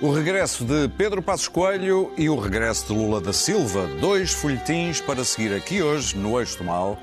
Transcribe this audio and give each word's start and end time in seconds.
O 0.00 0.12
regresso 0.12 0.64
de 0.64 0.88
Pedro 0.96 1.20
Passos 1.20 1.48
Coelho 1.48 2.12
e 2.16 2.30
o 2.30 2.38
regresso 2.38 2.86
de 2.86 2.92
Lula 2.92 3.20
da 3.20 3.32
Silva, 3.32 3.84
dois 4.00 4.32
folhetins 4.32 5.00
para 5.00 5.24
seguir 5.24 5.52
aqui 5.52 5.82
hoje 5.82 6.16
no 6.16 6.38
Eixo 6.38 6.56
do 6.56 6.62
Mal, 6.62 6.96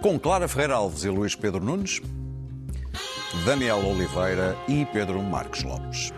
com 0.00 0.16
Clara 0.16 0.46
Ferreira 0.46 0.76
Alves 0.76 1.02
e 1.02 1.08
Luís 1.08 1.34
Pedro 1.34 1.58
Nunes, 1.58 2.00
Daniel 3.46 3.78
Oliveira 3.86 4.58
e 4.66 4.84
Pedro 4.86 5.22
Marques 5.22 5.62
Lopes. 5.62 6.12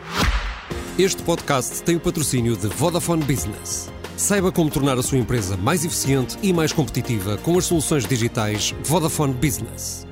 Este 0.98 1.22
podcast 1.22 1.82
tem 1.82 1.96
o 1.96 2.00
patrocínio 2.00 2.56
de 2.56 2.68
Vodafone 2.68 3.22
Business. 3.22 3.90
Saiba 4.16 4.50
como 4.50 4.70
tornar 4.70 4.96
a 4.96 5.02
sua 5.02 5.18
empresa 5.18 5.54
mais 5.54 5.84
eficiente 5.84 6.38
e 6.42 6.54
mais 6.54 6.72
competitiva 6.72 7.36
com 7.36 7.58
as 7.58 7.66
soluções 7.66 8.06
digitais 8.06 8.74
Vodafone 8.82 9.34
Business. 9.34 10.06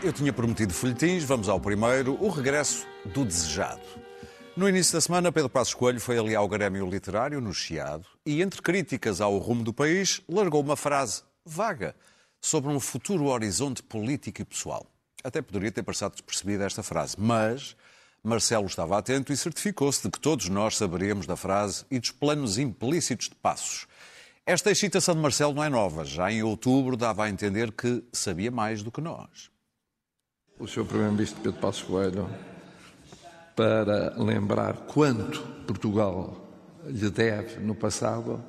Eu 0.00 0.12
tinha 0.12 0.32
prometido 0.32 0.72
folhetins, 0.72 1.24
vamos 1.24 1.48
ao 1.48 1.58
primeiro, 1.58 2.16
o 2.20 2.28
regresso 2.28 2.86
do 3.04 3.24
desejado. 3.24 3.82
No 4.56 4.68
início 4.68 4.92
da 4.92 5.00
semana, 5.00 5.32
Pedro 5.32 5.50
Passos 5.50 5.74
Coelho 5.74 6.00
foi 6.00 6.20
ali 6.20 6.36
ao 6.36 6.46
Grêmio 6.46 6.88
Literário, 6.88 7.40
no 7.40 7.52
Chiado, 7.52 8.06
e 8.24 8.40
entre 8.42 8.62
críticas 8.62 9.20
ao 9.20 9.36
rumo 9.38 9.64
do 9.64 9.74
país, 9.74 10.22
largou 10.28 10.62
uma 10.62 10.76
frase 10.76 11.24
vaga 11.44 11.96
sobre 12.40 12.70
um 12.70 12.78
futuro 12.78 13.24
horizonte 13.24 13.82
político 13.82 14.40
e 14.40 14.44
pessoal. 14.44 14.91
Até 15.24 15.40
poderia 15.40 15.70
ter 15.70 15.82
passado 15.82 16.12
despercebida 16.12 16.64
esta 16.64 16.82
frase, 16.82 17.16
mas 17.18 17.76
Marcelo 18.22 18.66
estava 18.66 18.98
atento 18.98 19.32
e 19.32 19.36
certificou-se 19.36 20.02
de 20.02 20.10
que 20.10 20.20
todos 20.20 20.48
nós 20.48 20.76
saberíamos 20.76 21.26
da 21.26 21.36
frase 21.36 21.84
e 21.90 21.98
dos 21.98 22.10
planos 22.10 22.58
implícitos 22.58 23.28
de 23.28 23.34
Passos. 23.34 23.86
Esta 24.44 24.70
excitação 24.70 25.14
de 25.14 25.20
Marcelo 25.20 25.54
não 25.54 25.62
é 25.62 25.68
nova. 25.68 26.04
Já 26.04 26.30
em 26.30 26.42
outubro 26.42 26.96
dava 26.96 27.24
a 27.24 27.30
entender 27.30 27.70
que 27.72 28.02
sabia 28.12 28.50
mais 28.50 28.82
do 28.82 28.90
que 28.90 29.00
nós. 29.00 29.50
O 30.58 30.66
Sr. 30.66 30.84
Primeiro-Ministro 30.84 31.40
Pedro 31.40 31.60
Passos 31.60 31.82
Coelho 31.82 32.28
para 33.54 34.14
lembrar 34.16 34.76
quanto 34.86 35.40
Portugal 35.66 36.36
lhe 36.84 37.10
deve 37.10 37.60
no 37.60 37.74
passado 37.74 38.42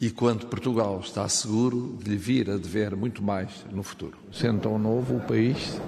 e 0.00 0.10
quanto 0.10 0.46
Portugal 0.46 1.00
está 1.00 1.28
seguro 1.28 1.98
de 2.02 2.10
lhe 2.10 2.16
vir 2.16 2.50
a 2.50 2.56
dever 2.56 2.94
muito 2.94 3.22
mais 3.22 3.64
no 3.70 3.82
futuro. 3.82 4.16
Sendo 4.32 4.60
tão 4.60 4.78
novo, 4.78 5.16
o 5.16 5.20
país 5.20 5.80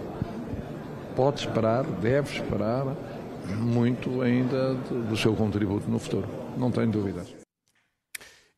pode 1.15 1.41
esperar, 1.41 1.85
deve 1.85 2.41
esperar 2.41 2.87
muito 3.57 4.21
ainda 4.21 4.75
do 4.75 5.17
seu 5.17 5.35
contributo 5.37 5.89
no 5.89 5.99
futuro. 5.99 6.29
Não 6.57 6.71
tenho 6.71 6.91
dúvidas. 6.91 7.29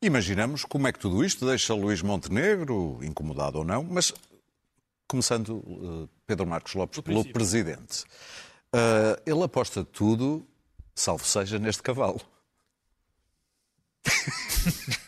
Imaginamos 0.00 0.64
como 0.64 0.89
é 0.89 0.92
que 0.92 0.98
tudo 0.98 1.25
isto 1.25 1.47
deixa 1.47 1.75
Luís 1.75 2.03
Montenegro, 2.03 2.98
incomodado 3.03 3.58
ou 3.58 3.64
não, 3.64 3.84
mas 3.84 4.12
começando 5.06 5.58
uh, 5.58 6.08
Pedro 6.27 6.47
Marcos 6.47 6.75
Lopes 6.75 7.00
pelo 7.00 7.25
Presidente. 7.30 8.05
Uh, 8.75 9.20
ele 9.27 9.42
aposta 9.45 9.84
tudo, 9.84 10.45
salvo 10.95 11.25
seja, 11.25 11.58
neste 11.58 11.83
cavalo. 11.83 12.20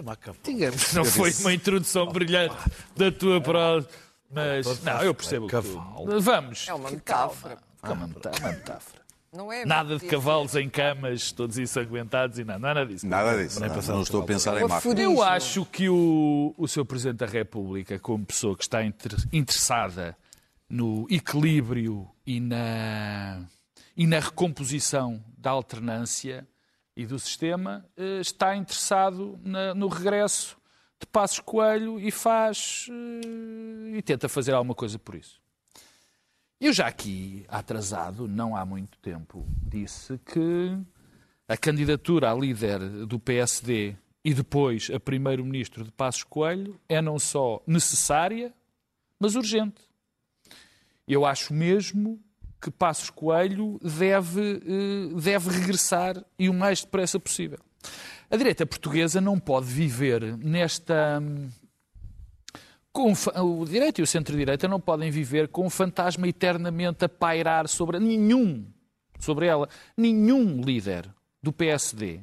Chama 0.00 0.16
cavalo. 0.16 0.42
Digamos, 0.42 0.92
não 0.94 1.04
foi 1.04 1.32
uma 1.40 1.52
introdução 1.52 2.06
brilhante 2.06 2.56
da 2.96 3.12
tua 3.12 3.40
prosa, 3.40 3.88
mas 4.30 4.82
não, 4.82 5.02
eu 5.02 5.14
percebo 5.14 5.46
que 5.46 5.60
tu... 5.60 6.20
Vamos. 6.20 6.66
É 6.68 6.74
uma 6.74 6.90
metáfora. 6.90 7.58
É 7.82 7.90
uma 7.90 8.06
metáfora. 8.06 9.00
Não 9.32 9.52
é 9.52 9.64
Nada 9.64 9.96
de 9.96 10.06
cavalos 10.06 10.56
em 10.56 10.68
camas, 10.68 11.30
todos 11.30 11.56
ensanguentados 11.56 12.38
e 12.38 12.44
nada, 12.44 12.58
nada 12.58 12.86
disso. 12.86 13.06
Nada 13.06 13.40
disso. 13.40 13.60
Não, 13.60 13.68
não 13.68 14.02
estou 14.02 14.22
a 14.22 14.24
pensar 14.24 14.60
em 14.60 14.66
máfia. 14.66 14.92
Eu 15.00 15.22
acho 15.22 15.64
que 15.66 15.88
o, 15.88 16.52
o 16.58 16.66
seu 16.66 16.84
Presidente 16.84 17.18
da 17.18 17.26
República, 17.26 17.96
como 17.98 18.26
pessoa 18.26 18.56
que 18.56 18.64
está 18.64 18.82
inter, 18.82 19.12
interessada 19.32 20.16
no 20.68 21.06
equilíbrio 21.08 22.08
e 22.26 22.40
na, 22.40 23.44
e 23.96 24.04
na 24.06 24.18
recomposição 24.18 25.22
da 25.38 25.50
alternância 25.50 26.46
e 26.96 27.06
do 27.06 27.18
sistema, 27.18 27.84
eh, 27.96 28.20
está 28.20 28.56
interessado 28.56 29.38
na, 29.42 29.74
no 29.74 29.88
regresso 29.88 30.58
de 30.98 31.06
Passos 31.06 31.40
Coelho 31.40 31.98
e 31.98 32.10
faz 32.10 32.86
eh, 32.90 33.96
e 33.98 34.02
tenta 34.02 34.28
fazer 34.28 34.52
alguma 34.52 34.74
coisa 34.74 34.98
por 34.98 35.14
isso. 35.14 35.40
Eu 36.60 36.72
já 36.72 36.86
aqui, 36.86 37.46
atrasado, 37.48 38.28
não 38.28 38.54
há 38.54 38.66
muito 38.66 38.98
tempo, 38.98 39.46
disse 39.62 40.18
que 40.18 40.76
a 41.48 41.56
candidatura 41.56 42.30
a 42.30 42.34
líder 42.34 42.78
do 43.06 43.18
PSD 43.18 43.96
e 44.22 44.34
depois 44.34 44.90
a 44.94 45.00
primeiro-ministro 45.00 45.82
de 45.82 45.90
Passos 45.90 46.22
Coelho 46.22 46.78
é 46.88 47.00
não 47.00 47.18
só 47.18 47.62
necessária, 47.66 48.52
mas 49.18 49.34
urgente. 49.34 49.80
Eu 51.08 51.24
acho 51.24 51.54
mesmo 51.54 52.22
que 52.60 52.70
Passos 52.70 53.10
Coelho 53.10 53.78
deve, 53.82 54.60
deve 55.20 55.50
regressar 55.50 56.22
e 56.38 56.48
o 56.48 56.54
mais 56.54 56.82
depressa 56.82 57.18
possível. 57.18 57.58
A 58.30 58.36
direita 58.36 58.66
portuguesa 58.66 59.20
não 59.20 59.38
pode 59.38 59.66
viver 59.66 60.36
nesta 60.36 61.20
com, 62.92 63.12
o 63.12 63.64
direito 63.64 64.00
e 64.00 64.02
o 64.02 64.06
centro-direita 64.06 64.66
não 64.66 64.80
podem 64.80 65.10
viver 65.10 65.48
com 65.48 65.66
um 65.66 65.70
fantasma 65.70 66.28
eternamente 66.28 67.04
a 67.04 67.08
pairar 67.08 67.68
sobre 67.68 67.98
nenhum, 68.00 68.66
sobre 69.18 69.46
ela, 69.46 69.68
nenhum 69.96 70.60
líder 70.60 71.08
do 71.42 71.52
PSD 71.52 72.20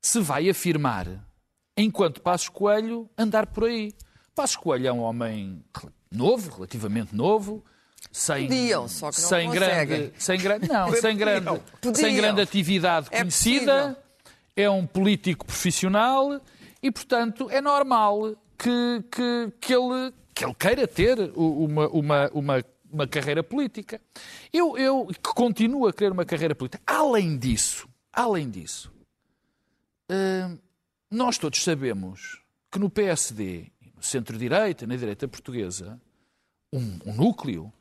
se 0.00 0.20
vai 0.20 0.48
afirmar, 0.48 1.08
enquanto 1.76 2.22
Passos 2.22 2.48
Coelho 2.48 3.10
andar 3.18 3.48
por 3.48 3.64
aí. 3.64 3.92
Passos 4.34 4.56
Coelho 4.56 4.86
é 4.86 4.92
um 4.92 5.00
homem 5.00 5.64
novo, 6.10 6.54
relativamente 6.54 7.14
novo, 7.14 7.64
sem, 8.12 8.46
Podiam, 8.46 8.88
só 8.88 9.10
que 9.10 9.20
não 9.20 9.28
sem 9.28 9.50
grande, 9.50 10.12
sem 10.18 10.38
grande, 10.38 10.68
não, 10.68 10.92
sem 10.94 11.16
grande, 11.16 11.62
sem 11.94 12.16
grande 12.16 12.40
atividade 12.40 13.08
É 13.10 13.18
conhecida, 13.18 13.72
possível. 13.74 13.96
é 14.56 14.70
um 14.70 14.86
político 14.86 15.44
profissional 15.44 16.40
e, 16.82 16.90
portanto, 16.90 17.48
é 17.50 17.60
normal 17.60 18.34
que, 18.56 19.04
que, 19.10 19.52
que, 19.60 19.74
ele, 19.74 20.14
que 20.34 20.44
ele 20.44 20.54
queira 20.54 20.88
ter 20.88 21.18
uma, 21.36 21.88
uma, 21.88 22.30
uma, 22.32 22.64
uma 22.90 23.06
carreira 23.06 23.42
política. 23.42 24.00
Eu, 24.52 24.78
eu 24.78 25.06
que 25.06 25.34
continuo 25.34 25.86
a 25.86 25.92
querer 25.92 26.12
uma 26.12 26.24
carreira 26.24 26.54
política. 26.54 26.82
Além 26.86 27.36
disso, 27.36 27.86
além 28.12 28.48
disso, 28.48 28.90
hum, 30.10 30.58
nós 31.10 31.36
todos 31.36 31.62
sabemos 31.62 32.40
que 32.70 32.78
no 32.78 32.88
PSD, 32.88 33.66
no 33.94 34.02
centro-direita, 34.02 34.86
na 34.86 34.96
direita 34.96 35.28
portuguesa, 35.28 36.00
um, 36.72 36.98
um 37.04 37.14
núcleo 37.14 37.72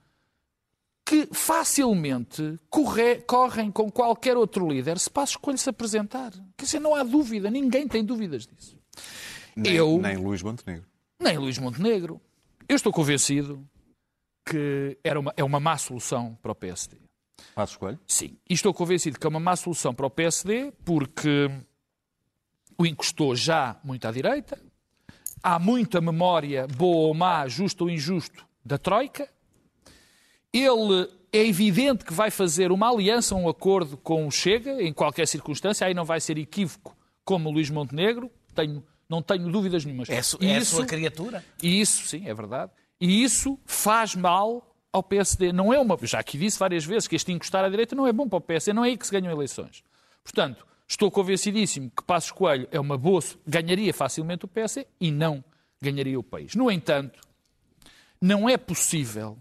que 1.06 1.28
facilmente 1.32 2.60
corre, 2.70 3.18
correm 3.18 3.72
com 3.72 3.92
qualquer 3.92 4.36
outro 4.36 4.68
líder 4.68 4.98
se 4.98 5.10
Passos 5.10 5.36
Coelho 5.36 5.58
se 5.60 5.70
apresentar. 5.70 6.32
Quer 6.58 6.66
dizer, 6.66 6.80
não 6.80 6.96
há 6.96 7.04
dúvida, 7.04 7.50
ninguém 7.52 7.88
tem 7.88 8.04
dúvidas 8.04 8.48
disso. 8.48 8.76
Nem, 9.56 9.74
Eu- 9.74 10.00
nem 10.02 10.18
Luís 10.18 10.42
Montenegro. 10.42 10.86
Nem 11.22 11.38
Luís 11.38 11.58
Montenegro. 11.60 12.20
Eu 12.68 12.76
estou 12.76 12.92
convencido 12.92 13.64
que 14.46 14.98
era 15.04 15.20
uma, 15.20 15.34
é 15.38 15.44
uma 15.44 15.60
má 15.60 15.78
solução 15.78 16.38
para 16.42 16.52
o 16.52 16.56
PSD. 16.56 16.98
Passos 17.54 17.78
Coelho? 17.78 18.00
Sim. 18.08 18.38
E 18.50 18.54
estou 18.54 18.74
convencido 18.74 19.20
que 19.20 19.26
é 19.26 19.30
uma 19.30 19.40
má 19.40 19.56
solução 19.56 19.94
para 19.94 20.08
o 20.08 20.10
PSD 20.10 20.72
porque 20.84 21.50
o 22.78 22.86
encostou 22.86 23.36
já 23.36 23.80
muito 23.84 24.08
à 24.08 24.12
direita, 24.12 24.60
há 25.44 25.60
muita 25.60 26.02
memória, 26.02 26.66
boa 26.68 27.08
ou 27.08 27.14
má, 27.14 27.48
justo 27.48 27.84
ou 27.86 27.90
injusto, 27.90 28.46
da 28.64 28.78
Troika. 28.78 29.30
Ele 30.58 31.10
é 31.34 31.46
evidente 31.46 32.06
que 32.06 32.14
vai 32.14 32.32
fazer 32.32 32.72
uma 32.72 32.90
aliança, 32.90 33.36
um 33.36 33.50
acordo 33.50 33.98
com 33.98 34.26
o 34.26 34.32
Chega, 34.32 34.82
em 34.82 34.94
qualquer 34.94 35.28
circunstância, 35.28 35.86
aí 35.86 35.94
não 35.94 36.06
vai 36.06 36.22
ser 36.22 36.38
equívoco 36.38 36.96
como 37.26 37.50
o 37.50 37.52
Luís 37.52 37.70
Montenegro, 37.70 38.32
tenho, 38.54 38.84
não 39.10 39.22
tenho 39.22 39.52
dúvidas 39.52 39.84
nenhumas. 39.84 40.10
É, 40.10 40.20
a 40.20 40.24
su- 40.24 40.38
é 40.42 40.56
a 40.56 40.60
isso- 40.60 40.76
sua 40.78 40.86
criatura. 40.86 41.44
e 41.62 41.82
isso, 41.82 42.06
sim, 42.08 42.24
é 42.28 42.34
verdade. 42.34 42.72
E 43.02 43.24
isso 43.24 43.60
faz 43.66 44.16
mal 44.16 44.74
ao 44.94 45.04
PSD. 45.04 45.52
Não 45.52 45.74
é 45.74 45.80
uma. 45.80 45.98
Já 46.04 46.20
aqui 46.20 46.38
disse 46.38 46.58
várias 46.58 46.86
vezes 46.86 47.06
que 47.08 47.16
este 47.18 47.32
encostar 47.34 47.66
à 47.66 47.70
direita 47.70 47.94
não 47.96 48.08
é 48.08 48.14
bom 48.14 48.30
para 48.30 48.38
o 48.38 48.42
PSD, 48.42 48.72
não 48.72 48.86
é 48.86 48.90
aí 48.90 48.98
que 48.98 49.06
se 49.06 49.12
ganham 49.12 49.30
eleições. 49.34 49.84
Portanto, 50.24 50.66
estou 50.88 51.12
convencidíssimo 51.12 51.92
que 51.92 52.02
Passos 52.04 52.32
Coelho 52.32 52.68
é 52.72 52.80
uma 52.80 52.98
boa. 52.98 53.22
ganharia 53.46 53.94
facilmente 53.94 54.46
o 54.46 54.48
PSD 54.48 54.88
e 55.02 55.12
não 55.12 55.44
ganharia 55.82 56.18
o 56.18 56.24
país. 56.24 56.56
No 56.56 56.72
entanto, 56.72 57.20
não 58.22 58.48
é 58.48 58.56
possível 58.58 59.38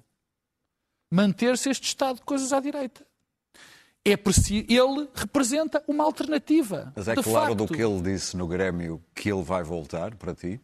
manter-se 1.14 1.70
este 1.70 1.86
estado 1.86 2.16
de 2.16 2.22
coisas 2.22 2.52
à 2.52 2.58
direita. 2.58 3.06
É 4.04 4.16
preciso, 4.16 4.66
ele 4.68 5.08
representa 5.14 5.82
uma 5.86 6.04
alternativa. 6.04 6.92
Mas 6.94 7.08
é 7.08 7.14
claro 7.14 7.54
do 7.54 7.66
facto. 7.66 7.76
que 7.76 7.82
ele 7.82 8.02
disse 8.02 8.36
no 8.36 8.46
Grêmio 8.46 9.02
que 9.14 9.30
ele 9.32 9.42
vai 9.42 9.62
voltar 9.62 10.14
para 10.16 10.34
ti? 10.34 10.60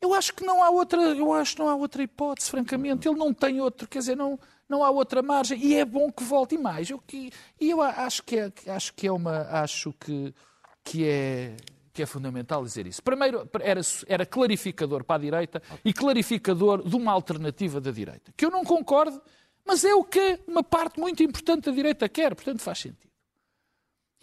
Eu 0.00 0.12
acho 0.12 0.34
que 0.34 0.44
não 0.44 0.62
há 0.62 0.68
outra, 0.68 1.00
eu 1.00 1.32
acho 1.32 1.54
que 1.54 1.62
não 1.62 1.68
há 1.68 1.74
outra 1.74 2.02
hipótese, 2.02 2.50
francamente. 2.50 3.08
Ele 3.08 3.16
não 3.16 3.32
tem 3.32 3.60
outro, 3.60 3.88
quer 3.88 4.00
dizer, 4.00 4.16
não, 4.16 4.38
não 4.68 4.84
há 4.84 4.90
outra 4.90 5.22
margem 5.22 5.58
e 5.58 5.74
é 5.74 5.84
bom 5.84 6.12
que 6.12 6.22
volte 6.22 6.56
e 6.56 6.58
mais. 6.58 6.90
Eu, 6.90 7.02
e 7.12 7.30
eu 7.60 7.80
acho 7.80 8.22
que 8.24 8.36
é, 8.36 8.52
acho 8.66 8.92
que 8.92 9.06
é 9.06 9.12
uma, 9.12 9.42
acho 9.62 9.94
que, 9.94 10.34
que 10.82 11.06
é 11.06 11.56
que 11.94 12.02
é 12.02 12.06
fundamental 12.06 12.64
dizer 12.64 12.88
isso. 12.88 13.00
Primeiro, 13.00 13.48
era, 13.60 13.80
era 14.08 14.26
clarificador 14.26 15.04
para 15.04 15.14
a 15.14 15.18
direita 15.18 15.62
e 15.84 15.92
clarificador 15.92 16.86
de 16.86 16.96
uma 16.96 17.12
alternativa 17.12 17.80
da 17.80 17.92
direita. 17.92 18.32
Que 18.36 18.44
eu 18.44 18.50
não 18.50 18.64
concordo, 18.64 19.22
mas 19.66 19.84
é 19.84 19.94
o 19.94 20.04
que 20.04 20.40
uma 20.46 20.62
parte 20.62 21.00
muito 21.00 21.22
importante 21.22 21.64
da 21.64 21.72
direita 21.72 22.08
quer, 22.08 22.34
portanto 22.34 22.60
faz 22.60 22.78
sentido. 22.78 23.12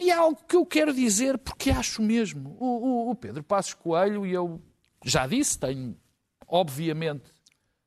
E 0.00 0.10
há 0.10 0.18
algo 0.18 0.40
que 0.48 0.56
eu 0.56 0.66
quero 0.66 0.92
dizer 0.92 1.38
porque 1.38 1.70
acho 1.70 2.02
mesmo. 2.02 2.56
O, 2.58 2.66
o, 2.66 3.10
o 3.10 3.14
Pedro 3.14 3.42
Passos 3.42 3.74
Coelho, 3.74 4.26
e 4.26 4.32
eu 4.32 4.60
já 5.04 5.26
disse, 5.26 5.58
tenho, 5.58 5.96
obviamente, 6.46 7.32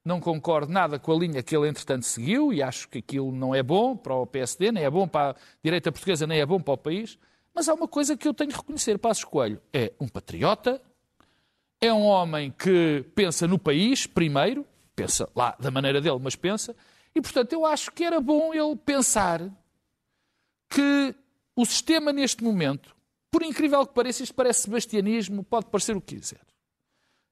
não 0.03 0.19
concordo 0.19 0.71
nada 0.71 0.99
com 0.99 1.11
a 1.11 1.15
linha 1.17 1.41
que 1.41 1.55
ele, 1.55 1.67
entretanto, 1.67 2.05
seguiu 2.05 2.53
e 2.53 2.61
acho 2.61 2.87
que 2.87 2.99
aquilo 2.99 3.31
não 3.31 3.55
é 3.55 3.63
bom 3.63 3.97
para 3.97 4.13
o 4.13 4.25
PSD, 4.25 4.71
nem 4.71 4.83
é 4.83 4.89
bom 4.89 5.07
para 5.07 5.31
a 5.31 5.35
direita 5.63 5.91
portuguesa, 5.91 6.27
nem 6.27 6.39
é 6.39 6.45
bom 6.45 6.61
para 6.61 6.75
o 6.75 6.77
país. 6.77 7.17
Mas 7.53 7.67
há 7.67 7.73
uma 7.73 7.87
coisa 7.87 8.15
que 8.15 8.27
eu 8.27 8.33
tenho 8.33 8.51
que 8.51 8.57
reconhecer: 8.57 8.97
Passos 8.99 9.23
Coelho 9.23 9.61
é 9.73 9.91
um 9.99 10.07
patriota, 10.07 10.81
é 11.81 11.91
um 11.91 12.03
homem 12.03 12.51
que 12.51 13.03
pensa 13.15 13.47
no 13.47 13.57
país 13.57 14.05
primeiro, 14.05 14.65
pensa 14.95 15.27
lá 15.35 15.55
da 15.59 15.71
maneira 15.71 15.99
dele, 15.99 16.19
mas 16.21 16.35
pensa, 16.35 16.75
e 17.15 17.21
portanto 17.21 17.53
eu 17.53 17.65
acho 17.65 17.91
que 17.91 18.03
era 18.03 18.19
bom 18.19 18.53
ele 18.53 18.75
pensar 18.75 19.41
que 20.69 21.15
o 21.55 21.65
sistema 21.65 22.11
neste 22.11 22.43
momento, 22.43 22.93
por 23.31 23.41
incrível 23.41 23.85
que 23.87 23.93
pareça, 23.93 24.23
isto 24.23 24.35
parece 24.35 24.63
sebastianismo, 24.63 25.43
pode 25.43 25.67
parecer 25.67 25.95
o 25.95 26.01
que 26.01 26.15
quiser. 26.15 26.41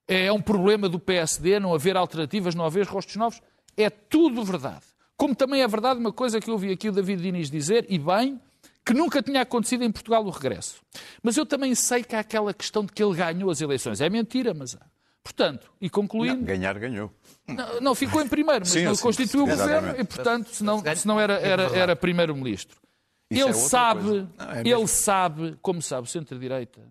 É 0.08 0.32
um 0.32 0.42
problema 0.42 0.88
do 0.88 1.00
PSD 1.00 1.60
não 1.60 1.74
haver 1.74 1.98
alternativas, 1.98 2.56
não 2.56 2.66
haver 2.66 2.86
rostos 2.86 3.16
novos. 3.16 3.42
É 3.76 3.90
tudo 3.90 4.44
verdade. 4.44 4.86
Como 5.16 5.36
também 5.36 5.62
é 5.62 5.68
verdade 5.68 6.00
uma 6.00 6.12
coisa 6.12 6.40
que 6.40 6.50
eu 6.50 6.54
ouvi 6.54 6.72
aqui 6.72 6.90
o 6.90 6.92
David 6.92 7.22
Diniz 7.22 7.50
dizer, 7.50 7.86
e 7.90 7.98
bem, 7.98 8.40
que 8.86 8.94
nunca 8.94 9.22
tinha 9.22 9.42
acontecido 9.42 9.84
em 9.84 9.92
Portugal 9.92 10.26
o 10.26 10.30
regresso. 10.30 10.82
Mas 11.22 11.38
eu 11.38 11.46
também 11.46 11.74
sei 11.76 12.04
que 12.04 12.16
há 12.16 12.20
aquela 12.20 12.54
questão 12.54 12.86
de 12.86 12.92
que 12.92 13.02
ele 13.02 13.16
ganhou 13.16 13.50
as 13.50 13.62
eleições. 13.62 14.02
É 14.02 14.10
mentira, 14.10 14.54
mas 14.54 14.76
há. 14.76 14.93
Portanto, 15.24 15.72
e 15.80 15.90
concluindo. 15.90 16.38
Não, 16.38 16.44
ganhar, 16.44 16.78
ganhou. 16.78 17.12
Não, 17.48 17.80
não, 17.80 17.96
ficou 17.96 18.22
em 18.22 18.28
primeiro, 18.28 18.62
mas 18.62 18.70
Sim, 18.70 18.84
não 18.84 18.98
constituiu 18.98 19.46
o 19.46 19.48
governo 19.48 19.96
e, 19.98 20.04
portanto, 20.04 20.50
senão, 20.50 20.84
senão 20.96 21.20
era, 21.20 21.36
era, 21.36 21.64
era 21.76 21.96
primeiro-ministro. 21.96 22.82
Ele 23.30 23.50
é 23.50 23.54
sabe, 23.54 24.28
não, 24.38 24.52
é 24.52 24.62
ele 24.62 24.88
sabe, 24.88 25.58
como 25.62 25.82
sabe 25.82 26.08
o 26.08 26.12
centro-direita, 26.12 26.82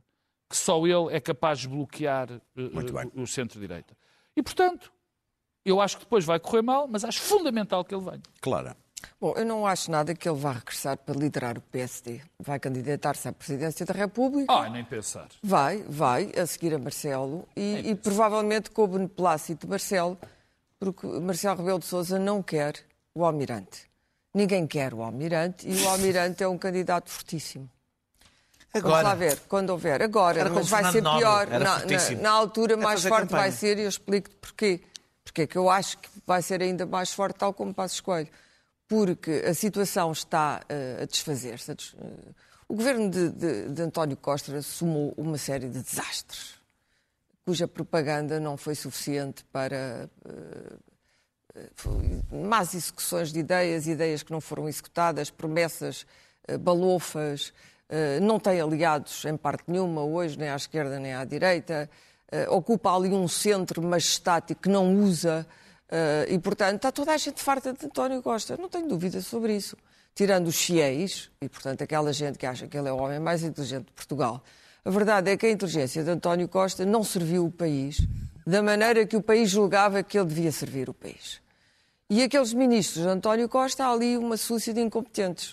que 0.49 0.57
só 0.57 0.85
ele 0.87 1.15
é 1.15 1.21
capaz 1.21 1.61
de 1.61 1.69
bloquear 1.69 2.31
uh, 2.33 3.21
o 3.23 3.27
centro-direita. 3.27 3.97
E, 4.35 4.43
portanto, 4.43 4.91
eu 5.65 5.81
acho 5.81 5.99
que 5.99 6.05
depois 6.05 6.25
vai 6.25 6.41
correr 6.41 6.63
mal, 6.63 6.89
mas 6.89 7.05
acho 7.05 7.21
fundamental 7.21 7.85
que 7.85 7.95
ele 7.95 8.05
venha. 8.05 8.23
Claro. 8.41 8.75
Bom, 9.21 9.35
eu 9.37 9.45
não 9.45 9.67
acho 9.67 9.91
nada 9.91 10.15
que 10.15 10.29
ele 10.29 10.39
vá 10.39 10.53
regressar 10.53 10.97
para 10.97 11.15
liderar 11.15 11.57
o 11.57 11.61
PSD. 11.61 12.21
Vai 12.39 12.59
candidatar-se 12.59 13.29
à 13.29 13.33
presidência 13.33 13.87
da 13.87 13.95
República. 13.95 14.53
Ah, 14.53 14.69
nem 14.69 14.85
pensar. 14.85 15.29
Vai, 15.43 15.85
vai, 15.89 16.33
a 16.37 16.47
seguir 16.47 16.75
a 16.75 16.79
Marcelo. 16.79 17.49
E, 17.57 17.91
e 17.91 17.95
provavelmente 17.95 18.71
com 18.71 18.83
o 18.83 18.89
beneplácito 18.89 19.67
de 19.67 19.71
Marcelo, 19.71 20.19
porque 20.79 21.07
Marcelo 21.07 21.59
Rebelo 21.59 21.79
de 21.79 21.87
Sousa 21.87 22.19
não 22.19 22.43
quer 22.43 22.75
o 23.15 23.25
Almirante. 23.25 23.91
Ninguém 24.35 24.67
quer 24.67 24.95
o 24.95 25.03
Almirante 25.03 25.69
e 25.69 25.83
o 25.83 25.89
Almirante 25.89 26.43
é 26.43 26.49
um 26.49 26.59
candidato 26.59 27.11
fortíssimo. 27.11 27.69
Agora. 28.75 29.03
Vamos 29.03 29.09
lá 29.09 29.15
ver, 29.15 29.39
quando 29.49 29.71
houver. 29.71 30.03
Agora, 30.03 30.49
mas 30.49 30.69
vai 30.69 30.91
ser 30.91 31.03
pior. 31.03 31.47
Na, 31.47 31.59
na, 31.59 32.23
na, 32.23 32.31
altura, 32.31 32.75
mais 32.77 33.03
forte 33.03 33.25
campanha. 33.25 33.43
vai 33.43 33.53
ser 33.53 33.79
e 33.79 33.83
eu 33.83 33.89
explico-te 33.89 34.35
porquê. 34.37 34.81
Porque 35.23 35.43
é 35.43 35.47
que 35.47 35.57
eu 35.57 35.69
acho 35.69 35.99
que 35.99 36.09
vai 36.27 36.43
ser 36.43 36.63
ainda 36.63 36.87
mais 36.87 37.13
forte, 37.13 37.37
tal 37.37 37.53
como 37.53 37.73
Passo 37.73 37.95
Escolho 37.95 38.29
porque 38.89 39.45
a 39.47 39.55
situação 39.55 40.13
está 40.13 40.61
uh, 40.65 41.03
a 41.03 41.07
desfazer-se. 41.07 41.73
Uh, 41.73 42.35
o 42.69 42.75
governo 42.75 43.11
de, 43.11 43.31
de, 43.31 43.69
de, 43.69 43.83
António 43.83 44.17
Costa 44.17 44.55
assumou 44.57 45.15
uma 45.17 45.39
série 45.39 45.69
de 45.69 45.83
desastres, 45.83 46.55
cuja 47.45 47.67
propaganda 47.67 48.39
não 48.39 48.57
foi 48.57 48.75
suficiente 48.75 49.45
para. 49.53 50.09
Uh, 50.25 50.93
más 52.33 52.73
execuções 52.75 53.31
de 53.31 53.41
ideias, 53.41 53.87
ideias 53.87 54.23
que 54.23 54.33
não 54.33 54.41
foram 54.41 54.67
executadas, 54.67 55.29
promessas 55.29 56.07
balofas, 56.61 57.53
não 58.23 58.41
tem 58.41 58.59
aliados 58.59 59.27
em 59.27 59.37
parte 59.37 59.65
nenhuma 59.67 60.03
hoje, 60.03 60.39
nem 60.39 60.49
à 60.49 60.57
esquerda 60.57 60.99
nem 60.99 61.13
à 61.13 61.27
direita, 61.27 61.91
ocupa 62.49 62.97
ali 62.97 63.11
um 63.11 63.29
centro 63.29 63.83
majestático 63.83 64.63
que 64.63 64.71
não 64.71 64.95
usa 64.95 65.47
Uh, 65.47 65.61
e, 66.29 66.39
portanto, 66.39 66.77
está 66.77 66.93
toda 66.93 67.13
a 67.13 67.17
gente 67.17 67.43
farta 67.43 67.73
de 67.73 67.87
António 67.87 68.23
Costa. 68.23 68.57
Não 68.57 68.69
tenho 68.69 68.89
dúvida 68.89 69.21
sobre 69.21 69.57
isso. 69.57 69.77
Tirando 70.15 70.49
os 70.49 70.61
fiéis, 70.61 71.31
e, 71.41 71.49
portanto, 71.49 71.83
aquela 71.83 72.13
gente 72.13 72.39
que 72.39 72.47
acha 72.47 72.67
que 72.67 72.77
ele 72.77 72.89
é 72.89 72.93
o 72.93 72.97
homem 72.97 73.19
mais 73.19 73.43
inteligente 73.43 73.87
de 73.87 73.93
Portugal. 73.93 74.43
A 74.85 74.91
verdade 74.91 75.31
é 75.31 75.37
que 75.37 75.47
a 75.47 75.51
inteligência 75.51 76.03
de 76.03 76.11
António 76.11 76.49
Costa 76.49 76.85
não 76.85 77.05
serviu 77.05 77.47
o 77.47 77.51
país 77.51 78.07
da 78.47 78.63
maneira 78.63 79.07
que 79.07 79.17
o 79.17 79.23
país 79.23 79.49
julgava 79.51 80.03
que 80.03 80.19
ele 80.19 80.27
devia 80.27 80.51
servir 80.51 80.89
o 80.89 80.95
país. 80.95 81.41
E 82.11 82.23
aqueles 82.23 82.53
ministros 82.53 83.05
de 83.05 83.09
António 83.09 83.49
Costa, 83.49 83.87
há 83.87 83.91
ali 83.91 84.19
uma 84.19 84.37
súcia 84.37 84.75
de 84.75 84.81
incompetentes. 84.81 85.53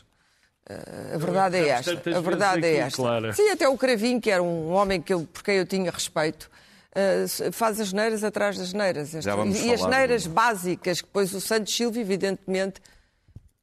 Uh, 0.69 1.15
a 1.15 1.17
verdade 1.17 1.57
é 1.57 1.69
esta. 1.69 1.91
A 1.91 2.21
verdade 2.21 2.65
é 2.65 2.75
esta. 2.77 3.33
Sim, 3.33 3.49
até 3.49 3.67
o 3.69 3.77
Cravinho, 3.77 4.19
que 4.19 4.29
era 4.29 4.43
um 4.43 4.69
homem 4.71 5.01
que 5.01 5.13
eu, 5.13 5.25
por 5.31 5.43
quem 5.43 5.55
eu 5.55 5.65
tinha 5.65 5.89
respeito, 5.89 6.49
uh, 6.95 7.51
faz 7.51 7.79
as 7.79 7.93
neiras 7.93 8.23
atrás 8.23 8.57
das 8.57 8.73
neiras. 8.73 9.13
e 9.13 9.73
as 9.73 9.85
neiras 9.85 10.23
de... 10.23 10.29
básicas, 10.29 11.01
que 11.01 11.07
depois 11.07 11.33
o 11.33 11.41
Santos 11.41 11.75
Silva, 11.75 11.99
evidentemente, 11.99 12.81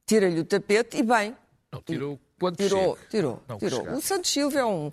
tira-lhe 0.05 0.39
o 0.39 0.45
tapete 0.45 0.97
e 0.97 1.03
bem. 1.03 1.35
Não, 1.71 1.81
tirou 1.81 2.19
quando 2.39 2.57
tirou, 2.57 2.95
chega. 2.95 3.09
tirou, 3.09 3.43
não, 3.47 3.57
tirou. 3.57 3.81
O 3.93 4.01
Santos 4.01 4.31
Silva 4.31 4.59
é 4.59 4.65
um, 4.65 4.91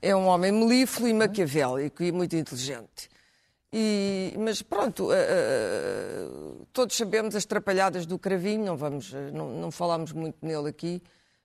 é 0.00 0.14
um 0.14 0.26
homem 0.26 0.52
melífluo 0.52 1.08
e 1.08 1.12
maquiavélico 1.12 2.02
e 2.02 2.12
muito 2.12 2.36
inteligente. 2.36 3.10
E, 3.72 4.32
mas 4.38 4.62
pronto, 4.62 5.08
uh, 5.08 5.12
uh, 5.12 6.66
todos 6.72 6.96
sabemos 6.96 7.34
as 7.34 7.44
trapalhadas 7.44 8.06
do 8.06 8.16
Cravinho, 8.16 8.64
não, 8.64 8.76
vamos, 8.76 9.12
não, 9.32 9.50
não 9.50 9.70
falámos 9.72 10.12
muito 10.12 10.36
nele 10.40 10.68
aqui, 10.68 11.02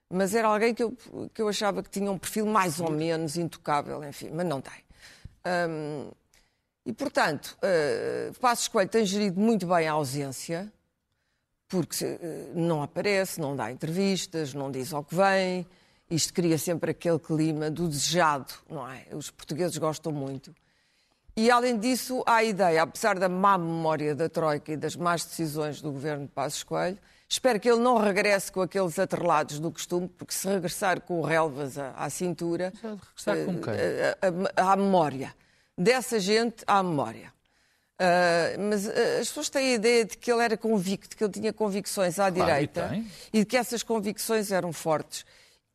mas 0.08 0.32
era 0.32 0.46
alguém 0.46 0.72
que 0.72 0.84
eu, 0.84 0.96
que 1.34 1.42
eu 1.42 1.48
achava 1.48 1.82
que 1.82 1.90
tinha 1.90 2.10
um 2.10 2.18
perfil 2.18 2.46
mais 2.46 2.78
ou 2.80 2.90
menos 2.90 3.36
intocável, 3.36 4.04
enfim, 4.04 4.30
mas 4.32 4.46
não 4.46 4.60
tem. 4.60 4.72
Um, 5.44 6.10
e, 6.84 6.92
portanto, 6.92 7.56
uh, 7.58 8.38
Passos 8.40 8.68
Coelho 8.68 8.88
tem 8.88 9.04
gerido 9.04 9.38
muito 9.38 9.66
bem 9.66 9.86
a 9.86 9.92
ausência, 9.92 10.72
porque 11.68 12.04
uh, 12.04 12.18
não 12.54 12.82
aparece, 12.82 13.40
não 13.40 13.54
dá 13.54 13.70
entrevistas, 13.70 14.54
não 14.54 14.70
diz 14.70 14.92
ao 14.92 15.04
que 15.04 15.14
vem. 15.14 15.66
Isto 16.10 16.32
cria 16.32 16.58
sempre 16.58 16.90
aquele 16.90 17.18
clima 17.18 17.70
do 17.70 17.86
desejado, 17.86 18.52
não 18.68 18.90
é? 18.90 19.04
Os 19.12 19.30
portugueses 19.30 19.76
gostam 19.76 20.10
muito. 20.10 20.54
E, 21.36 21.50
além 21.50 21.78
disso, 21.78 22.22
há 22.26 22.36
a 22.36 22.44
ideia, 22.44 22.82
apesar 22.82 23.18
da 23.18 23.28
má 23.28 23.56
memória 23.56 24.14
da 24.14 24.28
Troika 24.28 24.72
e 24.72 24.76
das 24.76 24.96
más 24.96 25.24
decisões 25.24 25.80
do 25.80 25.92
governo 25.92 26.26
de 26.26 26.32
Passos 26.32 26.64
Coelho, 26.64 26.98
espero 27.28 27.60
que 27.60 27.70
ele 27.70 27.78
não 27.78 27.98
regresse 27.98 28.50
com 28.50 28.62
aqueles 28.62 28.98
atrelados 28.98 29.60
do 29.60 29.70
costume, 29.70 30.08
porque 30.08 30.34
se 30.34 30.48
regressar 30.48 31.00
com 31.02 31.20
o 31.20 31.22
relvas 31.22 31.78
à, 31.78 31.92
à 31.92 32.10
cintura... 32.10 32.72
Regressar 32.82 33.44
com 33.44 33.60
quem? 33.60 33.74
À 34.56 34.76
memória 34.76 35.32
dessa 35.76 36.18
gente 36.18 36.62
à 36.66 36.82
memória. 36.82 37.32
Uh, 38.00 38.58
mas 38.70 38.86
uh, 38.86 39.20
as 39.20 39.28
pessoas 39.28 39.50
têm 39.50 39.72
a 39.72 39.74
ideia 39.74 40.04
de 40.06 40.16
que 40.16 40.32
ele 40.32 40.42
era 40.42 40.56
convicto, 40.56 41.14
que 41.14 41.22
ele 41.22 41.32
tinha 41.32 41.52
convicções 41.52 42.18
à 42.18 42.32
claro, 42.32 42.50
direita 42.50 42.90
e, 43.30 43.38
e, 43.38 43.40
de 43.40 43.44
que 43.44 43.58
essas 43.58 43.82
convicções 43.82 44.50
eram 44.50 44.72
fortes. 44.72 45.26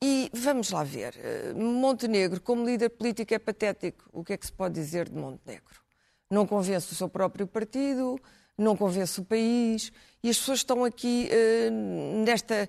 E 0.04 0.32
vamos 0.34 0.72
lá 0.72 0.84
ver, 0.84 1.14
uh, 1.54 1.56
Montenegro, 1.56 2.42
como 2.42 2.66
líder 2.66 2.90
político, 2.90 3.32
é 3.32 3.38
patético. 3.38 4.10
O 4.12 4.24
que 4.24 4.34
é 4.34 4.38
que 4.38 4.46
se 4.46 4.52
pode 4.52 4.74
dizer 4.74 5.08
de 5.08 5.16
Montenegro? 5.16 5.82
Não 6.28 6.48
convence 6.48 6.92
o 6.92 6.96
seu 6.96 7.08
próprio 7.08 7.46
partido, 7.46 8.20
não 8.58 8.76
convence 8.76 9.20
o 9.20 9.24
país, 9.24 9.92
e 10.24 10.30
as 10.30 10.38
pessoas 10.40 10.60
estão 10.60 10.84
aqui 10.84 11.30
nesta 12.26 12.68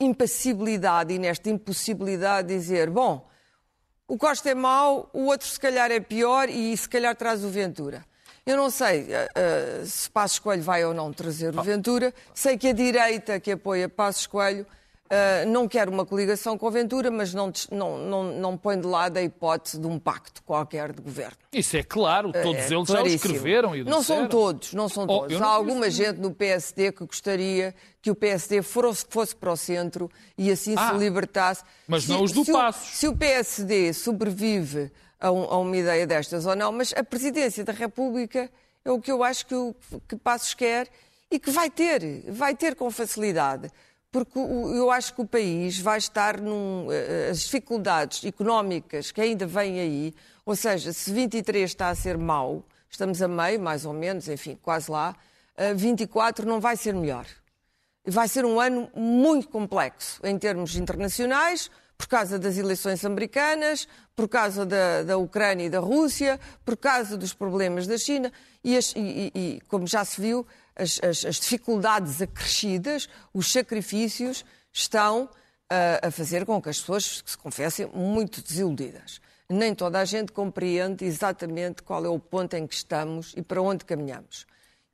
impassibilidade 0.00 1.12
e 1.12 1.18
nesta 1.18 1.50
impossibilidade 1.50 2.48
de 2.48 2.54
dizer: 2.54 2.88
bom, 2.88 3.28
o 4.06 4.18
Costa 4.18 4.50
é 4.50 4.54
mau, 4.54 5.08
o 5.12 5.26
outro 5.26 5.46
se 5.46 5.58
calhar 5.58 5.90
é 5.90 6.00
pior 6.00 6.48
e 6.48 6.76
se 6.76 6.88
calhar 6.88 7.14
traz 7.16 7.42
o 7.44 7.48
Ventura. 7.48 8.04
Eu 8.46 8.56
não 8.58 8.68
sei 8.68 9.04
uh, 9.04 9.86
se 9.86 10.10
Passos 10.10 10.38
Coelho 10.38 10.62
vai 10.62 10.84
ou 10.84 10.92
não 10.92 11.10
trazer 11.12 11.56
o 11.58 11.62
Ventura. 11.62 12.12
Sei 12.34 12.58
que 12.58 12.68
a 12.68 12.72
direita 12.74 13.40
que 13.40 13.52
apoia 13.52 13.88
Passos 13.88 14.26
Coelho 14.26 14.66
Uh, 15.14 15.48
não 15.48 15.68
quer 15.68 15.88
uma 15.88 16.04
coligação 16.04 16.58
com 16.58 16.66
a 16.66 16.70
Ventura, 16.70 17.08
mas 17.08 17.32
não, 17.32 17.52
não, 17.70 17.98
não, 17.98 18.24
não 18.40 18.56
põe 18.56 18.80
de 18.80 18.86
lado 18.86 19.16
a 19.16 19.22
hipótese 19.22 19.78
de 19.78 19.86
um 19.86 19.96
pacto 19.96 20.42
qualquer 20.42 20.92
de 20.92 21.00
governo. 21.00 21.36
Isso 21.52 21.76
é 21.76 21.84
claro, 21.84 22.32
todos 22.32 22.70
é, 22.70 22.74
eles 22.74 22.86
claríssimo. 22.86 22.92
já 22.92 23.02
o 23.02 23.06
escreveram 23.06 23.76
e 23.76 23.84
Não 23.84 24.02
são 24.02 24.26
todos, 24.26 24.74
não 24.74 24.88
são 24.88 25.04
oh, 25.04 25.20
todos. 25.20 25.40
Há 25.40 25.46
alguma 25.46 25.88
gente 25.88 26.18
no 26.18 26.34
PSD 26.34 26.90
que 26.90 27.06
gostaria 27.06 27.74
que 28.02 28.10
o 28.10 28.14
PSD 28.14 28.60
fosse, 28.62 29.06
fosse 29.08 29.36
para 29.36 29.52
o 29.52 29.56
centro 29.56 30.10
e 30.36 30.50
assim 30.50 30.74
ah, 30.76 30.90
se 30.90 30.98
libertasse. 30.98 31.62
Mas 31.86 32.04
se, 32.04 32.10
não 32.10 32.22
os 32.22 32.32
do 32.32 32.44
Passos. 32.44 32.98
Se 32.98 33.06
o 33.06 33.16
PSD 33.16 33.92
sobrevive 33.92 34.90
a, 35.20 35.30
um, 35.30 35.44
a, 35.44 35.58
uma 35.58 35.76
ideia 35.76 36.06
destas 36.06 36.44
ou 36.44 36.56
não, 36.56 36.72
mas 36.72 36.92
a 36.96 37.04
presidência 37.04 37.62
da 37.62 37.72
República 37.72 38.50
é 38.84 38.90
o 38.90 39.00
que 39.00 39.12
eu 39.12 39.22
acho 39.22 39.46
que, 39.46 39.54
o, 39.54 39.74
que 40.08 40.16
Passos 40.16 40.54
quer 40.54 40.88
e 41.30 41.38
que 41.38 41.50
vai 41.50 41.70
ter, 41.70 42.24
vai 42.28 42.54
ter 42.54 42.74
com 42.74 42.90
facilidade. 42.90 43.70
Porque 44.14 44.38
eu 44.38 44.92
acho 44.92 45.12
que 45.12 45.22
o 45.22 45.26
país 45.26 45.80
vai 45.80 45.98
estar 45.98 46.40
num. 46.40 46.86
Eh, 46.88 47.30
as 47.32 47.40
dificuldades 47.40 48.24
económicas 48.24 49.10
que 49.10 49.20
ainda 49.20 49.44
vêm 49.44 49.80
aí, 49.80 50.14
ou 50.46 50.54
seja, 50.54 50.92
se 50.92 51.12
23 51.12 51.68
está 51.68 51.88
a 51.88 51.96
ser 51.96 52.16
mau, 52.16 52.64
estamos 52.88 53.20
a 53.20 53.26
meio, 53.26 53.58
mais 53.58 53.84
ou 53.84 53.92
menos, 53.92 54.28
enfim, 54.28 54.56
quase 54.62 54.88
lá, 54.88 55.16
24 55.74 56.46
não 56.46 56.60
vai 56.60 56.76
ser 56.76 56.94
melhor. 56.94 57.26
Vai 58.06 58.28
ser 58.28 58.44
um 58.44 58.60
ano 58.60 58.88
muito 58.94 59.48
complexo 59.48 60.20
em 60.24 60.38
termos 60.38 60.76
internacionais, 60.76 61.68
por 61.98 62.06
causa 62.06 62.38
das 62.38 62.56
eleições 62.56 63.04
americanas, 63.04 63.88
por 64.14 64.28
causa 64.28 64.64
da, 64.64 65.02
da 65.02 65.16
Ucrânia 65.16 65.64
e 65.64 65.70
da 65.70 65.80
Rússia, 65.80 66.38
por 66.64 66.76
causa 66.76 67.16
dos 67.16 67.34
problemas 67.34 67.88
da 67.88 67.98
China 67.98 68.32
e, 68.62 68.76
as, 68.76 68.92
e, 68.94 69.32
e 69.34 69.60
como 69.66 69.88
já 69.88 70.04
se 70.04 70.20
viu, 70.20 70.46
as, 70.76 71.00
as, 71.02 71.24
as, 71.24 71.36
dificuldades 71.36 72.20
acrescidas, 72.20 73.08
os 73.32 73.50
sacrifícios 73.50 74.44
estão 74.72 75.24
uh, 75.24 76.06
a 76.06 76.10
fazer 76.10 76.44
com 76.44 76.60
que 76.60 76.68
as 76.68 76.80
pessoas 76.80 77.22
se 77.24 77.38
confessem 77.38 77.86
muito 77.94 78.42
desiludidas. 78.42 79.20
Nem 79.48 79.74
toda 79.74 80.00
a 80.00 80.04
gente 80.04 80.32
compreende 80.32 81.04
exatamente 81.04 81.82
qual 81.82 82.04
é 82.04 82.08
o 82.08 82.18
ponto 82.18 82.54
em 82.54 82.66
que 82.66 82.74
estamos 82.74 83.34
e 83.36 83.42
para 83.42 83.60
onde 83.60 83.84
caminhamos. 83.84 84.46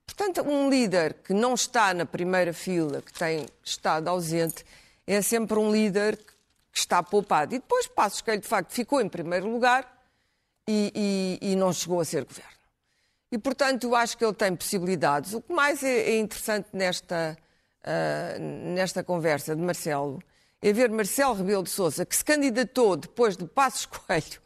Portanto, 0.05 0.43
um 0.43 0.69
líder 0.69 1.15
que 1.15 1.33
não 1.33 1.55
está 1.55 1.95
na 1.95 2.05
primeira 2.05 2.53
fila, 2.53 3.01
que 3.01 3.13
tem 3.13 3.47
estado 3.63 4.09
ausente, 4.09 4.65
é 5.07 5.23
sempre 5.23 5.59
um 5.59 5.71
líder 5.71 6.17
que 6.17 6.79
está 6.79 7.03
poupado. 7.03 7.55
E 7.55 7.59
depois 7.59 7.87
Passos 7.87 8.21
Coelho, 8.21 8.41
de 8.41 8.49
facto, 8.49 8.73
ficou 8.73 9.01
em 9.01 9.09
primeiro 9.09 9.49
lugar 9.49 10.01
e, 10.69 11.39
e, 11.43 11.53
e, 11.53 11.57
não 11.57 11.73
chegou 11.73 12.01
a 12.01 12.05
ser 12.05 12.25
governo. 12.25 12.60
E, 13.31 13.39
portanto, 13.39 13.85
eu 13.85 13.95
acho 13.95 14.17
que 14.17 14.25
ele 14.25 14.35
tem 14.35 14.55
possibilidades. 14.57 15.35
O 15.35 15.41
que 15.41 15.53
mais 15.53 15.83
é, 15.85 16.11
é 16.11 16.19
interessante 16.19 16.69
nesta, 16.73 17.37
uh, 17.85 18.41
nesta 18.75 19.05
conversa 19.05 19.55
de 19.55 19.63
Marcelo 19.63 20.21
é 20.61 20.73
ver 20.73 20.91
Marcelo 20.91 21.35
Rebelo 21.35 21.63
de 21.63 21.71
Sousa, 21.71 22.05
que 22.05 22.15
se 22.15 22.25
candidatou 22.25 22.97
depois 22.97 23.37
de 23.37 23.47
Passos 23.47 23.87
Coelho 23.87 24.41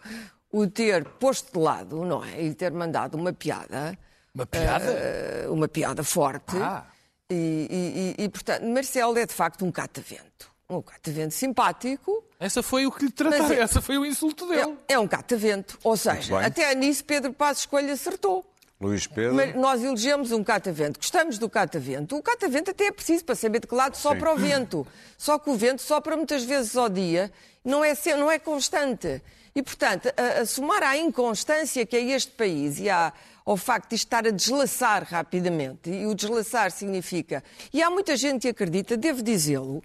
o 0.52 0.66
ter 0.66 1.04
posto 1.04 1.52
de 1.52 1.58
lado, 1.58 2.04
não 2.04 2.24
é? 2.24 2.42
E 2.42 2.54
ter 2.54 2.72
mandado 2.72 3.16
uma 3.16 3.32
piada. 3.32 3.98
Uma 4.34 4.46
piada? 4.46 5.46
Uh, 5.48 5.52
uma 5.52 5.66
piada 5.66 6.04
forte. 6.04 6.56
Ah. 6.56 6.86
E, 7.30 8.14
e, 8.18 8.24
e, 8.24 8.28
portanto, 8.28 8.64
Marcelo 8.66 9.18
é 9.18 9.26
de 9.26 9.32
facto 9.32 9.64
um 9.64 9.72
catavento 9.72 10.54
um 10.68 10.82
catavento 10.82 11.34
simpático. 11.34 12.24
Essa 12.38 12.62
foi 12.62 12.86
o 12.86 12.92
que 12.92 13.04
lhe 13.04 13.10
trataram, 13.10 13.52
é, 13.52 13.60
essa 13.60 13.80
foi 13.80 13.98
o 13.98 14.04
insulto 14.04 14.46
dele. 14.46 14.76
É, 14.88 14.94
é 14.94 14.98
um 14.98 15.06
catavento. 15.06 15.78
Ou 15.82 15.96
seja, 15.96 16.40
até 16.40 16.74
nisso 16.74 17.04
Pedro 17.04 17.32
Passos 17.32 17.66
Coelho 17.66 17.92
acertou. 17.92 18.44
Luís 18.80 19.06
Pedro. 19.06 19.34
Mas 19.34 19.54
nós 19.54 19.82
elegemos 19.82 20.32
um 20.32 20.42
catavento, 20.42 20.98
gostamos 20.98 21.38
do 21.38 21.48
catavento. 21.48 22.16
O 22.16 22.22
catavento 22.22 22.70
até 22.70 22.86
é 22.86 22.92
preciso 22.92 23.24
para 23.24 23.34
saber 23.34 23.60
de 23.60 23.66
que 23.66 23.74
lado 23.74 23.96
sopra 23.96 24.30
Sim. 24.30 24.36
o 24.36 24.38
vento. 24.38 24.86
Só 25.16 25.38
que 25.38 25.48
o 25.48 25.54
vento 25.54 25.80
sopra 25.80 26.16
muitas 26.16 26.44
vezes 26.44 26.76
ao 26.76 26.88
dia, 26.88 27.30
não 27.64 27.84
é, 27.84 27.94
não 28.16 28.30
é 28.30 28.38
constante. 28.38 29.22
E, 29.54 29.62
portanto, 29.62 30.12
a, 30.16 30.40
a 30.40 30.46
somar 30.46 30.82
à 30.82 30.96
inconstância 30.96 31.86
que 31.86 31.96
é 31.96 32.02
este 32.10 32.32
país 32.32 32.80
e 32.80 32.90
à, 32.90 33.12
ao 33.44 33.56
facto 33.56 33.90
de 33.90 33.94
estar 33.96 34.26
a 34.26 34.30
deslaçar 34.30 35.04
rapidamente, 35.04 35.90
e 35.90 36.06
o 36.06 36.14
deslaçar 36.14 36.70
significa. 36.72 37.44
E 37.72 37.80
há 37.82 37.88
muita 37.88 38.16
gente 38.16 38.42
que 38.42 38.48
acredita, 38.48 38.96
devo 38.96 39.22
dizê-lo, 39.22 39.82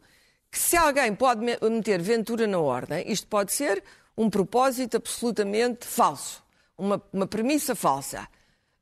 que 0.51 0.57
se 0.57 0.75
alguém 0.75 1.13
pode 1.13 1.41
meter 1.45 2.01
Ventura 2.01 2.47
na 2.47 2.59
ordem, 2.59 3.11
isto 3.11 3.27
pode 3.27 3.53
ser 3.53 3.83
um 4.17 4.29
propósito 4.29 4.97
absolutamente 4.97 5.85
falso, 5.85 6.43
uma, 6.75 7.01
uma 7.13 7.27
premissa 7.27 7.75
falsa, 7.75 8.27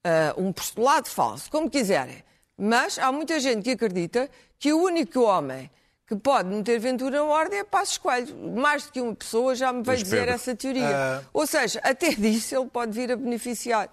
uh, 0.08 0.42
um 0.42 0.54
postulado 0.54 1.10
falso, 1.10 1.50
como 1.52 1.70
quiserem. 1.70 2.24
Mas 2.58 2.98
há 2.98 3.12
muita 3.12 3.40
gente 3.40 3.64
que 3.64 3.72
acredita 3.72 4.30
que 4.58 4.74
o 4.74 4.82
único 4.82 5.22
homem 5.22 5.70
que 6.08 6.16
pode 6.16 6.50
meter 6.50 6.80
Ventura 6.80 7.18
na 7.18 7.24
ordem 7.26 7.60
é 7.60 7.64
Passos 7.64 7.98
Coelho. 7.98 8.36
Mais 8.56 8.86
do 8.86 8.92
que 8.94 9.02
uma 9.02 9.14
pessoa 9.14 9.54
já 9.54 9.74
me 9.74 9.84
veio 9.84 10.02
dizer 10.02 10.28
essa 10.30 10.56
teoria. 10.56 11.22
Uh... 11.22 11.30
Ou 11.34 11.46
seja, 11.46 11.80
até 11.84 12.10
disso 12.16 12.56
ele 12.56 12.68
pode 12.68 12.94
vir 12.94 13.12
a 13.12 13.16
beneficiar. 13.16 13.90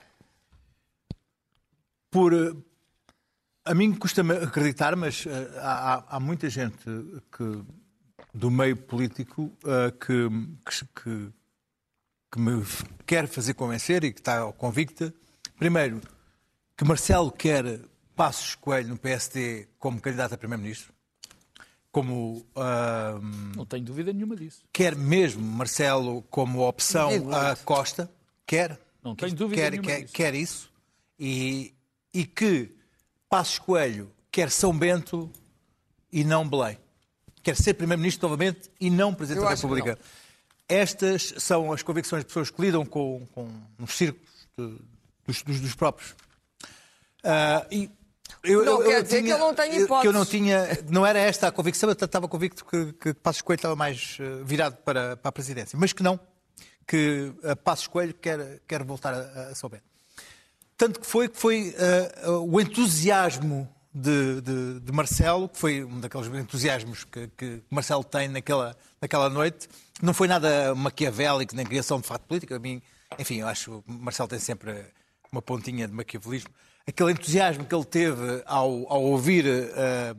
Por, 2.10 2.32
a 3.64 3.74
mim 3.74 3.92
custa-me 3.92 4.34
acreditar, 4.36 4.94
mas 4.94 5.26
uh, 5.26 5.30
há, 5.58 6.16
há, 6.16 6.20
muita 6.20 6.48
gente 6.48 6.84
que, 7.36 7.64
do 8.32 8.50
meio 8.50 8.76
político 8.76 9.50
uh, 9.64 9.90
que, 9.98 10.30
que, 10.94 11.32
que, 12.30 12.40
me 12.40 12.64
quer 13.04 13.26
fazer 13.26 13.54
convencer 13.54 14.04
e 14.04 14.12
que 14.12 14.20
está 14.20 14.52
convicta, 14.52 15.12
primeiro, 15.58 16.00
que 16.76 16.84
Marcelo 16.84 17.30
quer 17.30 17.80
Passos 18.16 18.54
Coelho 18.54 18.88
no 18.88 18.96
PSD 18.96 19.68
como 19.78 20.00
candidato 20.00 20.34
a 20.34 20.38
Primeiro-Ministro. 20.38 20.92
Como. 21.90 22.46
Uh, 22.56 23.20
Não 23.56 23.66
tenho 23.66 23.84
dúvida 23.84 24.12
nenhuma 24.12 24.36
disso. 24.36 24.64
Quer 24.72 24.96
mesmo 24.96 25.42
Marcelo 25.42 26.22
como 26.30 26.66
opção 26.66 27.10
a 27.32 27.56
Costa. 27.56 28.10
Quer. 28.46 28.80
Não 29.02 29.14
tenho 29.14 29.34
dúvida 29.34 29.62
quer, 29.62 29.70
nenhuma 29.72 29.88
quer, 29.88 30.00
disso. 30.02 30.14
Quer 30.14 30.34
isso. 30.34 30.72
E, 31.18 31.74
e 32.12 32.24
que 32.24 32.74
Passos 33.28 33.58
Coelho 33.58 34.10
quer 34.30 34.50
São 34.50 34.76
Bento 34.76 35.30
e 36.12 36.24
não 36.24 36.48
Belém. 36.48 36.78
Quer 37.42 37.56
ser 37.56 37.74
Primeiro-Ministro 37.74 38.28
novamente 38.28 38.70
e 38.80 38.90
não 38.90 39.14
Presidente 39.14 39.42
Eu 39.42 39.48
da 39.48 39.54
República. 39.54 39.98
Estas 40.68 41.34
são 41.38 41.72
as 41.72 41.82
convicções 41.82 42.22
de 42.22 42.26
pessoas 42.26 42.50
que 42.50 42.60
lidam 42.60 42.86
com, 42.86 43.26
com 43.32 43.48
nos 43.78 43.92
círculos 43.92 44.48
de, 44.56 44.78
dos, 45.26 45.42
dos, 45.42 45.60
dos, 45.60 45.74
próprios. 45.74 46.12
Uh, 47.22 47.66
e 47.70 47.90
eu, 48.42 48.64
não 48.64 48.82
eu, 48.82 48.88
quer 48.88 48.98
eu 48.98 49.02
dizer 49.02 49.22
tinha, 49.22 49.28
que 49.28 49.32
ele 49.32 49.38
não 49.38 49.54
tem 49.54 49.82
hipótese. 49.82 50.02
Que 50.02 50.08
eu 50.08 50.12
não 50.12 50.26
tinha, 50.26 50.68
não 50.90 51.06
era 51.06 51.18
esta 51.18 51.48
a 51.48 51.52
convicção, 51.52 51.88
eu 51.88 51.92
estava 51.94 52.28
convicto 52.28 52.64
que, 52.64 52.92
que 52.92 53.14
Passos 53.14 53.42
Coelho 53.42 53.58
estava 53.58 53.76
mais 53.76 54.18
uh, 54.20 54.44
virado 54.44 54.76
para, 54.76 55.16
para 55.16 55.28
a 55.28 55.32
presidência. 55.32 55.78
Mas 55.78 55.92
que 55.92 56.02
não, 56.02 56.20
que 56.86 57.32
uh, 57.42 57.56
Passos 57.56 57.86
Coelho 57.86 58.14
quer, 58.14 58.60
quer 58.66 58.82
voltar 58.82 59.14
a, 59.14 59.50
a 59.50 59.68
Bento. 59.68 59.84
Tanto 60.76 61.00
que 61.00 61.06
foi 61.06 61.28
que 61.28 61.38
foi 61.38 61.74
uh, 62.26 62.40
o 62.40 62.60
entusiasmo 62.60 63.68
de, 63.94 64.40
de, 64.40 64.80
de, 64.80 64.92
Marcelo, 64.92 65.48
que 65.48 65.56
foi 65.56 65.84
um 65.84 66.00
daqueles 66.00 66.26
entusiasmos 66.26 67.04
que, 67.04 67.28
que 67.36 67.62
Marcelo 67.70 68.02
tem 68.02 68.28
naquela, 68.28 68.76
naquela 69.00 69.30
noite, 69.30 69.68
não 70.02 70.12
foi 70.12 70.26
nada 70.26 70.74
maquiavélico, 70.74 71.54
nem 71.54 71.64
criação 71.64 72.00
de 72.00 72.06
fato 72.06 72.26
político. 72.26 72.54
A 72.54 72.58
mim, 72.58 72.82
enfim, 73.18 73.36
eu 73.36 73.46
acho 73.46 73.82
que 73.86 73.92
Marcelo 73.92 74.28
tem 74.28 74.40
sempre 74.40 74.84
uma 75.34 75.42
pontinha 75.42 75.88
de 75.88 75.92
maquiavelismo. 75.92 76.50
Aquele 76.86 77.12
entusiasmo 77.12 77.64
que 77.64 77.74
ele 77.74 77.84
teve 77.84 78.42
ao, 78.46 78.92
ao 78.92 79.02
ouvir 79.02 79.44
uh, 79.46 80.16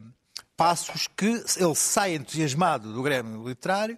passos 0.57 1.07
que 1.07 1.43
ele 1.57 1.75
sai 1.75 2.15
entusiasmado 2.15 2.91
do 2.91 3.01
Grêmio 3.01 3.47
Literário 3.47 3.97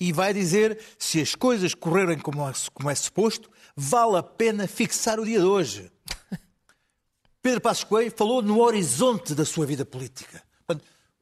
e 0.00 0.12
vai 0.12 0.34
dizer 0.34 0.78
se 0.98 1.20
as 1.20 1.34
coisas 1.34 1.74
correrem 1.74 2.18
como 2.18 2.48
é, 2.48 2.52
como 2.74 2.90
é 2.90 2.94
suposto, 2.94 3.50
vale 3.76 4.16
a 4.16 4.22
pena 4.22 4.66
fixar 4.66 5.20
o 5.20 5.24
dia 5.24 5.38
de 5.38 5.44
hoje. 5.44 5.92
Pedro 7.40 7.60
Passos 7.60 7.84
Coelho 7.84 8.12
falou 8.16 8.42
no 8.42 8.60
horizonte 8.60 9.34
da 9.34 9.44
sua 9.44 9.64
vida 9.64 9.84
política. 9.84 10.42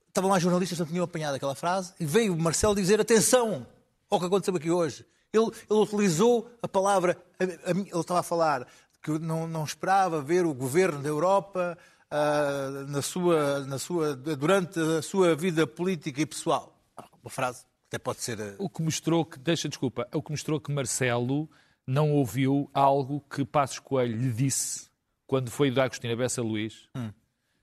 estavam 0.09 0.31
lá 0.31 0.39
jornalistas 0.39 0.79
não 0.79 0.87
tinham 0.87 1.05
apanhado 1.05 1.35
aquela 1.35 1.55
frase 1.55 1.93
e 2.00 2.07
veio 2.07 2.37
Marcelo 2.37 2.75
dizer 2.75 3.00
atenção 3.00 3.67
ao 4.09 4.19
que 4.19 4.27
aconteceu 4.27 4.57
aqui 4.57 4.71
hoje. 4.71 5.05
Ele, 5.33 5.47
ele 5.69 5.81
utilizou 5.81 6.50
a 6.62 6.67
palavra, 6.67 7.17
ele 7.39 7.89
estava 7.95 8.21
a 8.21 8.23
falar 8.23 8.67
que 9.02 9.19
não, 9.19 9.47
não 9.47 9.64
esperava 9.64 10.21
ver 10.21 10.45
o 10.45 10.54
governo 10.54 11.02
da 11.02 11.09
Europa 11.09 11.76
uh, 12.11 12.87
na 12.88 13.02
sua, 13.02 13.61
na 13.61 13.78
sua, 13.78 14.14
durante 14.14 14.78
a 14.78 15.02
sua 15.02 15.35
vida 15.35 15.66
política 15.66 16.21
e 16.21 16.26
pessoal. 16.26 16.76
Uma 17.23 17.30
frase 17.30 17.64
até 17.88 17.99
pode 17.99 18.21
ser. 18.21 18.38
Uh... 18.38 18.54
O 18.59 18.69
que 18.69 18.83
mostrou 18.83 19.25
que, 19.25 19.38
deixa 19.38 19.69
desculpa, 19.69 20.07
o 20.12 20.23
que 20.23 20.30
mostrou 20.30 20.61
que 20.61 20.73
Marcelo 20.73 21.49
não 21.87 22.12
ouviu 22.12 22.71
algo 22.73 23.25
que 23.28 23.45
Passos 23.45 23.78
Coelho 23.78 24.16
lhe 24.16 24.33
disse 24.33 24.88
quando 25.26 25.50
foi 25.50 25.71
do 25.71 25.80
Agostinho 25.80 26.16
Bessa 26.16 26.42
Luís. 26.42 26.88
Hum. 26.97 27.11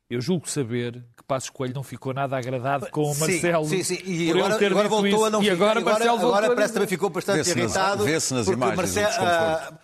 Eu 0.09 0.21
julgo 0.21 0.49
saber 0.49 1.03
que 1.17 1.23
Passos 1.23 1.49
Coelho 1.49 1.73
não 1.73 1.83
ficou 1.83 2.13
nada 2.13 2.37
agradado 2.37 2.89
com 2.91 3.11
o 3.11 3.17
Marcelo. 3.17 3.65
Sim, 3.65 3.83
sim, 3.83 3.99
E 4.05 4.31
agora, 4.31 4.55
agora 4.55 4.87
voltou 4.87 5.09
isso. 5.09 5.25
a 5.25 5.29
não 5.29 5.43
e 5.43 5.49
agora, 5.49 5.79
agora, 5.79 5.99
Marcelo 5.99 6.27
agora 6.27 6.47
parece 6.47 6.67
que 6.67 6.73
também 6.75 6.87
ficou 6.87 7.09
bastante 7.09 7.49
irritado. 7.49 8.05
Vê-se 8.05 8.33
nas 8.33 8.47
imagens. 8.47 8.95
Marcelo, 8.95 9.77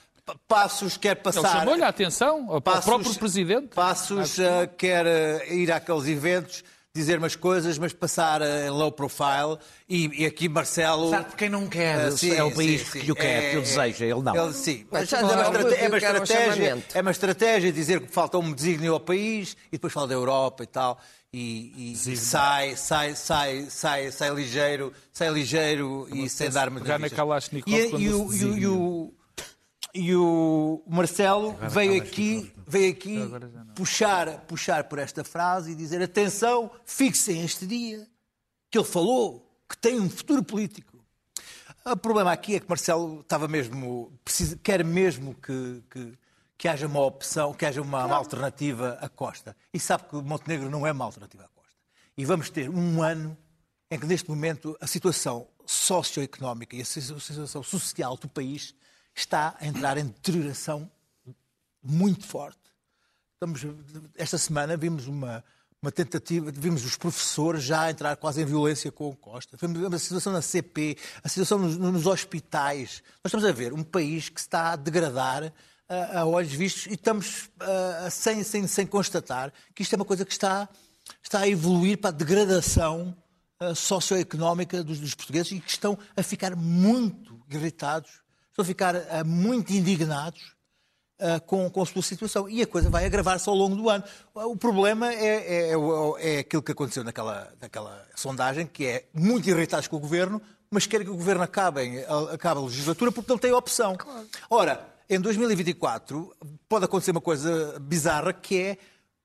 Passos 0.48 0.96
quer 0.98 1.16
passar. 1.16 1.42
Ele 1.42 1.60
chamou-lhe 1.60 1.84
a 1.84 1.88
atenção 1.90 2.50
ao 2.50 2.62
Passos, 2.62 2.86
próprio 2.86 3.16
presidente. 3.16 3.68
Passos 3.76 4.38
uh, 4.38 4.68
quer 4.78 5.06
uh, 5.06 5.54
ir 5.54 5.72
àqueles 5.72 6.08
eventos 6.08 6.64
dizer 6.96 7.18
umas 7.18 7.36
coisas, 7.36 7.80
mas 7.80 7.92
passar 7.92 8.42
em 8.44 8.70
low 8.70 8.92
profile. 8.92 9.58
E, 9.90 10.22
e 10.22 10.26
aqui 10.28 10.48
Marcelo. 10.48 11.10
Sabe 11.10 11.36
quem 11.36 11.50
não 11.50 11.68
quer? 11.68 12.08
Uh, 12.08 12.18
sim, 12.18 12.32
é 12.32 12.44
o 12.44 12.54
país 12.54 12.88
sim, 12.88 13.00
que 13.00 13.12
o 13.12 13.16
quer, 13.16 13.44
é, 13.44 13.52
que 13.52 13.58
o 13.58 13.62
deseja, 13.62 14.06
ele 14.06 14.22
não. 14.22 14.36
Ele, 14.36 14.54
sim, 14.54 14.86
mas, 14.92 15.12
mas 15.12 15.14
é, 15.14 15.26
uma 15.26 15.42
estratégia, 15.42 15.84
é, 15.84 15.88
uma 15.88 15.98
estratégia, 15.98 16.84
é 16.94 17.02
uma 17.02 17.12
estratégia 17.12 17.74
dizer 17.74 18.00
que 18.02 18.12
falta 18.12 18.38
um 18.38 18.54
desígnio 18.54 18.94
ao 18.94 19.00
país 19.00 19.58
e 19.68 19.72
depois 19.72 19.92
fala 19.92 20.08
da 20.08 20.14
Europa 20.14 20.64
e 20.64 20.68
tal. 20.68 21.00
E, 21.36 21.94
e 21.94 22.16
sai, 22.16 22.76
sai, 22.76 23.16
sai, 23.16 23.66
sai, 23.68 24.12
sai 24.12 24.30
ligeiro, 24.30 24.94
sai 25.12 25.32
ligeiro 25.32 26.08
e 26.14 26.30
sem 26.30 26.48
dar 26.52 26.70
Kalashnikov, 27.10 27.74
e, 27.74 28.04
e, 28.04 28.14
o, 28.14 28.32
e, 28.32 28.68
o, 28.68 29.14
E 29.96 30.16
o 30.16 30.82
Marcelo 30.88 31.56
veio 31.70 32.02
aqui, 32.02 32.52
veio 32.66 32.92
aqui 32.92 33.20
puxar, 33.76 34.40
puxar 34.42 34.86
por 34.86 34.98
esta 34.98 35.24
frase 35.24 35.72
e 35.72 35.76
dizer: 35.76 36.02
atenção, 36.02 36.72
fixem 36.84 37.44
este 37.44 37.68
dia 37.68 38.08
que 38.72 38.78
ele 38.78 38.88
falou 38.88 39.48
que 39.70 39.78
tem 39.78 40.00
um 40.00 40.10
futuro 40.10 40.44
político. 40.44 40.98
O 41.86 41.96
problema 41.96 42.32
aqui 42.32 42.56
é 42.56 42.60
que 42.60 42.68
Marcelo 42.68 43.20
estava 43.22 43.48
mesmo, 43.48 44.12
precisa, 44.24 44.58
quer 44.64 44.84
mesmo 44.84 45.36
que, 45.36 45.84
que, 45.92 46.18
que 46.58 46.68
haja 46.68 46.88
uma 46.88 47.02
opção, 47.02 47.54
que 47.54 47.66
haja 47.66 47.82
uma, 47.82 48.06
uma 48.06 48.16
alternativa 48.16 48.98
à 49.00 49.08
Costa. 49.08 49.56
E 49.72 49.80
sabe 49.80 50.06
que 50.10 50.16
Montenegro 50.16 50.72
não 50.72 50.88
é 50.88 50.92
uma 50.92 51.06
alternativa 51.06 51.44
à 51.44 51.48
Costa. 51.50 51.78
E 52.18 52.26
vamos 52.26 52.50
ter 52.50 52.68
um 52.68 53.04
ano 53.04 53.38
em 53.92 54.00
que, 54.00 54.08
neste 54.08 54.28
momento, 54.28 54.76
a 54.82 54.88
situação 54.88 55.48
socioeconómica 55.68 56.76
e 56.76 56.82
a 56.82 56.86
situação 56.86 57.62
social 57.62 58.18
do 58.18 58.28
país 58.28 58.74
está 59.16 59.56
a 59.60 59.68
entrar 59.68 59.98
em 59.98 60.06
deterioração 60.06 60.90
muito 61.82 62.26
forte. 62.26 62.60
Estamos, 63.34 63.62
esta 64.16 64.38
semana 64.38 64.78
vimos 64.78 65.08
uma, 65.08 65.44
uma 65.82 65.92
tentativa, 65.92 66.50
vimos 66.52 66.86
os 66.86 66.96
professores 66.96 67.64
já 67.64 67.92
entrar 67.92 68.16
quase 68.16 68.42
em 68.42 68.46
violência 68.46 68.92
com 68.92 69.10
o 69.10 69.16
Costa. 69.16 69.58
Vimos 69.58 69.94
a 69.94 70.00
situação 70.00 70.32
na 70.32 70.42
CP, 70.42 70.98
a 71.22 71.28
situação 71.28 71.60
nos, 71.60 71.78
nos 71.78 72.08
hospitais. 72.08 73.04
Nós 73.24 73.26
estamos 73.26 73.46
a 73.46 73.52
ver 73.52 73.74
um 73.74 73.84
país 73.84 74.30
que 74.30 74.40
está 74.40 74.72
a 74.72 74.76
degradar 74.78 75.52
a, 75.90 76.22
a 76.22 76.26
olhos 76.26 76.54
vistos 76.54 76.86
e 76.86 76.94
estamos 76.94 77.50
sem, 78.12 78.44
sem, 78.44 78.66
sem 78.66 78.88
constatar 78.88 79.52
que 79.76 79.84
isto 79.84 79.94
é 79.94 79.98
uma 79.98 80.06
coisa 80.06 80.24
que 80.24 80.32
está, 80.32 80.70
está 81.22 81.40
a 81.40 81.50
evoluir 81.50 81.98
para 81.98 82.10
a 82.10 82.14
degradação 82.14 83.16
socioeconómica 83.76 84.84
dos, 84.84 85.00
dos 85.00 85.14
portugueses 85.14 85.52
e 85.52 85.60
que 85.60 85.70
estão 85.70 85.98
a 86.16 86.24
ficar 86.24 86.56
muito 86.56 87.42
irritados 87.50 88.23
a 88.62 88.66
ficar 88.66 88.96
uh, 88.96 89.26
muito 89.26 89.72
indignados 89.74 90.54
uh, 91.20 91.42
com, 91.46 91.70
com 91.70 91.82
a 91.82 91.86
sua 91.86 92.02
situação. 92.02 92.50
E 92.50 92.62
a 92.62 92.68
coisa 92.68 92.90
vai 92.90 93.06
agravar-se 93.06 93.48
ao 93.50 93.56
longo 93.56 93.76
do 93.76 93.90
ano. 93.90 94.04
O 94.34 94.56
problema 94.56 95.12
é, 95.12 95.16
é, 95.16 95.72
é, 95.72 95.76
é, 96.20 96.40
aquilo 96.40 96.62
que 96.62 96.72
aconteceu 96.72 97.04
naquela, 97.04 97.52
naquela 97.62 98.06
sondagem, 98.16 98.68
que 98.68 98.86
é 98.86 99.06
muito 99.14 99.50
irritados 99.50 99.88
com 99.88 99.96
o 99.96 100.00
governo, 100.00 100.42
mas 100.70 100.86
querem 100.86 101.06
que 101.06 101.12
o 101.12 101.18
governo 101.18 101.44
acabe, 101.44 102.04
acabe 102.32 102.60
a 102.60 102.64
legislatura 102.64 103.12
porque 103.12 103.32
não 103.32 103.38
tem 103.38 103.52
opção. 103.52 103.96
Claro. 103.96 104.28
Ora, 104.50 104.94
em 105.10 105.20
2024 105.20 106.36
pode 106.68 106.86
acontecer 106.86 107.12
uma 107.12 107.22
coisa 107.22 107.80
bizarra 107.80 108.34
que 108.34 108.60
é 108.60 108.78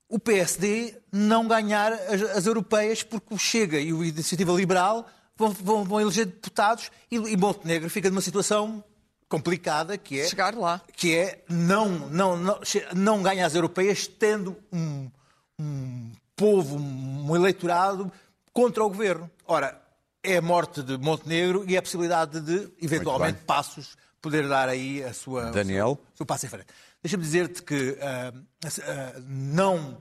o 0.08 0.18
PSD 0.18 0.94
não 1.12 1.46
ganhar 1.46 1.92
as, 1.92 2.22
as 2.22 2.46
europeias 2.46 3.02
porque 3.02 3.34
o 3.34 3.38
Chega 3.38 3.78
e 3.78 3.92
o 3.92 4.04
Iniciativa 4.04 4.52
Liberal 4.52 5.06
vão, 5.36 5.50
vão, 5.50 5.84
vão 5.84 6.00
eleger 6.00 6.26
deputados 6.26 6.90
e, 7.10 7.16
e 7.16 7.36
Montenegro 7.36 7.88
fica 7.88 8.10
numa 8.10 8.20
situação 8.20 8.82
complicada 9.28 9.98
que 9.98 10.20
é 10.20 10.26
chegar 10.26 10.54
lá. 10.54 10.80
que 10.96 11.14
é 11.14 11.44
não 11.48 11.88
não 12.08 12.36
não, 12.36 12.60
não 12.94 13.22
ganhar 13.22 13.46
as 13.46 13.54
europeias 13.54 14.06
tendo 14.06 14.56
um, 14.72 15.10
um 15.58 16.12
povo 16.34 16.76
um 16.76 17.36
eleitorado 17.36 18.10
contra 18.52 18.84
o 18.84 18.88
governo. 18.88 19.30
Ora 19.46 19.80
é 20.22 20.38
a 20.38 20.42
morte 20.42 20.82
de 20.82 20.96
Montenegro 20.98 21.64
e 21.66 21.76
a 21.76 21.82
possibilidade 21.82 22.40
de 22.40 22.70
eventualmente 22.82 23.40
passos 23.44 23.96
poder 24.20 24.48
dar 24.48 24.68
aí 24.68 25.02
a 25.02 25.12
sua 25.12 25.50
Daniel? 25.50 25.98
o 26.14 26.16
seu, 26.16 26.26
passo 26.26 26.46
em 26.46 26.48
frente. 26.48 26.66
Deixa-me 27.02 27.22
dizer-te 27.22 27.62
que 27.62 27.92
uh, 27.92 28.36
uh, 28.36 29.24
não 29.28 29.98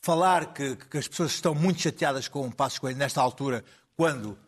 falar 0.00 0.52
que, 0.52 0.76
que, 0.76 0.98
as 0.98 1.08
pessoas 1.08 1.32
estão 1.32 1.54
muito 1.54 1.82
chateadas 1.82 2.28
com 2.28 2.46
o 2.46 2.52
Passos 2.54 2.78
Coelho 2.78 2.96
nesta 2.96 3.20
altura 3.20 3.64
quando 3.96 4.38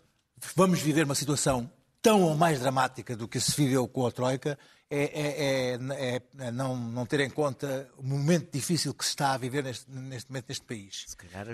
vamos 0.54 0.80
viver 0.80 1.04
uma 1.04 1.16
situação 1.16 1.68
tão 2.02 2.22
ou 2.22 2.34
mais 2.34 2.60
dramática 2.60 3.16
do 3.16 3.28
que 3.28 3.40
se 3.40 3.56
viveu 3.56 3.86
com 3.88 4.06
a 4.06 4.12
Troika 4.12 4.58
é, 4.90 5.02
é, 5.02 5.78
é, 6.14 6.22
é, 6.38 6.50
não, 6.50 6.74
não 6.76 7.04
ter 7.04 7.20
em 7.20 7.28
conta 7.28 7.88
o 7.98 8.02
momento 8.02 8.50
difícil 8.50 8.94
que 8.94 9.04
se 9.04 9.10
está 9.10 9.34
a 9.34 9.36
viver 9.36 9.62
neste, 9.62 9.90
neste 9.90 10.30
momento 10.30 10.46
neste 10.48 10.64
país. 10.64 11.04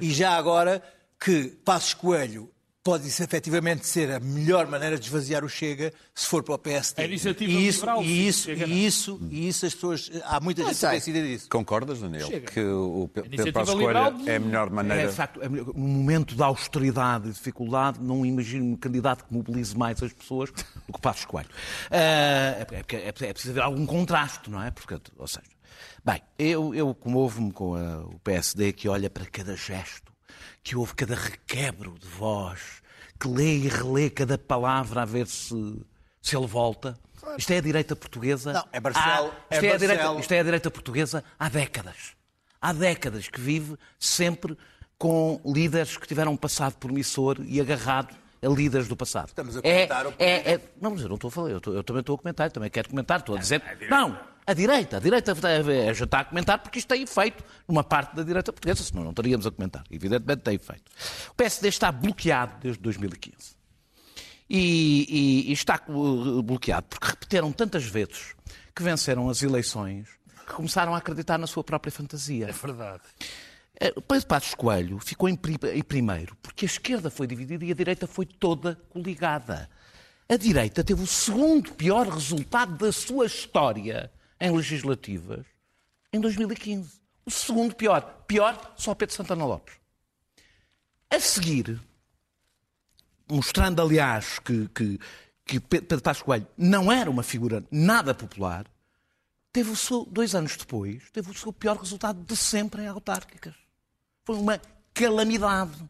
E 0.05 0.13
já 0.13 0.37
agora 0.37 0.83
que 1.19 1.49
Passos 1.65 1.95
Coelho 1.95 2.54
pode 2.85 3.09
efetivamente 3.09 3.87
ser 3.87 4.11
a 4.12 4.21
melhor 4.21 4.67
maneira 4.67 4.99
de 4.99 5.07
esvaziar 5.07 5.43
o 5.43 5.49
Chega 5.49 5.91
se 6.14 6.26
for 6.26 6.43
para 6.43 6.55
o 6.55 6.59
PSD. 6.59 7.01
A 7.03 7.07
iniciativa 7.07 7.51
e 7.51 7.66
isso, 7.66 7.81
liberal, 7.81 8.05
e 8.05 8.29
isso, 8.29 8.51
e 8.51 8.87
isso, 8.87 9.20
e 9.31 9.49
isso 9.49 9.64
as 9.66 9.75
pessoas 9.75 10.11
há 10.25 10.38
muita 10.38 10.62
gente 10.64 10.79
que 10.79 10.87
decide 10.90 11.23
disso. 11.23 11.49
Concordas, 11.49 12.01
Daniel, 12.01 12.27
Chega. 12.27 12.53
que 12.53 12.61
o 12.61 13.09
Pedro 13.12 13.53
Passos 13.55 13.75
Coelho 13.75 14.29
é 14.29 14.37
a 14.37 14.38
melhor 14.38 14.68
maneira? 14.68 15.03
É, 15.05 15.07
de 15.07 15.12
facto, 15.14 15.40
é 15.42 15.49
num 15.49 15.73
momento 15.75 16.35
de 16.37 16.42
austeridade 16.42 17.29
e 17.31 17.33
dificuldade, 17.33 17.99
não 18.03 18.25
imagino 18.27 18.66
um 18.66 18.77
candidato 18.77 19.25
que 19.25 19.33
mobilize 19.33 19.75
mais 19.77 20.03
as 20.03 20.12
pessoas 20.12 20.51
do 20.51 20.92
que 20.92 21.01
Passos 21.01 21.25
Coelho. 21.25 21.49
Ah, 21.90 21.97
é, 21.97 22.66
é, 22.97 23.09
é 23.09 23.12
preciso 23.33 23.53
haver 23.53 23.62
algum 23.62 23.87
contraste, 23.87 24.51
não 24.51 24.62
é? 24.62 24.70
Porque, 24.70 24.94
ou 25.16 25.27
seja, 25.27 25.47
bem, 26.05 26.20
eu, 26.38 26.75
eu 26.75 26.94
comovo-me 26.94 27.51
com 27.51 27.75
a- 27.77 28.01
o 28.05 28.18
PSD 28.23 28.75
que 28.75 28.88
olha 28.90 29.09
para 29.09 29.25
cada 29.25 29.57
gesto, 29.57 30.12
que 30.62 30.76
ouve 30.76 30.94
cada 30.94 31.14
requebro 31.14 31.96
de 31.98 32.07
voz, 32.07 32.61
que 33.20 33.28
lê 33.28 33.57
e 33.59 33.68
relê 33.68 34.11
cada 34.11 34.37
palavra 34.38 35.02
a 35.02 35.04
ver 35.04 35.26
se, 35.26 35.54
se 36.22 36.37
ele 36.37 36.46
volta. 36.46 36.98
Isto 37.38 37.52
é 37.52 37.59
a 37.59 37.61
direita 37.61 37.96
portuguesa. 37.96 38.52
Não, 38.52 38.64
é 38.72 38.80
Barcelo, 38.80 39.33
há- 39.50 39.54
é 39.54 39.57
isto, 39.57 39.64
é 39.64 39.72
a 39.72 39.76
direita, 39.78 40.14
isto 40.20 40.33
é 40.33 40.40
a 40.40 40.42
direita 40.42 40.70
portuguesa 40.70 41.24
há 41.38 41.48
décadas. 41.48 42.14
Há 42.61 42.72
décadas 42.72 43.28
que 43.28 43.40
vive 43.40 43.76
sempre 43.98 44.57
com 44.98 45.40
líderes 45.44 45.96
que 45.96 46.07
tiveram 46.07 46.33
um 46.33 46.37
passado 46.37 46.74
promissor 46.76 47.38
e 47.46 47.61
agarrado 47.61 48.14
a 48.42 48.48
líderes 48.48 48.88
do 48.88 48.96
passado. 48.96 49.28
Estamos 49.28 49.57
a 49.57 49.61
é, 49.61 49.62
comentar 49.87 50.07
o- 50.07 50.14
é, 50.18 50.52
é- 50.54 50.61
Não, 50.80 50.90
mas 50.90 51.00
eu 51.00 51.09
não 51.09 51.14
estou 51.16 51.28
a 51.28 51.30
falar, 51.30 51.50
eu, 51.50 51.59
estou- 51.59 51.74
eu 51.74 51.83
também 51.83 52.00
estou 52.00 52.14
a 52.14 52.18
comentar, 52.18 52.50
também 52.50 52.70
quero 52.70 52.88
comentar, 52.90 53.20
estou 53.20 53.37
a 53.37 53.38
dizer. 53.38 53.62
Não, 53.90 54.18
a 54.46 54.52
direita, 54.54 54.96
a 54.98 55.00
direita 55.00 55.35
já 55.94 56.04
está 56.04 56.20
a 56.20 56.24
comentar 56.24 56.59
porque 56.59 56.78
isto 56.78 56.88
tem 56.88 57.02
efeito 57.02 57.42
numa 57.66 57.83
parte 57.83 58.14
da 58.14 58.22
direita 58.22 58.52
portuguesa, 58.52 58.83
senão 58.83 59.02
não 59.02 59.11
estaríamos 59.11 59.46
a 59.46 59.50
comentar. 59.50 59.85
Evidentemente 59.90 60.42
tem 60.42 60.54
efeito. 60.57 60.90
O 61.30 61.35
PSD 61.35 61.68
está 61.68 61.90
bloqueado 61.90 62.59
desde 62.61 62.80
2015. 62.83 63.54
E, 64.48 65.07
e- 65.46 65.50
e 65.50 65.52
está 65.52 65.80
bloqueado 66.44 66.87
porque 66.88 67.07
repetiram 67.07 67.50
tantas 67.52 67.85
vezes 67.85 68.35
que 68.74 68.83
venceram 68.83 69.28
as 69.30 69.42
eleições 69.42 70.07
que 70.46 70.52
começaram 70.52 70.94
a 70.94 70.98
acreditar 70.98 71.38
na 71.38 71.46
sua 71.46 71.64
própria 71.64 71.90
fantasia. 71.90 72.48
É 72.48 72.52
verdade. 72.52 73.02
Eh, 73.80 73.92
O 73.96 74.02
Pedro 74.02 74.26
Passos 74.26 74.54
Coelho 74.54 74.98
ficou 74.98 75.28
em 75.28 75.37
primeiro 75.83 76.37
porque 76.42 76.66
a 76.66 76.68
esquerda 76.68 77.11
foi 77.11 77.26
dividida 77.26 77.64
e 77.64 77.70
a 77.72 77.74
direita 77.74 78.07
foi 78.07 78.26
toda 78.26 78.78
coligada. 78.90 79.70
A 80.28 80.37
direita 80.37 80.85
teve 80.85 81.02
o 81.02 81.07
segundo 81.07 81.72
pior 81.72 82.07
resultado 82.09 82.76
da 82.76 82.92
sua 82.92 83.24
história 83.26 84.11
em 84.40 84.51
legislativas 84.51 85.44
em 86.12 86.20
2015. 86.20 87.01
O 87.27 87.31
segundo 87.31 87.75
pior. 87.75 88.25
Pior 88.27 88.75
só 88.77 88.94
Pedro 88.94 89.14
Santana 89.14 89.44
Lopes. 89.44 89.75
A 91.11 91.18
seguir, 91.18 91.81
mostrando, 93.29 93.81
aliás, 93.81 94.38
que, 94.38 94.68
que, 94.68 95.01
que 95.44 95.61
Pedro 95.61 96.01
Passos 96.01 96.23
Coelho 96.23 96.47
não 96.57 96.90
era 96.90 97.11
uma 97.11 97.23
figura 97.23 97.64
nada 97.70 98.14
popular, 98.14 98.66
teve 99.53 99.70
o 99.70 99.77
seu, 99.77 100.05
dois 100.07 100.35
anos 100.35 100.57
depois, 100.57 101.11
teve 101.12 101.31
o 101.31 101.35
seu 101.35 101.53
pior 101.53 101.77
resultado 101.77 102.20
de 102.25 102.37
sempre 102.37 102.83
em 102.83 102.87
autárquicas. 102.87 103.55
Foi 104.25 104.37
uma 104.37 104.61
calamidade. 104.92 105.88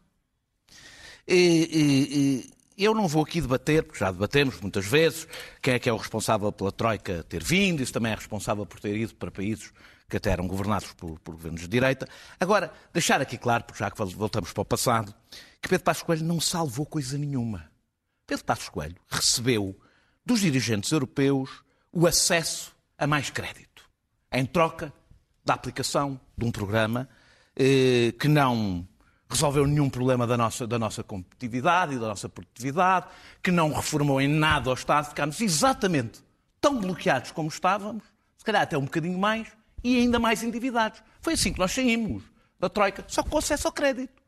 E, 1.26 1.68
e- 1.72 2.54
eu 2.76 2.94
não 2.94 3.06
vou 3.06 3.22
aqui 3.22 3.40
debater, 3.40 3.84
porque 3.84 3.98
já 3.98 4.10
debatemos 4.10 4.60
muitas 4.60 4.86
vezes, 4.86 5.26
quem 5.62 5.74
é 5.74 5.78
que 5.78 5.88
é 5.88 5.92
o 5.92 5.96
responsável 5.96 6.50
pela 6.50 6.72
Troika 6.72 7.22
ter 7.24 7.42
vindo, 7.42 7.82
isso 7.82 7.92
também 7.92 8.12
é 8.12 8.14
responsável 8.14 8.66
por 8.66 8.80
ter 8.80 8.96
ido 8.96 9.14
para 9.14 9.30
países 9.30 9.72
que 10.08 10.16
até 10.16 10.30
eram 10.30 10.46
governados 10.46 10.92
por, 10.92 11.18
por 11.20 11.32
governos 11.32 11.62
de 11.62 11.68
direita. 11.68 12.08
Agora, 12.38 12.72
deixar 12.92 13.20
aqui 13.20 13.38
claro, 13.38 13.64
porque 13.64 13.78
já 13.78 13.90
que 13.90 14.02
voltamos 14.04 14.52
para 14.52 14.62
o 14.62 14.64
passado, 14.64 15.14
que 15.60 15.68
Pedro 15.68 15.84
Passos 15.84 16.02
Coelho 16.02 16.24
não 16.24 16.40
salvou 16.40 16.84
coisa 16.84 17.16
nenhuma. 17.16 17.70
Pedro 18.26 18.44
Passos 18.44 18.68
Coelho 18.68 18.96
recebeu 19.08 19.78
dos 20.24 20.40
dirigentes 20.40 20.90
europeus 20.92 21.62
o 21.92 22.06
acesso 22.06 22.74
a 22.98 23.06
mais 23.06 23.30
crédito, 23.30 23.88
em 24.32 24.44
troca 24.44 24.92
da 25.44 25.54
aplicação 25.54 26.20
de 26.36 26.44
um 26.44 26.50
programa 26.50 27.08
eh, 27.56 28.12
que 28.18 28.28
não 28.28 28.86
resolveu 29.34 29.66
nenhum 29.66 29.90
problema 29.90 30.26
da 30.26 30.36
nossa, 30.36 30.66
da 30.66 30.78
nossa 30.78 31.02
competitividade 31.02 31.94
e 31.94 31.98
da 31.98 32.08
nossa 32.08 32.28
produtividade, 32.28 33.06
que 33.42 33.50
não 33.50 33.72
reformou 33.72 34.20
em 34.20 34.28
nada 34.28 34.70
o 34.70 34.74
Estado, 34.74 35.08
ficámos 35.08 35.40
exatamente 35.40 36.24
tão 36.60 36.80
bloqueados 36.80 37.30
como 37.30 37.48
estávamos, 37.48 38.02
se 38.38 38.44
calhar 38.44 38.62
até 38.62 38.78
um 38.78 38.84
bocadinho 38.84 39.18
mais, 39.18 39.48
e 39.82 39.98
ainda 39.98 40.18
mais 40.18 40.42
endividados. 40.42 41.02
Foi 41.20 41.34
assim 41.34 41.52
que 41.52 41.58
nós 41.58 41.72
saímos 41.72 42.22
da 42.58 42.68
Troika, 42.68 43.04
só 43.06 43.22
com 43.22 43.36
acesso 43.36 43.68
ao 43.68 43.72
crédito. 43.72 44.23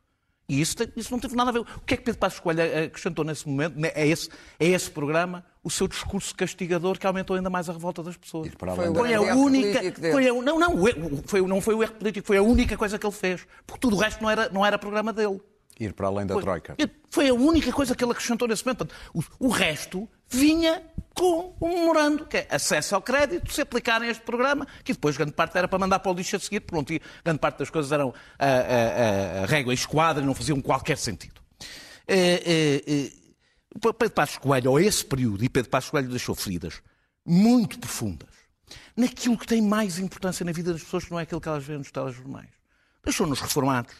E 0.49 0.61
isso, 0.61 0.77
isso 0.97 1.11
não 1.11 1.19
teve 1.19 1.35
nada 1.35 1.51
a 1.51 1.53
ver. 1.53 1.59
O 1.61 1.65
que 1.85 1.95
é 1.95 1.97
que 1.97 2.05
Pedro 2.05 2.21
Passos 2.21 2.39
Coelho 2.39 2.63
acrescentou 2.87 3.25
nesse 3.25 3.49
momento? 3.49 3.75
É 3.95 4.07
esse, 4.07 4.29
é 4.61 4.67
esse 4.69 4.89
programa, 4.91 5.45
o 5.65 5.69
seu 5.71 5.89
discurso 5.89 6.33
castigador 6.37 6.99
que 6.99 7.07
aumentou 7.07 7.35
ainda 7.35 7.51
mais 7.51 7.69
a 7.69 7.73
revolta 7.73 8.01
das 8.03 8.17
pessoas. 8.17 8.55
para 8.55 8.75
Foi 8.77 8.95
Foi 8.95 9.15
a 9.15 9.21
única. 9.35 9.35
político 9.81 10.01
dele. 10.01 10.13
Foi 10.13 10.29
a, 10.29 10.33
não, 10.33 10.59
não, 10.61 10.77
foi, 11.27 11.41
não 11.43 11.61
foi 11.61 11.75
o 11.75 11.83
erro 11.83 11.93
político, 11.95 12.27
foi 12.27 12.37
a 12.37 12.43
única 12.43 12.77
coisa 12.77 12.97
que 12.97 13.05
ele 13.05 13.13
fez. 13.15 13.45
Porque 13.67 13.81
tudo 13.81 13.97
o 13.97 13.99
resto 13.99 14.23
não 14.23 14.31
era, 14.31 14.49
não 14.51 14.65
era 14.65 14.79
programa 14.79 15.13
dele. 15.13 15.41
Ir 15.81 15.93
para 15.93 16.07
além 16.07 16.25
da 16.27 16.35
Foi- 16.35 16.43
Troika. 16.45 16.77
Foi 17.11 17.29
a 17.29 17.35
única 17.35 17.73
coisa 17.73 17.95
que 17.97 18.05
ele 18.05 18.13
acrescentou 18.13 18.47
nesse 18.47 18.65
momento. 18.65 18.87
Portanto, 18.87 18.97
O, 19.41 19.47
o 19.47 19.49
resto 19.51 20.09
vinha 20.29 20.83
com 21.15 21.57
um 21.61 21.69
memorando, 21.81 22.27
que 22.27 22.37
é 22.37 22.49
acesso 22.51 22.95
ao 22.95 23.01
crédito, 23.01 23.51
se 23.51 23.63
aplicarem 23.63 24.11
este 24.11 24.23
programa, 24.23 24.67
que 24.85 24.93
depois 24.93 25.17
grande 25.17 25.33
parte 25.33 25.57
era 25.57 25.67
para 25.67 25.79
mandar 25.79 25.99
para 25.99 26.13
o 26.13 26.15
lixo 26.15 26.37
a 26.37 26.39
seguir, 26.39 26.61
pronto, 26.61 26.93
e 26.93 27.01
grande 27.25 27.39
parte 27.39 27.59
das 27.59 27.71
coisas 27.71 27.91
eram 27.91 28.13
a, 28.39 28.47
a, 28.47 28.51
a, 28.51 29.43
a 29.43 29.47
régua 29.47 29.73
e 29.73 29.75
esquadra 29.75 30.23
e 30.23 30.27
não 30.27 30.35
faziam 30.35 30.61
qualquer 30.61 30.99
sentido. 30.99 31.41
Eh, 32.07 32.43
eh, 32.47 32.83
eh, 32.87 33.13
Pedro 33.81 34.11
Passos 34.11 34.37
Coelho, 34.37 34.71
ou 34.71 34.79
esse 34.79 35.05
período, 35.05 35.43
e 35.43 35.49
Pedro 35.49 35.71
Passos 35.71 35.91
Coelho 35.91 36.09
deixou 36.09 36.35
feridas 36.35 36.83
muito 37.25 37.79
profundas 37.79 38.29
naquilo 38.97 39.39
que 39.39 39.47
tem 39.47 39.63
mais 39.63 39.99
importância 39.99 40.45
na 40.45 40.53
vida 40.53 40.73
das 40.73 40.83
pessoas, 40.83 41.05
que 41.05 41.11
não 41.11 41.19
é 41.19 41.23
aquilo 41.23 41.41
que 41.41 41.49
elas 41.49 41.65
veem 41.65 41.79
nos 41.79 41.91
telejornais. 41.91 42.51
Deixou-nos 43.03 43.41
reformados, 43.41 43.95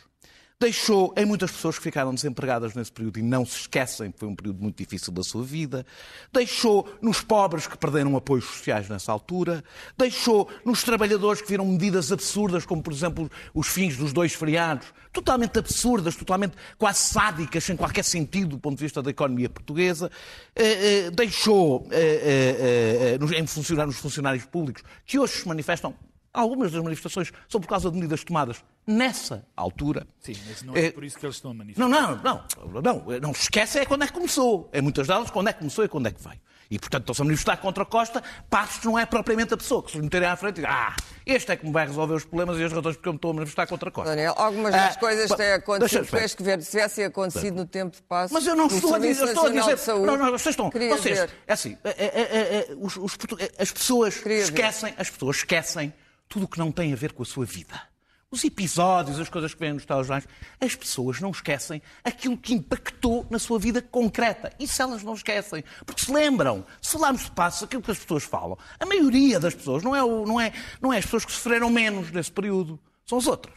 deixou 0.59 1.13
em 1.19 1.27
muitas 1.27 1.51
pessoas 1.51 1.77
que 1.77 1.85
ficaram 1.85 2.15
desempregadas 2.15 2.75
nesse 2.75 2.91
período 2.91 3.19
e 3.19 3.23
não 3.23 3.45
se 3.45 3.61
esquecem 3.61 4.11
que 4.11 4.19
foi 4.19 4.29
um 4.29 4.35
período 4.35 4.63
muito 4.63 4.79
difícil 4.79 5.13
da 5.13 5.23
sua 5.23 5.45
vida, 5.45 5.85
deixou 6.33 6.89
nos 7.03 7.21
pobres 7.21 7.67
que 7.67 7.77
perderam 7.77 8.17
apoios 8.17 8.47
sociais 8.47 8.89
nessa 8.89 9.13
altura, 9.13 9.63
deixou 9.99 10.49
nos 10.65 10.83
trabalhadores 10.83 11.43
que 11.43 11.49
viram 11.49 11.67
medidas 11.67 12.11
absurdas, 12.11 12.65
como 12.65 12.83
por 12.83 12.91
exemplo 12.91 13.31
os 13.53 13.69
fins 13.69 13.99
dos 13.99 14.15
dois 14.15 14.33
feriados, 14.33 14.95
totalmente 15.13 15.59
absurdas, 15.59 16.17
totalmente 16.17 16.57
quase 16.79 17.01
sádicas, 17.01 17.63
sem 17.63 17.77
qualquer 17.77 18.05
sentido 18.05 18.51
do 18.51 18.59
ponto 18.59 18.79
de 18.79 18.85
vista 18.85 19.03
da 19.03 19.11
economia 19.11 19.51
portuguesa, 19.51 20.11
eh, 20.55 21.07
eh, 21.07 21.11
deixou 21.11 21.87
eh, 21.91 23.19
em 23.39 23.47
funcionar 23.47 23.85
nos 23.85 23.97
funcionários 23.97 24.47
públicos 24.47 24.83
que 25.05 25.19
hoje 25.19 25.35
se 25.35 25.49
manifestam. 25.49 25.95
Algumas 26.33 26.73
das 26.73 26.83
manifestações 26.83 27.31
são 27.47 27.61
por 27.61 27.69
causa 27.69 27.91
de 27.91 27.97
medidas 27.97 28.25
tomadas 28.25 28.63
nessa 28.87 29.45
altura. 29.57 30.07
Sim, 30.21 30.35
mas 30.49 30.63
não 30.63 30.77
é 30.77 30.87
Eh, 30.87 30.91
por 30.93 31.05
isso 31.05 31.19
que 31.19 31.27
eles 31.27 31.37
estão 31.37 31.51
a 31.51 31.55
manifestar. 31.55 31.89
não, 31.89 32.17
não, 32.17 32.45
não, 32.73 32.83
não, 32.83 33.21
não 33.21 33.35
se 33.35 33.43
esquece 33.43 33.79
é 33.81 33.85
quando 33.87 34.05
é 34.05 34.07
que 34.07 34.13
começou. 34.13 34.71
Em 34.73 34.81
muitas 34.83 35.07
delas, 35.07 35.31
quando 35.31 35.49
é 35.49 35.53
que 35.53 35.59
começou 35.59 35.85
e 35.85 35.89
quando 35.89 36.07
é 36.07 36.11
que 36.13 36.23
veio. 36.23 36.41
E, 36.69 36.81
portanto, 36.81 37.03
estão-se 37.03 37.23
a 37.23 37.25
manifestar 37.25 37.57
contra 37.59 37.85
Costa, 37.85 38.21
Passos 38.51 38.83
não 38.83 38.99
é 38.99 39.07
propriamente 39.07 39.55
a 39.55 39.57
pessoa 39.57 39.85
que 39.85 39.93
se 39.93 39.99
meterem 39.99 40.27
à 40.29 40.35
frente 40.35 40.59
e 40.59 40.63
diz, 40.63 40.65
ah, 40.69 40.97
este 41.25 41.53
é 41.53 41.57
que 41.57 41.65
me 41.65 41.71
vai 41.71 41.87
resolver 41.87 42.15
os 42.15 42.25
problemas 42.25 42.59
e 42.59 42.65
as 42.65 42.73
razões 42.73 42.97
porque 42.97 43.09
eu 43.09 43.13
me 43.13 43.19
estou 43.19 43.31
a 43.31 43.35
manifestar 43.35 43.69
contra 43.69 43.89
Costa. 43.89 44.11
Daniel, 44.11 44.35
algumas 44.37 44.73
das 44.73 44.97
Ah, 44.97 44.99
coisas 44.99 45.31
têm 45.37 45.53
acontecido. 45.53 46.05
Tiveste 46.07 46.37
que 46.37 46.43
ver 46.43 46.61
se 46.63 46.71
tivessem 46.73 47.05
acontecido 47.05 47.55
no 47.55 47.67
tempo 47.67 47.95
de 47.95 48.03
passo. 48.03 48.35
Mas 48.35 48.45
eu 48.49 48.57
não 48.57 48.67
estou 48.67 48.95
a 48.97 48.99
dizer, 48.99 49.27
estou 49.27 49.47
a 49.47 49.51
dizer. 49.51 49.77
de 49.77 49.81
Saúde. 49.81 50.07
Não, 50.07 50.17
não, 50.17 50.33
vocês 50.33 50.55
estão. 50.55 50.69
Queria 50.69 50.97
vocês, 50.97 51.21
ver. 51.21 51.31
é 51.47 51.53
assim, 51.53 51.79
é, 51.85 51.91
é, 51.91 52.05
é, 52.05 52.57
é, 52.73 52.75
os- 52.81 52.97
os 52.97 53.17
as 53.61 53.71
pessoas 53.71 54.17
Queria 54.17 54.39
ver. 54.39 54.43
esquecem, 54.45 54.93
as 54.99 55.09
pessoas 55.09 55.37
esquecem 55.37 55.95
tudo 56.29 56.47
o 56.47 56.49
que 56.49 56.59
não 56.59 56.73
tem 56.73 56.93
a 56.93 56.97
ver 56.97 57.13
com 57.13 57.23
a 57.23 57.27
sua 57.27 57.45
vida. 57.47 57.81
Os 58.31 58.43
episódios, 58.45 59.21
as 59.21 59.29
coisas 59.29 59.55
que 59.55 59.61
vêm 59.61 59.73
nos 59.73 59.85
telejornais, 59.87 60.27
as 60.61 60.75
pessoas 60.75 61.21
não 61.21 61.31
esquecem 61.31 61.81
aquilo 62.03 62.37
que 62.37 62.55
impactou 62.55 63.25
na 63.31 63.39
sua 63.39 63.57
vida 63.59 63.81
concreta. 63.81 64.53
Isso 64.59 64.83
elas 64.83 65.05
não 65.05 65.15
esquecem. 65.15 65.63
Porque 65.87 66.05
se 66.05 66.13
lembram, 66.13 66.67
se 66.83 66.93
falarmos 66.95 67.25
de 67.27 67.31
passos, 67.31 67.63
aquilo 67.63 67.83
que 67.83 67.91
as 67.93 67.99
pessoas 67.99 68.25
falam, 68.25 68.59
a 68.81 68.85
maioria 68.87 69.39
das 69.39 69.55
pessoas, 69.55 69.85
não 69.85 69.95
é, 69.95 70.03
o- 70.03 70.27
não 70.27 70.41
é, 70.41 70.53
não 70.83 70.93
é 70.93 70.99
as 70.99 71.05
pessoas 71.05 71.25
que 71.25 71.31
sofreram 71.33 71.71
menos 71.71 72.11
nesse 72.11 72.33
período, 72.33 72.81
são 73.05 73.19
as 73.19 73.29
outras. 73.29 73.55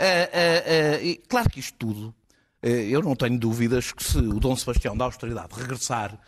Ah, 0.00 0.04
ah, 0.04 0.96
ah, 0.96 1.02
e 1.02 1.16
claro 1.28 1.48
que 1.48 1.60
isto 1.60 1.74
tudo, 1.78 2.12
eh, 2.60 2.88
eu 2.90 3.02
não 3.02 3.14
tenho 3.14 3.38
dúvidas 3.38 3.92
que 3.92 4.02
se 4.02 4.18
o 4.18 4.40
Dom 4.40 4.56
Sebastião 4.56 4.96
da 4.96 5.04
Austeridade 5.04 5.54
regressar, 5.54 6.18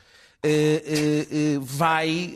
eh, 0.44 0.82
eh, 0.86 1.26
eh, 1.56 1.58
vai. 1.60 2.34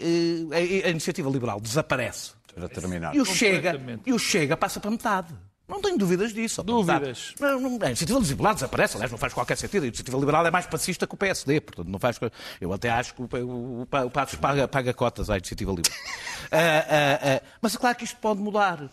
eh, 0.53 0.85
a 0.87 0.91
iniciativa 0.91 1.31
liberal 1.31 1.61
desaparece. 1.61 2.33
Para 2.59 2.69
terminar. 2.69 3.15
E 3.15 3.21
o, 3.21 3.25
Chega, 3.25 3.81
e 4.07 4.13
o 4.13 4.19
Chega 4.19 4.57
passa 4.57 4.81
para 4.81 4.91
metade. 4.91 5.35
Não 5.69 5.83
tenho 5.83 5.99
dúvidas 5.99 6.33
disso. 6.33 6.63
Dúvidas. 6.63 7.35
Não, 7.39 7.61
não, 7.61 7.79
a 7.83 7.89
iniciativa 7.89 8.19
liberal 8.19 8.55
desaparece, 8.55 8.97
aliás, 8.97 9.11
não 9.13 9.19
faz 9.19 9.35
qualquer 9.35 9.55
sentido. 9.57 9.83
A 9.83 9.87
iniciativa 9.89 10.17
liberal 10.17 10.47
é 10.47 10.51
mais 10.51 10.65
passista 10.67 11.07
que 11.07 11.15
o 11.15 11.17
PSD, 11.19 11.61
portanto, 11.61 11.89
não 11.89 11.99
faz. 11.99 12.19
Eu 12.59 12.73
até 12.73 12.89
acho 12.89 13.15
que 13.15 13.21
o, 13.21 13.29
o, 13.45 13.47
o, 13.81 13.83
o 13.83 14.11
Passos 14.11 14.39
paga, 14.39 14.67
paga 14.67 14.95
cotas 14.95 15.29
à 15.29 15.37
iniciativa 15.37 15.71
liberal. 15.73 15.99
Ah, 16.51 16.57
ah, 16.57 17.41
ah, 17.43 17.43
mas 17.61 17.75
é 17.75 17.79
claro 17.79 17.95
que 17.99 18.05
isto 18.05 18.17
pode 18.21 18.41
mudar. 18.41 18.89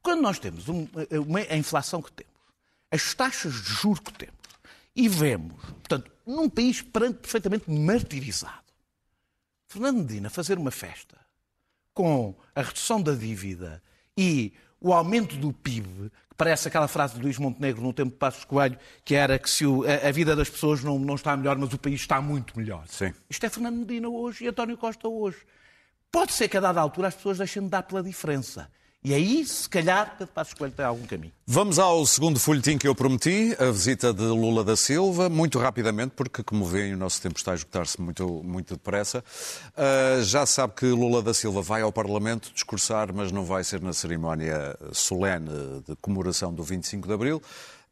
Quando 0.00 0.22
nós 0.22 0.38
temos 0.38 0.66
um- 0.68 0.88
uma, 1.26 1.40
a 1.40 1.56
inflação 1.56 2.00
que 2.00 2.10
temos, 2.10 2.32
as 2.90 3.12
taxas 3.12 3.52
de 3.52 3.68
juros 3.74 3.98
que 4.00 4.12
temos, 4.14 4.34
e 4.94 5.06
vemos, 5.06 5.52
portanto, 5.62 6.10
num 6.26 6.48
país 6.48 6.80
perante 6.80 7.18
perfeitamente 7.18 7.70
martirizado, 7.70 8.62
Fernando 9.68 9.98
Medina 9.98 10.30
fazer 10.30 10.56
uma 10.56 10.70
festa 10.70 11.18
com 11.96 12.34
a 12.54 12.60
redução 12.60 13.00
da 13.00 13.14
dívida 13.14 13.82
e 14.18 14.52
o 14.78 14.92
aumento 14.92 15.34
do 15.36 15.50
PIB, 15.50 16.10
que 16.28 16.36
parece 16.36 16.68
aquela 16.68 16.86
frase 16.86 17.14
de 17.14 17.22
Luís 17.22 17.38
Montenegro 17.38 17.80
no 17.82 17.90
tempo 17.94 18.10
de 18.10 18.18
Passos 18.18 18.44
Coelho, 18.44 18.78
que 19.02 19.14
era 19.14 19.38
que 19.38 19.48
se 19.48 19.64
o- 19.64 19.82
a, 19.82 20.06
a 20.08 20.12
vida 20.12 20.36
das 20.36 20.50
pessoas 20.50 20.84
não, 20.84 20.98
não 20.98 21.14
está 21.14 21.34
melhor, 21.34 21.56
mas 21.56 21.72
o 21.72 21.78
país 21.78 21.98
está 22.02 22.20
muito 22.20 22.56
melhor. 22.58 22.84
Sim. 22.86 23.14
Isto 23.30 23.46
é 23.46 23.48
Fernando 23.48 23.78
Medina 23.78 24.08
hoje 24.10 24.44
e 24.44 24.48
António 24.48 24.76
Costa 24.76 25.08
hoje. 25.08 25.38
Pode 26.12 26.32
ser 26.34 26.48
que 26.48 26.56
a 26.58 26.60
dada 26.60 26.80
altura 26.82 27.08
as 27.08 27.14
pessoas 27.14 27.38
deixem 27.38 27.62
de 27.62 27.70
dar 27.70 27.82
pela 27.82 28.02
diferença. 28.02 28.70
E 29.06 29.14
aí, 29.14 29.46
se 29.46 29.68
calhar, 29.68 30.16
Pedro 30.18 30.34
Passos 30.34 30.52
Coelho 30.52 30.74
tem 30.74 30.84
algum 30.84 31.06
caminho. 31.06 31.32
Vamos 31.46 31.78
ao 31.78 32.04
segundo 32.04 32.40
folhetim 32.40 32.76
que 32.76 32.88
eu 32.88 32.92
prometi, 32.92 33.56
a 33.56 33.70
visita 33.70 34.12
de 34.12 34.24
Lula 34.24 34.64
da 34.64 34.74
Silva, 34.74 35.28
muito 35.28 35.60
rapidamente, 35.60 36.10
porque, 36.16 36.42
como 36.42 36.64
veem, 36.64 36.92
o 36.92 36.96
nosso 36.96 37.22
tempo 37.22 37.38
está 37.38 37.52
a 37.52 37.54
esgotar-se 37.54 38.00
muito, 38.00 38.42
muito 38.42 38.74
depressa. 38.74 39.24
Ah, 39.76 40.20
já 40.24 40.44
sabe 40.44 40.74
que 40.74 40.86
Lula 40.86 41.22
da 41.22 41.32
Silva 41.32 41.62
vai 41.62 41.82
ao 41.82 41.92
Parlamento 41.92 42.50
discursar, 42.52 43.14
mas 43.14 43.30
não 43.30 43.44
vai 43.44 43.62
ser 43.62 43.80
na 43.80 43.92
cerimónia 43.92 44.76
solene 44.90 45.50
de 45.86 45.94
comemoração 46.00 46.52
do 46.52 46.64
25 46.64 47.06
de 47.06 47.14
Abril. 47.14 47.40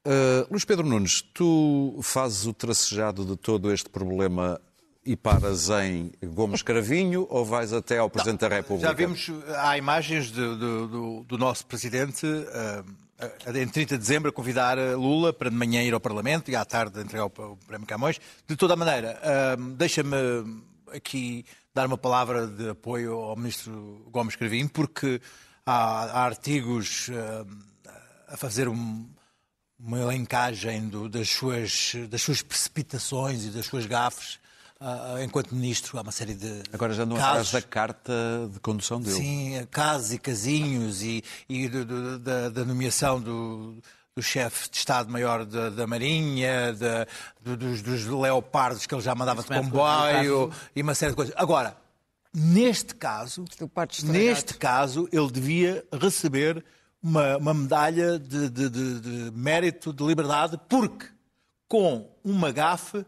Ah, 0.04 0.44
Luís 0.50 0.64
Pedro 0.64 0.84
Nunes, 0.84 1.22
tu 1.22 1.96
fazes 2.02 2.44
o 2.44 2.52
tracejado 2.52 3.24
de 3.24 3.36
todo 3.36 3.72
este 3.72 3.88
problema 3.88 4.60
e 5.04 5.16
paras 5.16 5.68
em 5.70 6.10
Gomes 6.24 6.62
Cravinho 6.62 7.26
ou 7.30 7.44
vais 7.44 7.72
até 7.72 7.98
ao 7.98 8.08
Presidente 8.08 8.40
da 8.40 8.48
República? 8.48 8.88
Já 8.88 8.94
vimos, 8.94 9.30
há 9.58 9.76
imagens 9.76 10.30
do, 10.30 10.56
do- 10.56 11.24
do- 11.24 11.38
nosso 11.38 11.66
presidente 11.66 12.26
ah, 12.52 12.84
em 13.54 13.68
30 13.68 13.94
de 13.94 13.98
dezembro 13.98 14.30
a 14.30 14.32
convidar 14.32 14.78
ah, 14.78 14.96
Lula 14.96 15.32
para 15.32 15.50
de 15.50 15.56
manhã 15.56 15.82
ir 15.82 15.92
ao 15.92 16.00
Parlamento 16.00 16.50
e 16.50 16.56
à 16.56 16.64
tarde 16.64 17.00
entregar 17.00 17.26
o, 17.26 17.30
Prémio 17.66 17.86
Camões. 17.86 18.18
De 18.46 18.56
toda 18.56 18.74
a 18.74 18.76
maneira, 18.76 19.20
ah, 19.22 19.56
deixa-me 19.76 20.16
aqui 20.92 21.44
dar 21.74 21.86
uma 21.86 21.98
palavra 21.98 22.46
de 22.46 22.70
apoio 22.70 23.14
ao 23.14 23.36
ministro 23.36 24.06
Gomes 24.10 24.36
Cravinho, 24.36 24.68
porque 24.68 25.20
há, 25.66 26.04
há 26.04 26.24
artigos 26.24 27.10
ah, 27.12 27.44
a 28.28 28.36
fazer 28.36 28.68
um, 28.68 29.06
uma 29.78 29.98
elencagem 29.98 30.88
do- 30.88 31.08
das, 31.10 31.28
suas, 31.28 31.92
das 32.08 32.22
suas 32.22 32.40
precipitações 32.42 33.44
e 33.44 33.50
das 33.50 33.66
suas 33.66 33.84
gafes 33.86 34.38
enquanto 35.22 35.54
ministro. 35.54 35.98
Há 35.98 36.02
uma 36.02 36.12
série 36.12 36.34
de 36.34 36.62
Agora 36.72 36.92
já 36.92 37.02
andam 37.04 37.16
casos. 37.16 37.48
atrás 37.48 37.52
da 37.52 37.62
carta 37.62 38.12
de 38.52 38.60
condução 38.60 39.00
dele. 39.00 39.16
Sim, 39.16 39.66
casos 39.70 40.12
e 40.12 40.18
casinhos 40.18 41.02
e, 41.02 41.22
e 41.48 41.68
do- 41.68 41.84
do- 41.84 42.18
da, 42.18 42.48
da 42.50 42.64
nomeação 42.64 43.20
do, 43.20 43.76
do 44.16 44.22
chefe 44.22 44.70
de 44.70 44.76
Estado-Maior 44.76 45.44
da, 45.44 45.70
da 45.70 45.86
Marinha, 45.86 46.72
da- 46.74 47.06
do- 47.40 47.56
dos, 47.56 47.82
dos 47.82 48.04
leopardos 48.06 48.86
que 48.86 48.94
ele 48.94 49.02
já 49.02 49.14
mandava 49.14 49.42
de 49.42 49.48
com 49.48 49.54
comboio 49.54 50.52
e 50.76 50.82
uma 50.82 50.94
série 50.94 51.12
de 51.12 51.16
coisas. 51.16 51.34
Agora, 51.36 51.76
neste 52.32 52.94
caso, 52.94 53.44
neste 54.04 54.54
caso, 54.54 55.08
ele 55.12 55.30
devia 55.30 55.84
receber 56.00 56.64
uma, 57.02 57.36
uma 57.36 57.54
medalha 57.54 58.18
de, 58.18 58.48
de- 58.50 58.68
de- 58.70 59.00
de 59.00 59.30
mérito 59.36 59.92
de 59.92 60.02
liberdade 60.04 60.58
porque, 60.68 61.06
com 61.68 62.10
uma 62.24 62.50
gafe, 62.50 63.04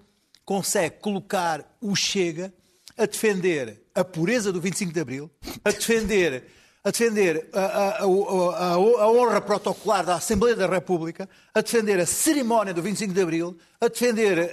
consegue 0.47 0.97
colocar 1.01 1.77
o 1.83 1.95
Chega 1.95 2.55
a 2.97 3.05
defender 3.05 3.83
a 3.95 4.03
pureza 4.05 4.51
do 4.53 4.61
25 4.61 4.93
de 4.93 5.01
Abril, 5.01 5.31
a 5.65 5.71
defender, 5.71 6.45
a, 6.85 6.91
defender 6.91 7.51
a, 7.53 7.61
a- 7.61 7.99
a- 7.99 8.05
a- 8.05 8.79
honra 9.11 9.41
protocolar 9.41 10.05
da 10.07 10.15
Assembleia 10.15 10.55
da 10.57 10.67
República, 10.67 11.29
a 11.53 11.61
defender 11.61 11.99
a 12.01 12.07
cerimónia 12.07 12.73
do 12.73 12.81
25 12.81 13.13
de 13.13 13.21
Abril, 13.21 13.59
a 13.81 13.89
defender 13.89 14.51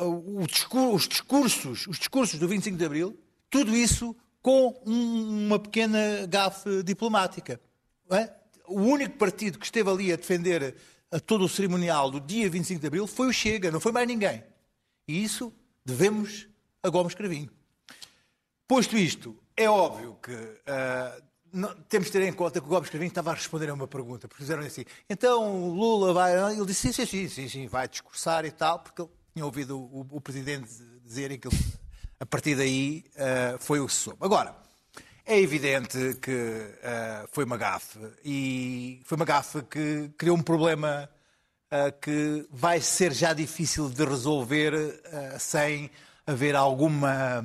os, 0.00 1.06
discursos, 1.08 1.86
os 1.86 1.98
discursos 1.98 2.38
do 2.38 2.48
25 2.48 2.76
de 2.76 2.84
Abril, 2.84 3.18
tudo 3.50 3.74
isso 3.74 4.14
com 4.42 4.80
um- 4.86 5.46
uma 5.46 5.58
pequena 5.58 6.26
gafe 6.28 6.82
diplomática. 6.82 7.60
é? 8.10 8.30
O 8.68 8.80
único 8.80 9.16
partido 9.16 9.58
que 9.58 9.64
esteve 9.64 9.88
ali 9.90 10.12
a 10.12 10.16
defender 10.16 10.74
a 11.16 11.20
todo 11.20 11.46
o 11.46 11.48
cerimonial 11.48 12.10
do 12.10 12.20
dia 12.20 12.48
25 12.50 12.78
de 12.78 12.86
Abril 12.86 13.06
foi 13.06 13.26
o 13.28 13.32
Chega, 13.32 13.70
não 13.70 13.80
foi 13.80 13.90
mais 13.90 14.06
ninguém. 14.06 14.44
E 15.08 15.24
isso 15.24 15.50
devemos 15.82 16.46
a 16.82 16.90
Gomes 16.90 17.14
Cravinho. 17.14 17.50
Posto 18.68 18.98
isto, 18.98 19.34
é 19.56 19.70
óbvio 19.70 20.18
que 20.22 20.36
ah, 20.66 21.18
não- 21.50 21.74
temos 21.88 22.08
de 22.08 22.12
ter 22.12 22.22
em 22.22 22.32
conta 22.34 22.60
que 22.60 22.66
o 22.66 22.68
Gomes 22.68 22.90
Cravinho 22.90 23.08
estava 23.08 23.30
a 23.30 23.34
responder 23.34 23.70
a 23.70 23.74
uma 23.74 23.88
pergunta, 23.88 24.28
porque 24.28 24.42
fizeram 24.42 24.62
assim, 24.62 24.84
então 25.08 25.70
Lula 25.70 26.12
vai... 26.12 26.52
Ele 26.52 26.66
disse, 26.66 26.92
sim, 26.92 27.06
sim, 27.06 27.28
sim, 27.30 27.48
sim, 27.48 27.66
vai 27.66 27.88
discursar 27.88 28.44
e 28.44 28.50
tal, 28.50 28.80
porque 28.80 29.00
ele 29.00 29.10
tinha 29.32 29.46
ouvido 29.46 29.78
o, 29.78 30.06
o 30.10 30.20
Presidente 30.20 30.68
dizerem 31.02 31.38
que 31.38 31.48
ele, 31.48 31.56
a 32.20 32.26
partir 32.26 32.56
daí 32.56 33.04
ah, 33.16 33.56
foi 33.58 33.80
o 33.80 33.86
que 33.86 33.94
se 33.94 34.00
soube. 34.00 34.18
Agora, 34.20 34.54
é 35.26 35.40
evidente 35.40 36.16
que 36.22 36.70
ah, 36.84 37.26
foi 37.32 37.44
uma 37.44 37.56
gafe, 37.56 37.98
e 38.24 39.00
foi 39.04 39.16
uma 39.16 39.24
gafe 39.24 39.60
que 39.62 40.08
criou 40.16 40.36
um 40.36 40.42
problema 40.42 41.10
uh, 41.66 42.00
que 42.00 42.46
vai 42.50 42.80
ser 42.80 43.12
já 43.12 43.32
difícil 43.32 43.88
de 43.88 44.04
resolver 44.04 44.72
uh, 44.74 45.38
sem 45.38 45.90
haver 46.24 46.54
alguma, 46.54 47.44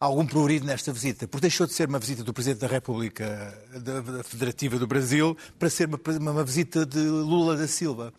algum 0.00 0.26
prurido 0.26 0.66
nesta 0.66 0.92
visita. 0.92 1.28
Porque 1.28 1.42
deixou 1.42 1.66
de 1.66 1.72
ser 1.74 1.88
uma 1.88 1.98
visita 2.00 2.24
do 2.24 2.32
Presidente 2.32 2.60
da 2.60 2.66
República 2.66 3.56
da, 3.82 4.00
da 4.00 4.24
Federativa 4.24 4.76
do 4.76 4.86
Brasil 4.86 5.36
para 5.58 5.70
ser 5.70 5.88
uma, 5.88 6.32
uma 6.32 6.44
visita 6.44 6.84
de 6.84 6.98
Lula 6.98 7.56
da 7.56 7.68
Silva. 7.68 8.12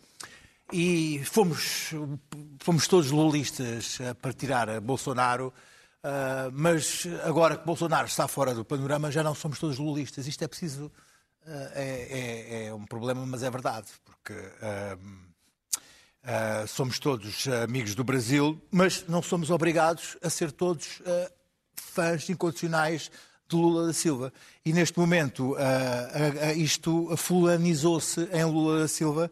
E 0.72 1.20
fomos, 1.26 1.90
fomos 2.60 2.88
todos 2.88 3.10
lulistas 3.10 3.98
para 4.22 4.32
tirar 4.32 4.80
Bolsonaro 4.80 5.52
Uh, 6.02 6.50
mas 6.52 7.06
agora 7.22 7.56
que 7.56 7.64
Bolsonaro 7.64 8.08
está 8.08 8.26
fora 8.26 8.52
do 8.52 8.64
panorama, 8.64 9.08
já 9.08 9.22
não 9.22 9.36
somos 9.36 9.60
todos 9.60 9.78
lulistas. 9.78 10.26
Isto 10.26 10.42
é 10.42 10.48
preciso. 10.48 10.86
Uh, 11.46 11.70
é, 11.74 11.84
é, 12.10 12.66
é, 12.66 12.74
um 12.74 12.84
problema, 12.84 13.24
mas 13.24 13.44
é 13.44 13.50
verdade, 13.50 13.86
porque 14.04 14.32
uh, 14.32 15.22
somos 16.68 16.98
todos 16.98 17.46
amigos 17.48 17.94
do 17.94 18.02
Brasil, 18.04 18.60
mas 18.70 19.04
não 19.08 19.22
somos 19.22 19.50
obrigados 19.50 20.16
a 20.22 20.30
ser 20.30 20.52
todos 20.52 21.02
fãs 21.74 22.30
incondicionais 22.30 23.10
de 23.48 23.56
Lula 23.56 23.88
da 23.88 23.92
Silva. 23.92 24.32
E 24.64 24.72
neste 24.72 24.96
momento 24.96 25.56
isto 26.56 27.16
fulanizou-se 27.16 28.20
em 28.32 28.44
Lula 28.44 28.82
da 28.82 28.88
Silva 28.88 29.28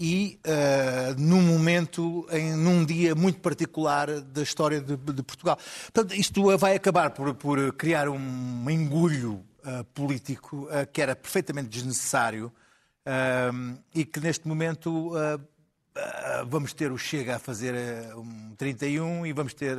e 0.00 0.40
uh, 0.46 1.20
num 1.20 1.42
momento, 1.42 2.26
em, 2.30 2.56
num 2.56 2.86
dia 2.86 3.14
muito 3.14 3.38
particular 3.38 4.22
da 4.22 4.42
história 4.42 4.80
de, 4.80 4.96
de 4.96 5.22
Portugal. 5.22 5.58
Portanto, 5.92 6.14
isto 6.14 6.56
vai 6.56 6.74
acabar 6.74 7.10
por, 7.10 7.34
por 7.34 7.74
criar 7.74 8.08
um 8.08 8.70
engulho 8.70 9.44
uh, 9.62 9.84
político 9.92 10.64
uh, 10.64 10.90
que 10.90 11.02
era 11.02 11.14
perfeitamente 11.14 11.68
desnecessário 11.68 12.50
e 13.94 14.04
que 14.04 14.20
neste 14.20 14.46
momento 14.46 15.12
vamos 16.46 16.72
ter 16.72 16.92
o 16.92 16.98
Chega 16.98 17.36
a 17.36 17.38
fazer 17.38 17.74
um 18.14 18.54
31 18.56 19.26
e 19.26 19.32
vamos 19.32 19.52
ter 19.52 19.76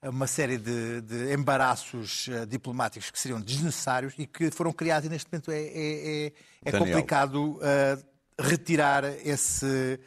uma 0.00 0.26
série 0.26 0.56
de, 0.56 1.02
de 1.02 1.34
embaraços 1.34 2.30
diplomáticos 2.48 3.10
que 3.10 3.18
seriam 3.18 3.40
desnecessários 3.40 4.14
e 4.16 4.26
que 4.26 4.50
foram 4.50 4.72
criados 4.72 5.06
e 5.06 5.10
neste 5.10 5.30
momento 5.30 5.50
é, 5.50 5.60
é, 5.60 6.26
é, 6.26 6.32
é 6.64 6.72
complicado 6.72 7.58
retirar 8.38 9.04
esse, 9.26 9.98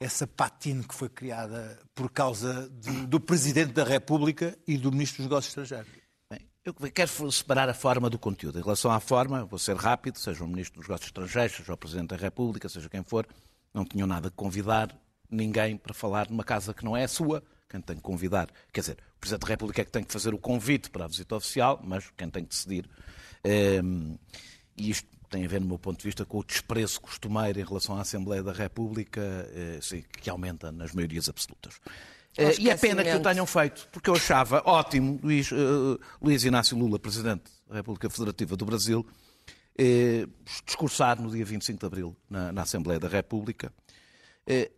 essa 0.00 0.26
patina 0.26 0.82
que 0.82 0.94
foi 0.94 1.08
criada 1.08 1.78
por 1.94 2.10
causa 2.10 2.68
do, 3.06 3.20
Presidente 3.20 3.72
da 3.72 3.84
República 3.84 4.56
e 4.66 4.76
do 4.76 4.90
Ministro 4.90 5.18
dos 5.18 5.26
Negócios 5.26 5.50
Estrangeiros. 5.50 5.92
Bem, 6.30 6.48
eu 6.64 6.74
quero 6.74 7.30
separar 7.30 7.68
a 7.68 7.74
forma 7.74 8.08
do 8.08 8.18
conteúdo. 8.18 8.58
Em 8.58 8.62
relação 8.62 8.90
à 8.90 9.00
forma, 9.00 9.44
vou 9.44 9.58
ser 9.58 9.76
rápido, 9.76 10.18
seja 10.18 10.42
o 10.42 10.48
Ministro 10.48 10.80
dos 10.80 10.88
Negócios 10.88 11.08
Estrangeiros, 11.08 11.56
seja 11.56 11.72
o 11.72 11.76
Presidente 11.76 12.08
da 12.08 12.16
República, 12.16 12.68
seja 12.68 12.88
quem 12.88 13.02
for, 13.02 13.26
não 13.72 13.84
tinham 13.84 14.06
nada 14.06 14.28
de 14.28 14.36
convidar 14.36 14.94
ninguém 15.30 15.76
para 15.76 15.94
falar 15.94 16.28
numa 16.28 16.44
casa 16.44 16.74
que 16.74 16.84
não 16.84 16.96
é 16.96 17.04
a 17.04 17.08
sua. 17.08 17.42
Quem 17.68 17.80
tem 17.80 17.96
que 17.96 18.02
convidar, 18.02 18.48
quer 18.70 18.80
dizer, 18.80 18.98
o 19.16 19.20
Presidente 19.20 19.40
da 19.40 19.48
República 19.48 19.80
é 19.80 19.84
que 19.84 19.90
tem 19.90 20.04
que 20.04 20.12
fazer 20.12 20.34
o 20.34 20.38
convite 20.38 20.90
para 20.90 21.06
a 21.06 21.08
visita 21.08 21.34
oficial, 21.34 21.80
mas 21.82 22.04
quem 22.18 22.28
tem 22.28 22.44
que 22.44 22.50
decidir. 22.50 22.88
Um, 23.82 24.18
e 24.76 24.90
isto 24.90 25.08
tem 25.32 25.46
a 25.46 25.48
ver, 25.48 25.62
no 25.62 25.66
meu 25.66 25.78
ponto 25.78 25.98
de 25.98 26.04
vista, 26.04 26.26
com 26.26 26.38
o 26.38 26.44
desprezo 26.44 27.00
costumeiro 27.00 27.58
em 27.58 27.64
relação 27.64 27.96
à 27.96 28.02
Assembleia 28.02 28.42
da 28.42 28.52
República, 28.52 29.20
eh, 29.50 29.80
que 30.20 30.28
aumenta 30.28 30.70
nas 30.70 30.92
maiorias 30.92 31.26
absolutas. 31.26 31.80
Eh, 32.36 32.54
e 32.60 32.70
é 32.70 32.76
pena 32.76 33.02
que 33.02 33.14
o 33.14 33.20
tenham 33.20 33.46
feito, 33.46 33.88
porque 33.90 34.10
eu 34.10 34.14
achava 34.14 34.62
ótimo 34.66 35.18
Luís, 35.22 35.50
uh, 35.50 35.98
Luís 36.20 36.44
Inácio 36.44 36.76
Lula, 36.76 36.98
Presidente 36.98 37.44
da 37.66 37.76
República 37.76 38.10
Federativa 38.10 38.56
do 38.56 38.66
Brasil, 38.66 39.06
discursar 40.66 41.20
no 41.20 41.30
dia 41.30 41.44
25 41.46 41.80
de 41.80 41.86
Abril 41.86 42.16
na, 42.28 42.52
na 42.52 42.62
Assembleia 42.62 43.00
da 43.00 43.08
República. 43.08 43.72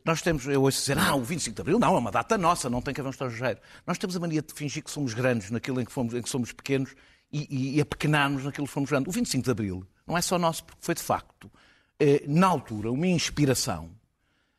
Nós 0.04 0.22
temos, 0.22 0.46
eu 0.46 0.62
ouço 0.62 0.78
dizer, 0.78 0.96
ah, 0.98 1.16
o 1.16 1.24
25 1.24 1.56
de 1.56 1.60
Abril 1.60 1.78
não, 1.80 1.96
é 1.96 1.98
uma 1.98 2.12
data 2.12 2.38
nossa, 2.38 2.70
não 2.70 2.80
tem 2.80 2.94
que 2.94 3.00
haver 3.00 3.08
um 3.08 3.10
estrangeiro. 3.10 3.58
Nós 3.84 3.98
temos 3.98 4.14
a 4.14 4.20
mania 4.20 4.40
de 4.40 4.54
fingir 4.54 4.84
que 4.84 4.90
somos 4.90 5.14
grandes 5.14 5.50
naquilo 5.50 5.80
em 5.80 5.84
que, 5.84 5.90
fomos, 5.92 6.14
em 6.14 6.22
que 6.22 6.28
somos 6.28 6.52
pequenos 6.52 6.94
e, 7.32 7.46
e, 7.50 7.76
e 7.76 7.80
apequenarmos 7.80 8.44
naquilo 8.44 8.68
que 8.68 8.72
fomos 8.72 8.88
grandes. 8.88 9.08
O 9.08 9.12
25 9.12 9.42
de 9.42 9.50
Abril 9.50 9.84
não 10.06 10.16
é 10.16 10.22
só 10.22 10.38
nosso, 10.38 10.64
porque 10.64 10.80
foi 10.82 10.94
de 10.94 11.02
facto, 11.02 11.50
eh, 11.98 12.24
na 12.26 12.46
altura, 12.46 12.90
uma 12.90 13.06
inspiração, 13.06 13.90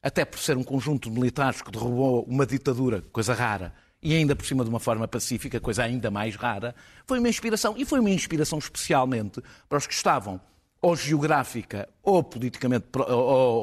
até 0.02 0.24
por 0.26 0.40
ser 0.40 0.58
um 0.58 0.64
conjunto 0.64 1.10
de 1.10 1.16
militares 1.16 1.62
que 1.62 1.72
derrubou 1.72 2.24
uma 2.24 2.46
ditadura, 2.46 3.02
coisa 3.12 3.34
rara, 3.34 3.74
e 4.02 4.14
ainda 4.14 4.36
por 4.36 4.46
cima 4.46 4.64
de 4.64 4.70
uma 4.70 4.80
forma 4.80 5.08
pacífica, 5.08 5.60
coisa 5.60 5.84
ainda 5.84 6.12
mais 6.12 6.36
rara, 6.36 6.76
foi 7.08 7.20
uma 7.20 7.30
inspiração, 7.30 7.76
e 7.78 7.86
foi 7.86 8.00
uma 8.00 8.10
inspiração 8.10 8.60
especialmente 8.60 9.42
para 9.68 9.78
os 9.78 9.88
que 9.88 9.94
estavam 9.94 10.40
ou 10.82 10.96
geográfica 10.96 11.90
ou 12.04 12.24
politicamente 12.24 12.86
ou, 12.96 13.16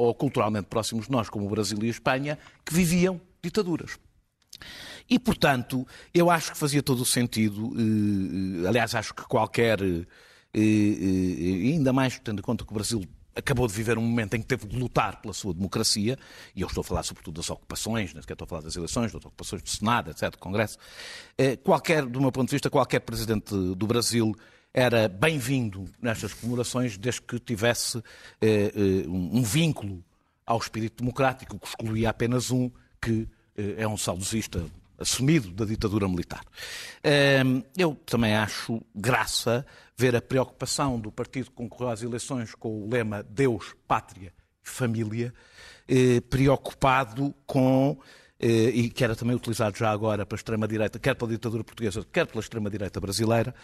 ou 0.06 0.14
culturalmente 0.14 0.66
próximos 0.66 1.06
de 1.06 1.12
nós, 1.12 1.30
como 1.30 1.46
o 1.46 1.48
Brasil 1.48 1.78
e 1.82 1.86
a 1.86 1.90
Espanha, 1.90 2.38
que 2.64 2.74
viviam 2.74 3.20
ditaduras. 3.40 3.96
E, 5.08 5.18
portanto, 5.18 5.86
eu 6.12 6.30
acho 6.30 6.52
que 6.52 6.58
fazia 6.58 6.82
todo 6.82 7.00
o 7.00 7.06
sentido, 7.06 7.72
eh, 7.76 8.64
eh, 8.64 8.68
aliás, 8.68 8.94
acho 8.94 9.14
que 9.14 9.22
qualquer 9.22 9.78
e, 10.54 11.68
e 11.68 11.72
ainda 11.72 11.92
mais 11.92 12.18
tendo 12.18 12.40
em 12.40 12.42
conta 12.42 12.64
que 12.64 12.70
o 12.70 12.74
Brasil 12.74 13.02
acabou 13.34 13.66
de 13.66 13.72
viver 13.72 13.98
um 13.98 14.02
momento 14.02 14.34
em 14.34 14.40
que 14.40 14.46
teve 14.46 14.66
de 14.66 14.76
lutar 14.76 15.20
pela 15.20 15.32
sua 15.32 15.54
democracia, 15.54 16.18
e 16.54 16.60
eu 16.60 16.68
estou 16.68 16.82
a 16.82 16.84
falar 16.84 17.02
sobretudo 17.02 17.36
das 17.36 17.48
ocupações, 17.50 18.12
não 18.14 18.20
sequer 18.20 18.34
estou 18.34 18.44
a 18.44 18.48
falar 18.48 18.62
das 18.62 18.76
eleições, 18.76 19.12
das 19.12 19.24
ocupações 19.24 19.62
do 19.62 19.68
Senado, 19.68 20.10
etc., 20.10 20.30
do 20.30 20.38
Congresso. 20.38 20.78
Eh, 21.36 21.56
qualquer, 21.56 22.04
do 22.04 22.20
meu 22.20 22.30
ponto 22.30 22.48
de 22.48 22.54
vista, 22.54 22.68
qualquer 22.68 23.00
presidente 23.00 23.54
do 23.54 23.86
Brasil 23.86 24.36
era 24.74 25.08
bem-vindo 25.08 25.84
nestas 26.00 26.32
comemorações, 26.34 26.96
desde 26.96 27.22
que 27.22 27.38
tivesse 27.38 27.98
eh, 28.40 28.72
eh, 28.74 29.08
um 29.08 29.42
vínculo 29.42 30.04
ao 30.46 30.58
espírito 30.58 31.02
democrático, 31.02 31.58
que 31.58 31.66
excluía 31.66 32.10
apenas 32.10 32.50
um, 32.50 32.70
que 33.00 33.28
é 33.56 33.86
um 33.86 33.96
saudosista 33.96 34.64
assumido 35.02 35.50
da 35.50 35.64
ditadura 35.64 36.08
militar. 36.08 36.44
Eu 37.76 37.94
também 38.06 38.34
acho 38.34 38.80
graça 38.94 39.66
ver 39.96 40.16
a 40.16 40.22
preocupação 40.22 40.98
do 40.98 41.12
partido 41.12 41.46
que 41.46 41.56
concorreu 41.56 41.90
às 41.90 42.02
eleições 42.02 42.54
com 42.54 42.82
o 42.82 42.90
lema 42.90 43.22
Deus, 43.22 43.74
Pátria 43.86 44.32
e 44.64 44.68
Família, 44.68 45.32
eh, 45.86 46.20
preocupado 46.20 47.34
com 47.46 47.98
eh, 48.40 48.70
e 48.70 48.90
que 48.90 49.04
era 49.04 49.14
também 49.14 49.36
utilizado 49.36 49.76
já 49.76 49.90
agora 49.90 50.26
pela 50.26 50.36
extrema-direita, 50.36 50.98
quer 50.98 51.14
pela 51.14 51.30
ditadura 51.30 51.62
portuguesa, 51.62 52.04
quer 52.12 52.26
pela 52.26 52.40
extrema-direita 52.40 53.00
brasileira, 53.00 53.54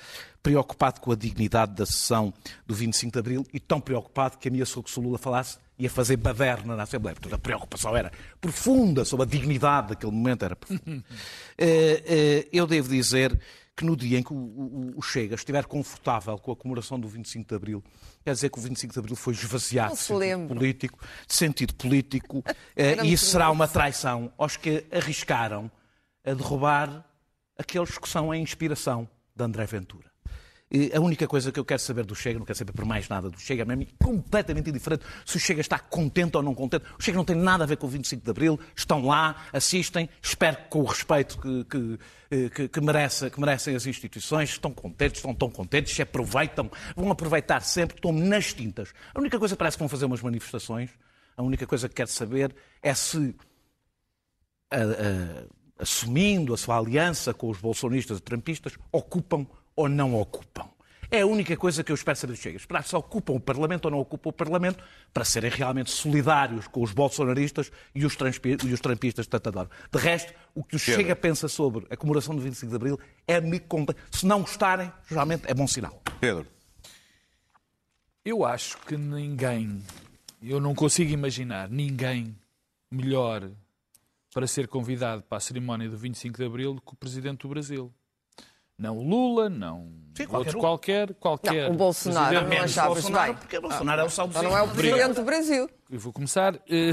preocupado 0.41 1.01
com 1.01 1.11
a 1.11 1.17
dignidade 1.17 1.75
da 1.75 1.85
sessão 1.85 2.33
do 2.67 2.75
25 2.75 3.13
de 3.13 3.19
Abril 3.19 3.47
e 3.53 3.59
tão 3.59 3.81
preocupado 3.81 4.39
que 4.39 4.49
ameaçou 4.49 4.83
que 4.83 4.91
se 4.91 5.01
Lula 5.01 5.19
falasse 5.19 5.59
ia 5.79 5.89
fazer 5.89 6.17
baderna 6.17 6.75
na 6.75 6.83
Assembleia. 6.83 7.15
Portanto, 7.15 7.35
a 7.35 7.39
preocupação 7.39 7.97
era 7.97 8.11
profunda 8.41 9.05
sobre 9.05 9.25
a 9.25 9.29
dignidade 9.29 9.89
daquele 9.89 10.13
momento, 10.13 10.45
era 10.45 10.57
profunda. 10.57 11.05
Eh, 11.61 12.49
eu 12.53 12.69
devo 12.69 12.89
dizer 12.89 13.37
que 13.79 13.85
no 13.85 13.97
dia 13.97 14.19
em 14.19 14.23
que 14.23 14.33
o, 14.33 15.01
Chega 15.03 15.35
estiver 15.35 15.65
confortável 15.67 16.37
com 16.39 16.53
a 16.53 16.57
comemoração 16.57 16.99
do 16.99 17.09
25 17.09 17.49
de 17.49 17.55
Abril, 17.55 17.85
quer 18.25 18.33
dizer 18.33 18.51
que 18.51 18.59
o 18.59 18.63
25 18.63 18.93
de 18.93 18.99
Abril 18.99 19.17
foi 19.17 19.35
esvaziado 19.35 19.95
de 19.95 20.01
sentido 20.01 20.49
político, 20.49 20.99
de 21.27 21.35
sentido 21.35 21.75
político, 21.75 22.45
eh, 22.77 23.05
e 23.05 23.13
isso 23.13 23.27
será 23.27 23.51
uma 23.51 23.67
traição 23.67 24.33
aos 24.37 24.57
que 24.57 24.85
arriscaram 24.93 25.71
a 26.25 26.35
derrubar 26.35 27.05
aqueles 27.57 27.99
que 27.99 28.09
são 28.09 28.31
a 28.31 28.37
inspiração 28.37 29.09
de 29.35 29.45
André 29.45 29.67
Ventura. 29.67 30.11
A 30.95 31.01
única 31.01 31.27
coisa 31.27 31.51
que 31.51 31.59
eu 31.59 31.65
quero 31.65 31.81
saber 31.81 32.05
do 32.05 32.15
Chega, 32.15 32.39
não 32.39 32.45
quero 32.45 32.59
saber 32.59 32.73
por 32.73 32.85
mais 32.85 33.09
nada 33.09 33.31
do 33.31 33.41
Chega, 33.41 33.65
mesmo 33.65 33.87
completamente 33.99 34.69
indiferente 34.69 35.03
se 35.25 35.39
o 35.39 35.41
Chega 35.41 35.63
está 35.63 35.79
contente 35.79 36.37
ou 36.37 36.43
não 36.43 36.55
contente. 36.55 36.85
O 36.99 37.03
Chega 37.03 37.17
não 37.17 37.25
tem 37.25 37.37
nada 37.37 37.65
a 37.65 37.67
ver 37.67 37.79
com 37.79 37.87
o 37.87 37.91
25 37.91 38.23
de 38.23 38.31
Abril, 38.31 38.61
estão 38.77 39.03
lá, 39.03 39.47
assistem, 39.51 40.11
espero 40.21 40.57
que 40.59 40.69
com 40.69 40.81
o 40.81 40.85
respeito 40.85 41.39
que, 41.41 41.65
que, 41.65 41.99
eh, 42.31 42.49
que, 42.51 42.69
que, 42.69 42.81
merece, 42.83 43.31
que 43.31 43.41
merecem 43.41 43.75
as 43.75 43.87
instituições, 43.87 44.51
estão 44.51 44.71
contentes, 44.71 45.21
estão 45.21 45.35
tão 45.35 45.51
contentes, 45.51 45.95
se 45.95 46.03
aproveitam, 46.03 46.71
vão 46.95 47.11
aproveitar 47.11 47.61
sempre, 47.63 47.97
estão 47.97 48.13
nas 48.13 48.53
tintas. 48.53 48.93
A 49.15 49.21
única 49.21 49.39
coisa 49.39 49.55
que 49.55 49.59
parece 49.59 49.79
que 49.79 49.83
vão 49.83 49.89
fazer 49.89 50.05
umas 50.05 50.21
manifestações, 50.21 50.91
a 51.35 51.43
única 51.43 51.67
coisa 51.67 51.89
que 51.89 51.95
quero 51.95 52.11
saber 52.11 52.55
é 52.83 52.93
se. 52.93 53.35
A, 54.71 54.77
a, 54.77 55.59
assumindo 55.79 56.53
a 56.53 56.57
sua 56.57 56.77
aliança 56.77 57.33
com 57.33 57.49
os 57.49 57.59
bolsonistas 57.59 58.19
e 58.19 58.21
trampistas, 58.21 58.77
ocupam 58.91 59.47
ou 59.79 59.89
não 59.89 60.13
ocupam. 60.21 60.69
É 61.09 61.21
a 61.21 61.27
única 61.27 61.57
coisa 61.57 61.85
que 61.85 61.93
eu 61.93 61.95
espero 61.95 62.19
saber 62.19 62.33
do 62.35 62.37
Chega. 62.37 62.57
Esperar 62.57 62.85
se 62.85 62.95
ocupam 62.97 63.35
o 63.35 63.41
Parlamento 63.41 63.85
ou 63.87 63.93
não 63.93 63.99
ocupam 64.01 64.29
o 64.29 64.33
Parlamento 64.33 64.85
para 65.15 65.25
serem 65.25 65.51
realmente 65.51 65.91
solidários 65.91 66.67
com 66.67 66.83
os 66.83 66.93
bolsonaristas 66.93 67.71
e 67.95 68.05
os, 68.05 68.15
e 68.65 68.73
os 68.73 68.81
trampistas 68.81 69.25
de 69.25 69.31
Tantador. 69.31 69.69
De 69.91 69.99
resto, 69.99 70.35
o 70.55 70.65
que 70.65 70.77
o 70.77 70.79
Chega 70.79 71.15
pensa 71.15 71.49
sobre 71.49 71.87
a 71.89 71.97
comemoração 71.97 72.35
do 72.35 72.43
25 72.43 72.69
de 72.69 72.77
Abril 72.77 73.01
é 73.27 73.41
me 73.41 73.63
Se 74.11 74.27
não 74.27 74.41
gostarem, 74.41 74.93
geralmente 75.09 75.45
é 75.47 75.55
bom 75.55 75.67
sinal. 75.67 76.03
Pedro. 76.21 76.47
Eu 78.25 78.45
acho 78.45 78.77
que 78.79 78.97
ninguém, 78.97 79.81
eu 80.43 80.61
não 80.61 80.75
consigo 80.75 81.11
imaginar 81.11 81.71
ninguém 81.71 82.37
melhor 82.91 83.49
para 84.35 84.47
ser 84.47 84.67
convidado 84.67 85.23
para 85.23 85.39
a 85.39 85.41
cerimónia 85.41 85.89
do 85.89 85.97
25 85.97 86.37
de 86.37 86.45
Abril 86.45 86.75
do 86.75 86.83
que 86.83 86.93
o 86.93 86.97
Presidente 86.97 87.43
do 87.43 87.49
Brasil. 87.49 87.95
Não 88.79 88.99
Lula, 89.01 89.49
não 89.51 89.99
Sim, 90.15 90.27
qualquer 90.27 90.39
outro 90.47 90.59
um. 90.59 90.61
qualquer, 90.61 91.15
qualquer. 91.15 91.69
Não, 91.69 91.75
o 91.75 91.77
Bolsonaro 91.77 92.29
presidente. 92.29 92.77
não 92.77 92.87
Bolsonaro, 92.95 93.33
bem. 93.33 93.41
porque 93.41 93.61
Bolsonaro 93.61 94.01
é 94.01 94.05
o 94.05 94.07
Então 94.07 94.43
não 94.43 94.59
é 94.59 94.63
o 94.63 94.69
presidente 94.69 95.15
do 95.15 95.23
Brasil. 95.25 95.71
Eu 95.91 95.99
vou 96.01 96.13
começar. 96.13 96.55
eh, 96.69 96.93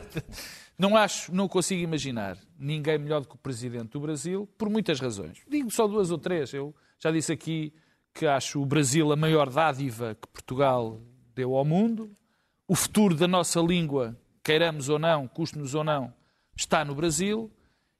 não 0.78 0.96
acho, 0.96 1.34
não 1.34 1.48
consigo 1.48 1.82
imaginar 1.82 2.38
ninguém 2.58 2.98
melhor 2.98 3.20
do 3.20 3.28
que 3.28 3.34
o 3.34 3.38
presidente 3.38 3.90
do 3.90 4.00
Brasil, 4.00 4.48
por 4.58 4.68
muitas 4.70 5.00
razões. 5.00 5.38
Digo 5.48 5.70
só 5.70 5.86
duas 5.86 6.10
ou 6.10 6.18
três. 6.18 6.52
Eu 6.52 6.74
já 6.98 7.10
disse 7.10 7.32
aqui 7.32 7.72
que 8.14 8.26
acho 8.26 8.60
o 8.62 8.66
Brasil 8.66 9.12
a 9.12 9.16
maior 9.16 9.50
dádiva 9.50 10.14
que 10.14 10.26
Portugal 10.28 11.00
deu 11.34 11.54
ao 11.54 11.64
mundo. 11.64 12.10
O 12.66 12.74
futuro 12.74 13.14
da 13.14 13.28
nossa 13.28 13.60
língua, 13.60 14.16
queiramos 14.42 14.88
ou 14.88 14.98
não, 14.98 15.28
custe-nos 15.28 15.74
ou 15.74 15.84
não, 15.84 16.12
está 16.56 16.84
no 16.84 16.94
Brasil. 16.94 17.50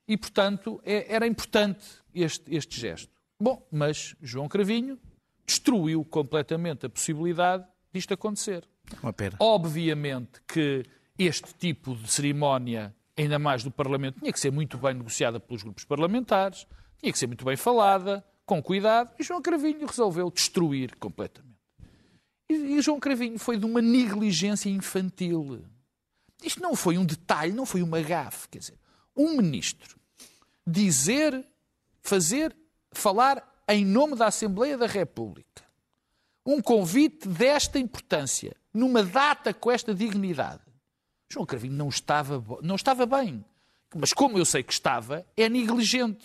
E, 0.09 0.17
portanto, 0.17 0.81
é- 0.85 1.13
era 1.13 1.27
importante 1.27 1.85
este, 2.15 2.55
este 2.55 2.81
gesto. 2.81 3.13
Bom, 3.41 3.67
mas 3.71 4.15
João 4.23 4.49
Cravinho 4.49 4.99
destruiu 5.47 6.05
completamente 6.05 6.87
a 6.87 6.89
possibilidade 6.89 7.65
disto 7.93 8.15
acontecer. 8.15 8.67
Uma 9.03 9.13
pena. 9.13 9.37
Obviamente 9.41 10.41
que 10.47 10.85
este 11.19 11.55
tipo 11.55 11.95
de 11.95 12.11
cerimónia, 12.11 12.95
ainda 13.17 13.39
mais 13.39 13.63
do 13.65 13.71
Parlamento, 13.71 14.21
tinha 14.21 14.33
que 14.33 14.41
ser 14.41 14.51
muito 14.53 14.79
bem 14.79 14.95
negociada 14.95 15.41
pelos 15.41 15.63
grupos 15.63 15.85
parlamentares, 15.85 16.67
tinha 16.99 17.13
que 17.13 17.19
ser 17.19 17.27
muito 17.27 17.45
bem 17.45 17.57
falada, 17.57 18.25
com 18.45 18.63
cuidado, 18.63 19.11
e 19.19 19.25
João 19.25 19.43
Cravinho 19.43 19.87
resolveu 19.87 20.31
destruir 20.31 20.95
completamente. 20.97 21.57
E, 22.49 22.55
e 22.55 22.81
João 22.81 23.01
Cravinho 23.01 23.39
foi 23.39 23.59
de 23.59 23.65
uma 23.67 23.83
negligência 23.83 24.69
infantil. 24.71 25.65
Isto 26.43 26.63
não 26.63 26.77
foi 26.77 26.97
um 26.97 27.05
detalhe, 27.05 27.53
não 27.53 27.67
foi 27.67 27.83
uma 27.83 28.01
gafe. 28.01 28.49
Quer 28.49 28.59
dizer, 28.59 28.79
um 29.17 29.37
ministro 29.37 29.97
dizer, 30.67 31.45
fazer, 32.03 32.55
falar 32.93 33.63
em 33.69 33.85
nome 33.85 34.17
da 34.17 34.27
Assembleia 34.27 34.77
da 34.77 34.87
República 34.87 35.67
um 36.47 36.63
convite 36.63 37.29
desta 37.29 37.79
importância, 37.79 38.57
numa 38.73 39.03
data 39.03 39.53
com 39.53 39.71
esta 39.71 39.93
dignidade. 39.93 40.61
João 41.29 41.45
Cravinho 41.45 41.75
não 41.75 41.89
estava, 41.89 42.43
não 42.63 42.77
estava 42.77 43.05
bem. 43.05 43.45
Mas 43.95 44.13
como 44.13 44.39
eu 44.39 44.45
sei 44.45 44.63
que 44.63 44.73
estava, 44.73 45.27
é 45.37 45.49
negligente. 45.49 46.25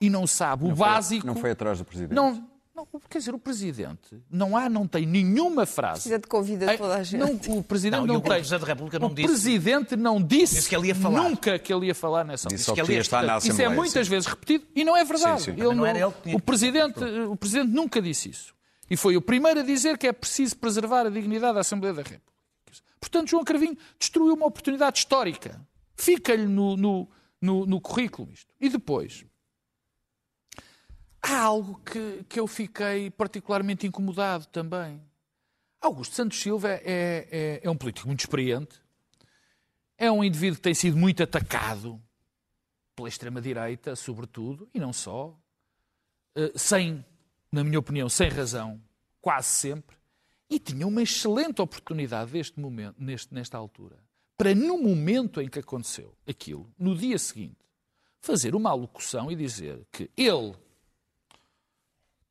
E 0.00 0.08
não 0.08 0.26
sabe 0.26 0.64
o 0.64 0.74
básico. 0.74 1.26
Não 1.26 1.34
foi 1.36 1.50
atrás 1.50 1.78
do 1.78 1.84
presidente. 1.84 2.14
Não, 2.14 2.48
não, 2.74 2.86
quer 3.08 3.18
dizer, 3.18 3.34
o 3.34 3.38
Presidente 3.38 4.22
não 4.30 4.56
há, 4.56 4.68
não 4.68 4.86
tem 4.86 5.04
nenhuma 5.06 5.62
O 5.64 5.66
frase. 5.66 6.02
presidente 6.02 6.28
convida 6.28 6.70
Ei, 6.72 6.78
toda 6.78 6.94
a 6.96 7.02
gente. 7.02 7.20
Não, 7.48 7.58
o 7.58 7.62
Presidente 7.64 8.00
Não, 8.00 8.06
não, 8.06 8.16
o 8.16 8.20
tem. 8.20 8.30
Presidente 8.32 8.60
da 8.60 8.66
República 8.66 8.98
não 8.98 9.08
o 9.08 9.14
disse- 9.14 9.28
Presidente 9.28 9.96
não 9.96 10.22
disse, 10.22 10.54
Disse 10.56 10.68
que 10.68 10.76
ele 10.76 10.88
ia 10.88 10.94
falar. 10.94 11.22
nunca 11.22 11.58
que 11.58 11.72
ele 11.72 11.86
ia 11.86 11.94
falar 11.94 12.24
nessa 12.24 12.48
Disse 12.48 12.64
só 12.64 12.74
que 12.74 12.80
ele 12.80 12.94
ia- 12.94 13.00
estar 13.00 13.22
na 13.22 13.38
Isso 13.38 13.48
é 13.48 13.50
Assembleia. 13.50 13.70
muitas 13.76 14.06
sim. 14.06 14.10
vezes 14.10 14.26
repetido 14.28 14.66
e 14.74 14.84
não 14.84 14.96
é 14.96 15.04
verdade. 15.04 15.42
Sim, 15.42 15.54
sim. 15.54 15.60
Ele 15.60 15.74
não 15.74 15.84
era 15.84 15.98
ele 15.98 16.12
que 16.12 16.22
tinha 16.22 16.36
o, 16.36 16.40
presidente, 16.40 17.04
o 17.28 17.36
Presidente 17.36 17.68
nunca 17.72 18.00
disse 18.00 18.30
isso. 18.30 18.54
E 18.88 18.96
foi 18.96 19.16
o 19.16 19.22
primeiro 19.22 19.60
a 19.60 19.62
dizer 19.62 19.96
que 19.98 20.06
é 20.06 20.12
preciso 20.12 20.56
preservar 20.56 21.06
a 21.06 21.10
dignidade 21.10 21.54
da 21.54 21.60
Assembleia 21.60 21.94
da 21.94 22.02
República. 22.02 22.30
Portanto, 23.00 23.28
João 23.30 23.44
Carvinho 23.44 23.76
destruiu 23.98 24.34
uma 24.34 24.46
oportunidade 24.46 24.98
histórica. 24.98 25.60
Fica-lhe 25.96 26.46
no, 26.46 26.76
no, 26.76 27.08
no, 27.40 27.66
no 27.66 27.80
currículo 27.80 28.28
isto. 28.32 28.52
E 28.60 28.68
depois, 28.68 29.24
há 31.22 31.40
algo 31.40 31.80
que, 31.84 32.24
que 32.28 32.40
eu 32.40 32.46
fiquei 32.46 33.10
particularmente 33.10 33.86
incomodado 33.86 34.46
também. 34.46 35.00
Augusto 35.80 36.14
Santos 36.14 36.40
Silva 36.40 36.68
é, 36.68 36.80
é, 36.84 37.60
é 37.62 37.70
um 37.70 37.76
político 37.76 38.06
muito 38.06 38.20
experiente, 38.20 38.80
é 39.96 40.10
um 40.10 40.22
indivíduo 40.22 40.56
que 40.56 40.62
tem 40.62 40.74
sido 40.74 40.96
muito 40.96 41.22
atacado 41.22 42.00
pela 42.94 43.08
extrema-direita, 43.08 43.96
sobretudo, 43.96 44.68
e 44.74 44.80
não 44.80 44.92
só, 44.92 45.38
eh, 46.34 46.52
sem, 46.54 47.04
na 47.50 47.64
minha 47.64 47.78
opinião, 47.78 48.08
sem 48.08 48.28
razão, 48.28 48.80
quase 49.20 49.48
sempre, 49.48 49.96
e 50.48 50.58
tinha 50.58 50.86
uma 50.86 51.02
excelente 51.02 51.62
oportunidade 51.62 52.32
deste 52.32 52.58
momento, 52.58 52.96
neste, 52.98 53.32
nesta 53.32 53.56
altura, 53.56 53.96
para 54.36 54.54
no 54.54 54.78
momento 54.78 55.40
em 55.40 55.48
que 55.48 55.58
aconteceu 55.58 56.14
aquilo, 56.26 56.70
no 56.78 56.94
dia 56.94 57.18
seguinte, 57.18 57.58
fazer 58.20 58.54
uma 58.54 58.70
alocução 58.70 59.30
e 59.30 59.36
dizer 59.36 59.86
que 59.92 60.10
ele 60.16 60.54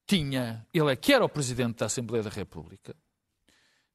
tinha, 0.09 0.65
ele 0.73 0.91
é 0.91 0.95
que 0.95 1.13
era 1.13 1.23
o 1.23 1.29
Presidente 1.29 1.77
da 1.77 1.85
Assembleia 1.85 2.23
da 2.23 2.31
República, 2.31 2.95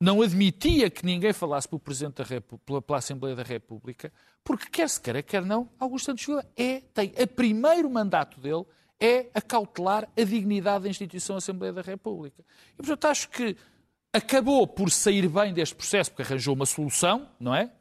não 0.00 0.22
admitia 0.22 0.88
que 0.88 1.04
ninguém 1.04 1.32
falasse 1.32 1.68
pelo 1.68 1.80
Presidente 1.80 2.22
da 2.22 2.40
pela, 2.40 2.80
pela 2.80 2.98
Assembleia 2.98 3.34
da 3.34 3.42
República, 3.42 4.12
porque 4.44 4.70
quer 4.70 4.88
se 4.88 5.00
queira, 5.00 5.24
quer 5.24 5.44
não, 5.44 5.68
Augusto 5.76 6.06
Santos 6.06 6.24
Silva 6.24 6.46
é, 6.56 6.82
tem, 6.94 7.12
o 7.20 7.26
primeiro 7.26 7.90
mandato 7.90 8.40
dele 8.40 8.64
é 9.00 9.28
acautelar 9.34 10.08
a 10.16 10.22
dignidade 10.22 10.84
da 10.84 10.90
instituição 10.90 11.36
Assembleia 11.36 11.72
da 11.72 11.82
República. 11.82 12.44
E, 12.74 12.76
portanto, 12.76 13.06
acho 13.06 13.28
que 13.30 13.56
acabou 14.12 14.68
por 14.68 14.92
sair 14.92 15.28
bem 15.28 15.52
deste 15.52 15.74
processo, 15.74 16.12
porque 16.12 16.22
arranjou 16.22 16.54
uma 16.54 16.66
solução, 16.66 17.28
não 17.40 17.52
é? 17.52 17.72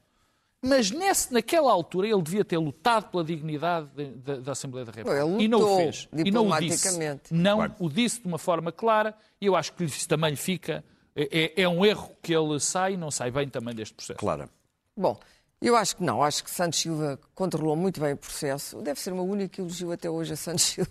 Mas 0.64 0.90
nesse, 0.92 1.34
naquela 1.34 1.72
altura 1.72 2.08
ele 2.08 2.22
devia 2.22 2.46
ter 2.46 2.58
lutado 2.58 3.10
pela 3.12 3.24
dignidade 3.24 3.88
de- 3.96 4.12
da- 4.12 4.36
da 4.38 4.52
Assembleia 4.54 4.86
da 4.86 4.92
República. 4.94 5.26
Ele 5.26 5.44
e 5.44 5.48
não 5.48 5.58
o 5.60 5.62
lutou 5.62 5.78
fez. 5.78 6.08
E 6.14 6.32
não 6.32 6.48
o 6.50 6.60
disse. 6.60 6.78
diplomaticamente. 6.78 7.34
Não 7.34 7.76
o 7.80 7.90
disse 7.90 8.22
de 8.22 8.28
uma 8.28 8.38
forma 8.38 8.72
clara 8.72 9.14
e 9.42 9.46
eu 9.46 9.56
acho 9.56 9.74
que 9.74 9.84
isso 9.84 10.08
também 10.08 10.32
lhe 10.32 10.38
fica. 10.38 10.84
É, 11.16 11.62
é 11.64 11.68
um 11.70 11.86
erro 11.86 12.12
que 12.22 12.34
ele 12.34 12.60
sai 12.60 12.94
e 12.94 12.98
não 12.98 13.12
sai 13.12 13.30
bem 13.30 13.48
também 13.50 13.76
deste 13.76 13.94
processo. 13.94 14.18
Clara. 14.18 14.50
Bom, 14.98 15.20
eu 15.62 15.76
acho 15.76 15.98
que 15.98 16.04
não. 16.04 16.24
Acho 16.24 16.44
que 16.44 16.50
Santos 16.50 16.80
Silva 16.80 17.20
controlou 17.36 17.76
muito 17.76 18.00
bem 18.02 18.14
o 18.14 18.18
processo. 18.18 18.82
Deve 18.82 19.00
ser 19.00 19.12
o 19.12 19.16
meu 19.18 19.26
único 19.26 19.60
elogio 19.62 19.92
até 19.92 20.10
hoje 20.10 20.34
a 20.34 20.36
Santos 20.38 20.64
Silva. 20.66 20.90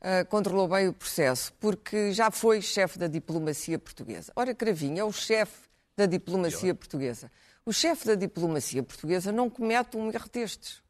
Ah, 0.00 0.24
controlou 0.26 0.68
bem 0.68 0.86
o 0.88 0.92
processo, 0.92 1.52
porque 1.58 2.12
já 2.12 2.30
foi 2.30 2.60
chefe 2.62 2.98
da 2.98 3.06
diplomacia 3.06 3.78
portuguesa. 3.78 4.30
Ora, 4.36 4.54
Cravinho 4.54 4.98
é 5.00 5.04
o 5.04 5.12
chefe 5.12 5.66
da 5.96 6.06
diplomacia 6.06 6.74
portuguesa. 6.74 7.30
O 7.66 7.72
chefe 7.72 8.06
da 8.06 8.14
diplomacia 8.14 8.82
portuguesa 8.82 9.32
não 9.32 9.48
comete 9.48 9.96
um 9.96 10.10
erro 10.10 10.28
destes. 10.30 10.82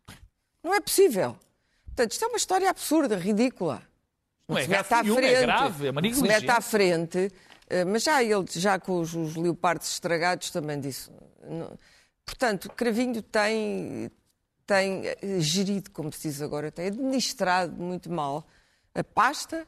Não 0.63 0.75
é 0.75 0.81
possível. 0.81 1.37
Portanto, 1.87 2.13
isto 2.13 2.25
é 2.25 2.29
uma 2.29 2.37
história 2.37 2.69
absurda, 2.71 3.17
ridícula. 3.17 3.83
Não 4.49 4.59
é 4.59 4.63
se 4.65 4.69
mete 4.69 4.93
à 4.93 5.03
nenhuma, 5.03 5.21
é 5.21 5.29
frente. 5.31 5.43
grave, 5.47 5.87
é 5.87 5.91
uma 5.91 6.01
Não 6.03 6.15
se 6.15 6.23
mete 6.23 6.51
à 6.51 6.61
frente, 6.61 7.33
mas 7.87 8.03
já 8.03 8.23
ele, 8.23 8.45
já 8.51 8.79
com 8.79 9.01
os, 9.01 9.15
os 9.15 9.37
leopardos 9.37 9.91
estragados, 9.93 10.51
também 10.51 10.81
disse. 10.81 11.11
Não- 11.49 11.77
Portanto, 12.27 12.71
Cravinho 12.71 13.21
tem, 13.23 14.11
tem 14.67 15.03
eh, 15.07 15.41
gerido, 15.41 15.91
como 15.91 16.11
se 16.13 16.29
diz 16.29 16.41
agora, 16.41 16.73
tem 16.73 16.87
administrado 16.87 17.73
muito 17.81 18.11
mal 18.11 18.47
a 18.95 19.05
pasta. 19.05 19.67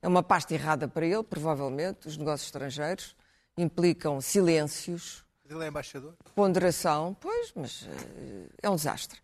É 0.00 0.08
uma 0.08 0.22
pasta 0.22 0.54
errada 0.54 0.88
para 0.88 1.04
ele, 1.06 1.22
provavelmente. 1.22 2.08
Os 2.08 2.16
negócios 2.16 2.48
estrangeiros 2.48 3.14
implicam 3.58 4.20
silêncios, 4.22 5.22
Ele 5.48 5.64
é 5.64 5.68
embaixador. 5.68 6.14
ponderação, 6.34 7.16
pois, 7.18 7.52
mas 7.54 7.88
eh, 7.88 8.46
é 8.62 8.70
um 8.70 8.76
desastre. 8.76 9.18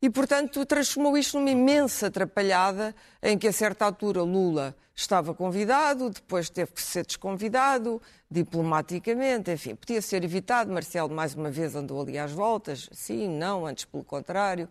E, 0.00 0.10
portanto, 0.10 0.66
transformou 0.66 1.16
isto 1.16 1.38
numa 1.38 1.50
imensa 1.50 2.08
atrapalhada 2.08 2.94
em 3.22 3.38
que, 3.38 3.48
a 3.48 3.52
certa 3.52 3.84
altura, 3.84 4.22
Lula 4.22 4.76
estava 4.94 5.32
convidado, 5.32 6.10
depois 6.10 6.50
teve 6.50 6.72
que 6.72 6.82
ser 6.82 7.06
desconvidado, 7.06 8.02
diplomaticamente, 8.30 9.50
enfim, 9.50 9.74
podia 9.74 10.02
ser 10.02 10.24
evitado. 10.24 10.72
Marcelo, 10.72 11.14
mais 11.14 11.34
uma 11.34 11.50
vez, 11.50 11.74
andou 11.74 12.02
ali 12.02 12.18
às 12.18 12.32
voltas, 12.32 12.88
sim, 12.92 13.28
não, 13.28 13.64
antes 13.64 13.84
pelo 13.84 14.04
contrário. 14.04 14.68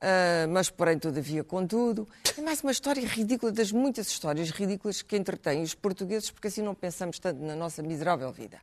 Ah, 0.00 0.46
mas, 0.48 0.70
porém, 0.70 0.98
todavia, 0.98 1.42
contudo. 1.42 2.08
É 2.36 2.40
mais 2.40 2.62
uma 2.62 2.70
história 2.70 3.04
ridícula 3.04 3.50
das 3.50 3.72
muitas 3.72 4.08
histórias 4.08 4.50
ridículas 4.50 5.02
que 5.02 5.16
entretêm 5.16 5.62
os 5.62 5.74
portugueses, 5.74 6.30
porque 6.30 6.48
assim 6.48 6.62
não 6.62 6.74
pensamos 6.74 7.18
tanto 7.18 7.42
na 7.42 7.56
nossa 7.56 7.82
miserável 7.82 8.30
vida. 8.32 8.60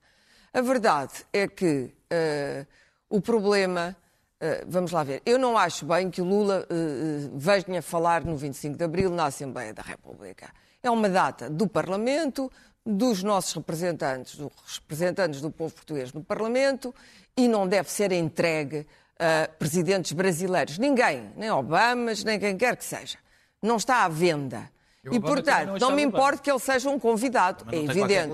A 0.55 0.61
verdade 0.61 1.11
é 1.33 1.49
que 1.49 1.93
eh, 2.09 2.65
o 3.09 3.19
problema. 3.19 3.93
eh, 4.39 4.63
vamos 4.65 4.93
lá 4.93 5.03
ver. 5.03 5.21
Eu 5.25 5.37
não 5.37 5.57
acho 5.57 5.85
bem 5.85 6.09
que 6.09 6.21
o 6.21 6.23
Lula 6.23 6.65
eh, 6.69 7.29
venha 7.33 7.81
falar 7.81 8.23
no 8.23 8.37
25 8.37 8.77
de 8.77 8.83
Abril 8.85 9.09
na 9.09 9.25
Assembleia 9.25 9.73
da 9.73 9.81
República. 9.81 10.49
É 10.81 10.89
uma 10.89 11.09
data 11.09 11.49
do 11.49 11.67
Parlamento, 11.67 12.49
dos 12.85 13.21
nossos 13.21 13.51
representantes, 13.51 14.37
dos 14.37 14.53
representantes 14.79 15.41
do 15.41 15.51
povo 15.51 15.73
português 15.73 16.13
no 16.13 16.23
Parlamento, 16.23 16.95
e 17.35 17.49
não 17.49 17.67
deve 17.67 17.91
ser 17.91 18.13
entregue 18.13 18.87
a 19.19 19.49
presidentes 19.59 20.13
brasileiros. 20.13 20.77
Ninguém, 20.77 21.33
nem 21.35 21.51
Obamas, 21.51 22.23
nem 22.23 22.39
quem 22.39 22.55
quer 22.55 22.77
que 22.77 22.85
seja. 22.85 23.17
Não 23.61 23.75
está 23.75 24.05
à 24.05 24.07
venda. 24.07 24.69
E 25.11 25.15
E, 25.15 25.19
portanto, 25.19 25.79
não 25.79 25.89
não 25.89 25.95
me 25.95 26.01
importa 26.01 26.41
que 26.41 26.49
ele 26.49 26.59
seja 26.59 26.89
um 26.89 26.99
convidado. 26.99 27.65
É 27.71 27.77
evidente 27.77 28.33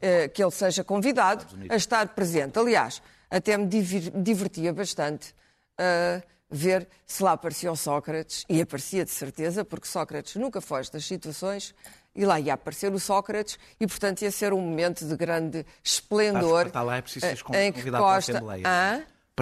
eh, 0.00 0.28
que 0.28 0.42
ele 0.42 0.50
seja 0.50 0.84
convidado 0.84 1.46
a 1.68 1.76
estar 1.76 2.08
presente. 2.08 2.58
Aliás, 2.58 3.02
até 3.30 3.56
me 3.56 3.66
divertia 3.66 4.72
bastante 4.72 5.34
eh, 5.78 6.22
ver 6.50 6.86
se 7.06 7.22
lá 7.22 7.32
aparecia 7.32 7.72
o 7.72 7.76
Sócrates, 7.76 8.44
e 8.48 8.60
aparecia 8.60 9.04
de 9.04 9.10
certeza, 9.10 9.64
porque 9.64 9.86
Sócrates 9.86 10.36
nunca 10.36 10.60
foge 10.60 10.92
das 10.92 11.04
situações, 11.04 11.74
e 12.14 12.26
lá 12.26 12.38
ia 12.38 12.52
aparecer 12.52 12.92
o 12.92 13.00
Sócrates, 13.00 13.58
e 13.80 13.86
portanto 13.86 14.20
ia 14.20 14.30
ser 14.30 14.52
um 14.52 14.60
momento 14.60 15.06
de 15.06 15.16
grande 15.16 15.64
esplendor. 15.82 16.66
Estar 16.66 16.82
lá 16.82 16.96
é 16.96 17.02
preciso 17.02 17.24
seres 17.24 17.42
eh, 17.52 17.66
em 17.66 17.72
que 17.72 17.78
convidado 17.78 18.04
para 18.04 18.12
a 18.12 18.16
Costa... 18.16 18.32
Assembleia. 18.32 18.62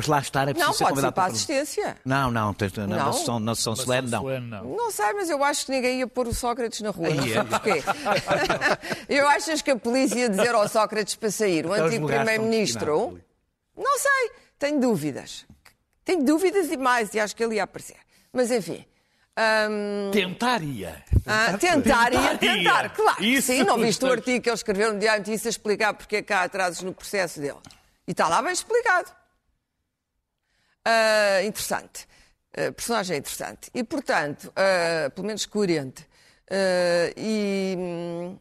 Para 0.07 0.15
lá 0.17 0.21
estar 0.21 0.49
é 0.49 0.53
preciso 0.55 0.67
Não, 0.67 0.73
ser 0.73 0.85
pode 0.85 0.97
ser 0.97 1.03
convidado 1.03 1.13
para 1.15 1.23
a 1.23 1.27
para 1.27 1.33
assistência. 1.35 1.97
Não, 2.05 2.31
não, 2.31 2.55
tens- 2.55 2.73
na, 2.73 2.87
na 2.87 2.97
Não? 3.05 3.13
sessão, 3.13 3.41
na 3.41 3.55
sessão 3.55 3.77
solene, 3.77 4.09
não. 4.11 4.23
Não. 4.41 4.65
Não 4.77 4.91
sei, 4.91 5.13
mas 5.13 5.31
eu 5.31 5.43
acho 5.45 5.67
que 5.67 5.73
ninguém 5.73 5.99
ia 6.01 6.07
pôr 6.07 6.27
o 6.29 6.35
Sócrates 6.35 6.81
na 6.81 6.91
rua. 6.91 7.11
Não 7.11 7.23
sei 7.23 7.37
é. 7.39 7.45
porquê. 7.45 7.83
eu 9.09 9.29
achas 9.29 9.63
que 9.63 9.71
a 9.71 9.77
polícia 9.77 10.19
ia 10.19 10.29
dizer 10.29 10.55
ao 10.55 10.69
Sócrates 10.69 11.15
para 11.15 11.31
sair? 11.31 11.67
O 11.67 11.73
antigo 11.73 12.07
primeiro-ministro? 12.07 13.21
Não 13.77 13.99
sei, 13.99 14.31
tenho 14.59 14.81
dúvidas. 14.81 15.47
Tenho 16.05 16.25
dúvidas 16.25 16.69
demais 16.69 17.15
e 17.15 17.21
acho 17.21 17.35
que 17.37 17.43
ele 17.45 17.57
ia 17.57 17.63
aparecer. 17.65 17.97
Mas 18.33 18.51
enfim. 18.51 18.85
hum, 19.71 20.11
Tentaria. 20.13 21.03
ah, 21.27 21.57
tentar, 21.59 22.13
ia 22.13 22.37
Tentaria. 22.37 22.39
tentar, 22.39 22.91
claro. 22.91 23.23
Isso 23.25 23.49
Sim, 23.49 23.63
não 23.65 23.79
viste 23.79 24.05
o 24.05 24.11
artigo 24.11 24.43
que 24.43 24.49
ele 24.49 24.55
escreveu 24.57 24.93
no 24.93 24.99
Diário 24.99 25.23
de 25.23 25.31
Notícias 25.31 25.47
a 25.55 25.57
explicar 25.57 25.95
porque 25.95 26.17
é 26.17 26.23
que 26.23 26.33
há 26.33 26.43
atrasos 26.43 26.83
no 26.83 26.93
processo 26.93 27.41
dele. 27.41 27.59
E 28.07 28.11
está 28.13 28.29
lá 28.29 28.43
bem 28.43 28.53
explicado. 28.53 29.11
Ah, 30.85 31.43
interessante. 31.45 32.07
Ah, 32.57 32.73
personagem 32.73 33.19
interessante. 33.19 33.71
E, 33.75 33.85
portanto, 33.85 34.53
ah, 34.57 35.11
pelo 35.11 35.27
menos 35.27 35.47
coerente. 35.47 36.07
E 37.17 37.77
hum, 37.79 38.37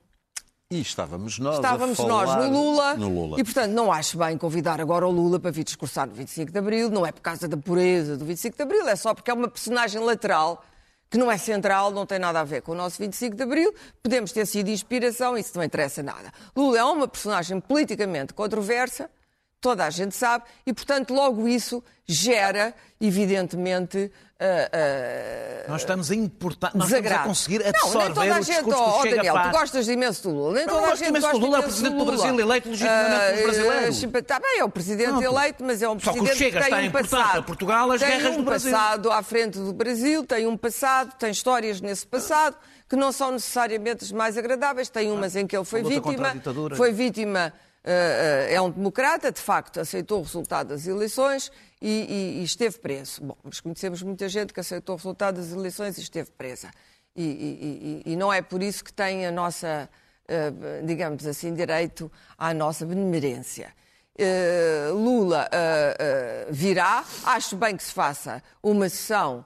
E 0.72 0.82
estávamos 0.82 1.38
nós 1.40 1.56
estávamos 1.56 1.98
nós 2.00 2.36
no 2.36 2.52
Lula, 2.52 2.96
no 2.96 3.10
Lula. 3.10 3.40
E, 3.40 3.44
portanto, 3.44 3.72
não 3.72 3.92
acho 3.92 4.18
bem 4.18 4.38
convidar 4.38 4.82
agora 4.82 5.08
o 5.08 5.12
Lula 5.12 5.40
para 5.40 5.52
vir 5.52 5.64
discursar 5.64 6.08
no 6.08 6.14
25 6.14 6.52
de 6.52 6.58
Abril. 6.58 6.90
Não 6.90 7.06
é 7.06 7.12
por 7.12 7.22
causa 7.22 7.48
da 7.48 7.58
pureza 7.58 8.18
do 8.18 8.26
25 8.26 8.56
de 8.58 8.64
Abril, 8.64 8.88
é 8.88 8.96
só 8.96 9.14
porque 9.14 9.30
é 9.30 9.34
uma 9.34 9.48
personagem 9.48 10.02
lateral 10.02 10.64
que 11.10 11.18
não 11.18 11.32
é 11.32 11.40
central, 11.40 11.90
não 11.90 12.06
tem 12.06 12.20
nada 12.20 12.40
a 12.40 12.44
ver 12.44 12.62
com 12.62 12.72
o 12.72 12.76
nosso 12.76 13.00
25 13.00 13.36
de 13.36 13.42
Abril. 13.42 13.74
Podemos 14.02 14.32
ter 14.32 14.46
sido 14.46 14.70
inspiração, 14.70 15.36
isso 15.36 15.52
não 15.56 15.64
interessa 15.64 16.04
nada. 16.04 16.32
Lula 16.56 16.78
é 16.78 16.84
uma 16.84 17.08
personagem 17.08 17.60
politicamente 17.60 18.32
controversa, 18.32 19.10
toda 19.62 19.86
a 19.86 19.90
gente 19.90 20.16
sabe, 20.16 20.46
e, 20.66 20.74
portanto, 20.74 21.14
logo 21.14 21.48
isso 21.48 21.84
gera, 22.08 22.74
evidentemente, 23.00 24.12
ah, 24.42 24.70
ah, 24.72 25.70
Nós 25.70 25.82
estamos 25.82 26.10
a 26.10 26.16
importar, 26.16 26.72
nós 26.74 26.86
estamos 26.86 26.94
a 26.94 27.02
desagrado. 27.02 27.28
conseguir 27.28 27.58
não, 27.58 27.66
nem 27.66 27.74
absorver 27.76 28.14
toda 28.14 28.36
a 28.36 28.40
o 28.40 28.42
gente, 28.42 28.56
discurso 28.56 28.82
oh, 28.82 29.02
que 29.02 29.16
Daniel, 29.16 29.36
tu 29.44 29.50
gostas 29.50 29.90
imenso 29.90 30.24
do 30.24 30.30
Lula. 30.34 30.54
Nem 30.54 30.66
toda 30.66 30.88
a 30.88 30.96
gente 30.96 31.12
gosta 31.12 31.32
do 31.32 31.38
Lula, 31.40 31.58
é 31.58 31.60
o 31.60 31.64
presidente 31.64 31.98
do. 31.98 32.06
Brasil, 32.06 32.40
eleito 32.40 32.70
legitimamente 32.70 33.26
pelos 33.26 33.44
brasileiros. 33.44 34.04
Está 34.04 34.40
bem, 34.40 34.60
é 34.60 34.64
o 34.64 34.70
presidente 34.70 35.12
Não, 35.12 35.22
eleito, 35.22 35.64
mas 35.66 35.82
é 35.82 35.90
um 35.90 36.00
Só 36.00 36.14
que 36.14 36.20
o 36.20 36.24
presidente 36.24 36.38
Chega 36.38 36.60
que 36.60 36.66
está 36.66 36.78
tem 36.78 36.88
um 36.88 36.92
passado. 36.92 37.44
Portugal 37.44 37.92
as 37.92 38.00
tem 38.00 38.10
guerras 38.10 38.34
um 38.34 38.38
do 38.38 38.44
Brasil. 38.44 38.72
passado 38.72 39.12
à 39.12 39.22
frente 39.22 39.60
do 39.60 39.74
Brasil, 39.74 40.26
tem 40.26 40.48
um 40.48 40.56
passado, 40.56 41.14
tem 41.20 41.32
histórias 41.32 41.82
nesse 41.82 42.08
passado 42.08 42.56
que 42.88 42.96
não 42.96 43.12
são 43.12 43.32
necessariamente 43.32 44.06
as 44.06 44.12
mais 44.12 44.38
agradáveis. 44.38 44.90
Tem 44.90 45.12
umas 45.12 45.36
em 45.36 45.46
que 45.46 45.56
ele 45.56 45.66
foi 45.66 45.84
vítima, 45.84 46.34
foi 46.76 46.92
vítima, 46.94 47.40
eh, 47.40 47.48
eh, 47.48 47.69
é 47.84 48.60
um 48.62 48.70
democrata, 48.70 49.32
de 49.32 49.40
facto, 49.40 49.80
aceitou 49.80 50.20
o 50.20 50.24
resultado 50.24 50.68
das 50.70 50.86
eleições 50.86 51.52
e, 51.82 51.88
e- 51.88 52.42
e 52.42 52.44
esteve 52.44 52.78
preso. 52.80 53.22
Bom, 53.24 53.38
mas 53.44 53.60
conhecemos 53.60 54.02
muita 54.04 54.28
gente 54.30 54.54
que 54.54 54.60
aceitou 54.60 54.96
o 54.96 54.98
resultado 54.98 55.36
das 55.38 55.52
eleições 55.52 55.98
e 55.98 56.02
esteve 56.02 56.30
presa. 56.32 56.70
E, 57.16 58.04
e- 58.06 58.16
não 58.16 58.32
é 58.32 58.42
por 58.42 58.62
isso 58.62 58.84
que 58.84 58.94
tem 58.94 59.26
a 59.26 59.32
nossa, 59.32 59.90
eh, 60.28 60.52
digamos 60.86 61.26
assim, 61.26 61.54
direito 61.54 62.12
à 62.38 62.54
nossa 62.54 62.86
benemerência. 62.86 63.74
Lula 64.94 65.50
virá, 66.50 67.04
acho 67.26 67.56
bem 67.56 67.76
que 67.78 67.84
se 67.84 67.92
faça 67.94 68.44
uma 68.62 68.90
sessão 68.90 69.46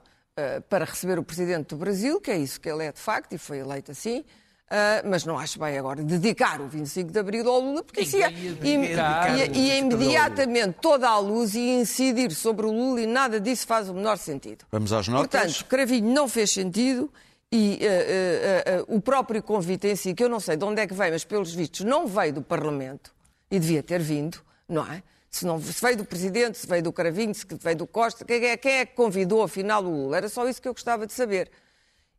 para 0.68 0.84
receber 0.84 1.18
o 1.18 1.22
Presidente 1.22 1.68
do 1.68 1.76
Brasil, 1.76 2.20
que 2.20 2.30
é 2.30 2.36
isso 2.36 2.60
que 2.60 2.68
ele 2.68 2.84
é 2.84 2.92
de 2.92 2.98
facto, 2.98 3.32
e 3.34 3.38
foi 3.38 3.58
eleito 3.58 3.92
assim, 3.92 4.24
eh, 4.70 5.02
mas 5.04 5.24
não 5.24 5.38
acho 5.38 5.58
bem 5.58 5.76
agora 5.78 6.02
dedicar 6.02 6.60
o 6.60 6.66
25 6.68 7.12
de 7.12 7.18
Abril 7.18 7.48
ao 7.48 7.60
Lula, 7.60 7.82
porque 7.82 8.00
isso 8.02 8.16
ia, 8.16 8.30
ia 8.30 8.38
ia- 8.38 8.52
dedicar 8.54 9.28
ia- 9.28 9.34
o 9.34 9.38
ia 9.38 9.46
25 9.46 9.54
de 9.54 9.94
Abril. 9.94 10.08
imediatamente 10.10 10.76
toda 10.80 11.08
a 11.08 11.18
luz 11.18 11.54
e 11.54 11.60
incidir 11.60 12.32
sobre 12.32 12.66
o 12.66 12.70
Lula 12.72 13.00
e 13.02 13.06
nada 13.06 13.38
disso 13.40 13.66
faz 13.66 13.88
o 13.88 13.94
menor 13.94 14.16
sentido. 14.18 14.64
Vamos 14.72 14.92
às 14.92 15.06
notas. 15.08 15.28
Portanto, 15.56 15.64
Cravinho 15.68 16.12
não 16.12 16.26
fez 16.28 16.50
sentido 16.50 17.12
e 17.52 17.78
eh, 17.80 18.62
eh, 18.66 18.84
o 18.88 19.00
próprio 19.00 19.42
convite 19.42 19.86
em 19.86 19.94
si, 19.96 20.12
que 20.14 20.24
eu 20.24 20.28
não 20.28 20.40
sei 20.40 20.56
de 20.56 20.64
onde 20.64 20.80
é 20.80 20.86
que 20.86 20.94
veio, 20.94 21.12
mas 21.12 21.24
pelos 21.24 21.54
vistos 21.54 21.80
não 21.82 22.06
veio 22.06 22.32
do 22.32 22.42
Parlamento 22.42 23.12
e 23.50 23.58
devia 23.58 23.82
ter 23.82 24.00
vindo, 24.00 24.38
não 24.68 24.84
é? 24.90 25.02
Se, 25.30 25.44
não, 25.44 25.60
se 25.60 25.80
veio 25.84 25.96
do 25.96 26.04
Presidente, 26.04 26.56
se 26.58 26.66
veio 26.66 26.82
do 26.82 26.92
Cravinho, 26.92 27.34
se 27.34 27.44
veio 27.60 27.76
do 27.76 27.86
Costa, 27.88 28.24
quem 28.24 28.44
é, 28.46 28.56
quem 28.56 28.72
é 28.78 28.86
que 28.86 28.94
convidou 28.94 29.42
afinal 29.42 29.84
o 29.84 29.90
Lula? 29.90 30.16
Era 30.16 30.28
só 30.28 30.48
isso 30.48 30.62
que 30.62 30.68
eu 30.68 30.72
gostava 30.72 31.06
de 31.08 31.12
saber. 31.12 31.50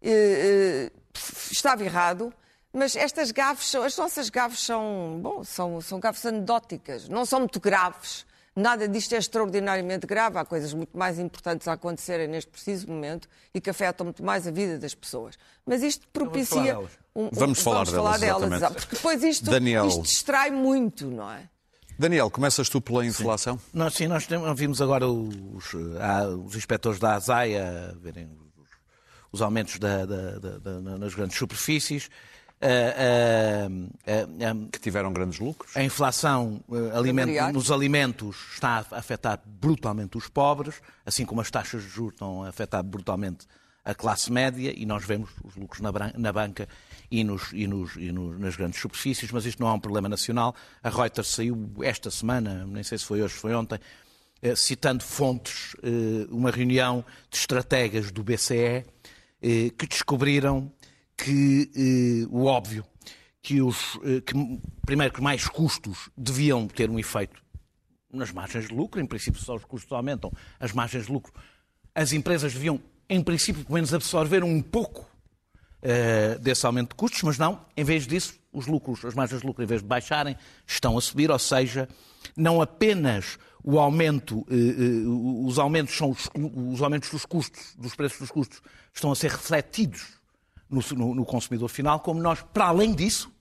Eh, 0.02 0.90
eh, 0.92 0.92
estava 1.52 1.84
errado, 1.84 2.34
mas 2.74 2.96
estas 2.96 3.32
gafes, 3.32 3.68
são- 3.70 3.84
as 3.84 3.96
nossas 3.98 4.30
gafes 4.30 4.60
são, 4.60 5.20
bom, 5.22 5.44
são, 5.44 5.80
são 5.82 6.00
gafes 6.00 6.26
anedóticas, 6.26 7.08
não 7.10 7.26
são 7.26 7.40
muito 7.40 7.60
graves. 7.60 8.26
Nada 8.58 8.88
disto 8.88 9.14
é 9.14 9.18
extraordinariamente 9.18 10.08
grave. 10.08 10.38
Há 10.38 10.46
coisas 10.46 10.74
muito 10.74 10.98
mais 10.98 11.20
importantes 11.20 11.68
a 11.68 11.74
acontecerem 11.74 12.26
neste 12.26 12.50
preciso 12.50 12.88
momento 12.88 13.28
e 13.54 13.60
que 13.60 13.70
afetam 13.70 14.06
muito 14.06 14.24
mais 14.24 14.48
a 14.48 14.52
vida 14.52 14.80
das 14.80 14.96
pessoas. 14.96 15.36
Mas 15.66 15.84
isto 15.84 16.08
propicia. 16.08 16.62
delas. 16.64 16.92
um- 17.14 17.26
um- 17.26 17.30
Vamos 17.34 17.60
falar 17.60 17.84
delas, 17.86 18.22
exatamente. 18.22 18.74
Porque 18.76 18.96
depois 18.96 19.24
isto, 19.24 19.50
Daniel. 19.52 19.88
isto 19.88 20.02
distrai 20.04 20.52
muito, 20.52 21.06
não 21.08 21.30
é? 21.30 21.50
Daniel, 22.00 22.30
começas 22.32 22.70
tu 22.70 22.80
pela 22.82 23.06
inflação? 23.06 23.60
Nós, 23.74 23.94
sim, 23.94 24.08
nós 24.08 24.26
temos- 24.26 24.58
vimos 24.58 24.82
agora 24.82 25.06
os, 25.08 25.74
há 26.00 26.26
os 26.28 26.56
inspectores 26.56 26.98
da 27.00 27.16
ASAIA 27.16 27.94
verem 28.02 28.30
os, 29.36 29.40
os 29.40 29.42
aumentos 29.42 29.78
da- 29.80 30.06
da- 30.06 30.40
da- 30.40 30.58
da- 30.60 30.98
nas 30.98 31.14
grandes 31.14 31.38
superfícies. 31.38 32.10
Que 34.72 34.80
tiveram 34.80 35.12
grandes 35.14 35.40
lucros. 35.40 35.76
a 35.76 35.84
inflação 35.84 36.64
eh, 36.72 36.98
aliment- 36.98 37.26
Familiares. 37.28 37.54
nos 37.54 37.72
alimentos 37.72 38.38
está 38.54 38.86
a 38.92 38.98
afetar 38.98 39.42
brutalmente 39.46 40.18
os 40.18 40.28
pobres, 40.28 40.76
assim 41.06 41.26
como 41.26 41.42
as 41.42 41.52
taxas 41.52 41.84
de 41.84 41.90
juros 41.90 42.14
estão 42.14 42.44
a 42.44 42.50
afetar 42.50 42.84
brutalmente 42.84 43.46
a 43.84 43.94
classe 43.94 44.32
média, 44.32 44.74
e 44.76 44.84
nós 44.86 45.06
vemos 45.06 45.30
os 45.44 45.56
lucros 45.56 45.80
na, 45.82 45.92
bran- 45.92 46.14
na 46.18 46.34
banca 46.34 46.68
e, 47.12 47.24
nos- 47.24 47.52
e 47.54 47.68
nos- 47.68 47.96
e 47.98 48.12
nos- 48.12 48.40
nas 48.40 48.56
grandes 48.56 48.80
superfícies, 48.82 49.30
mas 49.32 49.46
isto 49.46 49.62
não 49.62 49.70
é 49.70 49.74
um 49.74 49.80
problema 49.80 50.10
nacional. 50.10 50.56
A 50.82 50.90
Reuters 50.90 51.28
saiu 51.28 51.70
esta 51.84 52.10
semana, 52.10 52.66
nem 52.66 52.82
sei 52.84 52.98
se 52.98 53.06
foi 53.06 53.22
hoje, 53.22 53.36
foi 53.36 53.54
ontem, 53.54 53.78
eh, 54.42 54.56
citando 54.56 55.04
fontes, 55.04 55.76
eh, 55.84 56.26
uma 56.32 56.50
reunião 56.50 57.06
de 57.30 57.38
estrategas 57.38 58.10
do 58.12 58.24
BCE 58.24 58.86
eh, 59.42 59.72
que 59.78 59.88
descobriram 59.88 60.72
que 61.18 61.72
eh, 61.76 62.28
o 62.30 62.46
óbvio, 62.46 62.86
que 63.42 63.62
os 63.62 64.00
eh, 64.04 64.22
que, 64.22 64.34
primeiro 64.86 65.14
que 65.14 65.22
mais 65.22 65.48
custos 65.48 66.10
deviam 66.18 66.68
ter 66.68 66.90
um 66.90 67.00
efeito 67.00 67.42
nas 68.12 68.32
margens 68.32 68.68
de 68.68 68.74
lucro, 68.74 69.00
em 69.02 69.06
princípio 69.06 69.42
só 69.42 69.56
os 69.56 69.66
custos 69.66 69.92
aumentam, 69.92 70.32
as 70.60 70.72
margens 70.72 71.06
de 71.06 71.12
lucro, 71.12 71.34
as 71.94 72.14
empresas 72.14 72.54
deviam, 72.54 72.80
em 73.10 73.22
princípio, 73.22 73.64
pelo 73.64 73.76
menos 73.76 73.94
absorver 73.94 74.44
um 74.44 74.62
pouco 74.62 75.06
eh, 75.82 76.38
desse 76.40 76.66
aumento 76.66 76.90
de 76.90 76.96
custos, 76.96 77.22
mas 77.24 77.38
não, 77.38 77.64
em 77.78 77.84
vez 77.84 78.08
disso, 78.08 78.40
os 78.52 78.66
lucros, 78.66 79.06
as 79.06 79.14
margens 79.14 79.42
de 79.42 79.48
lucro, 79.48 79.64
em 79.64 79.68
vez 79.68 79.82
de 79.82 79.88
baixarem, 79.88 80.36
estão 80.66 80.98
a 80.98 81.02
subir, 81.02 81.30
ou 81.30 81.38
seja, 81.38 81.88
não 82.36 82.62
apenas 82.62 83.38
o 83.68 83.80
aumento, 83.80 84.46
eh, 84.50 84.54
eh, 84.54 85.08
os 85.48 85.58
aumentos 85.58 85.98
são 85.98 86.12
os, 86.12 86.30
os 86.72 86.82
aumentos 86.84 87.10
dos 87.10 87.26
custos, 87.26 87.74
dos 87.76 87.96
preços 87.96 88.20
dos 88.20 88.30
custos, 88.30 88.62
estão 88.94 89.12
a 89.12 89.16
ser 89.16 89.32
refletidos 89.32 90.06
no, 90.70 90.82
no- 90.96 91.16
no 91.16 91.26
consumidor 91.26 91.68
final, 91.70 92.00
como 92.00 92.22
nós, 92.22 92.44
para 92.54 92.66
além 92.68 92.94
disso, 92.94 93.32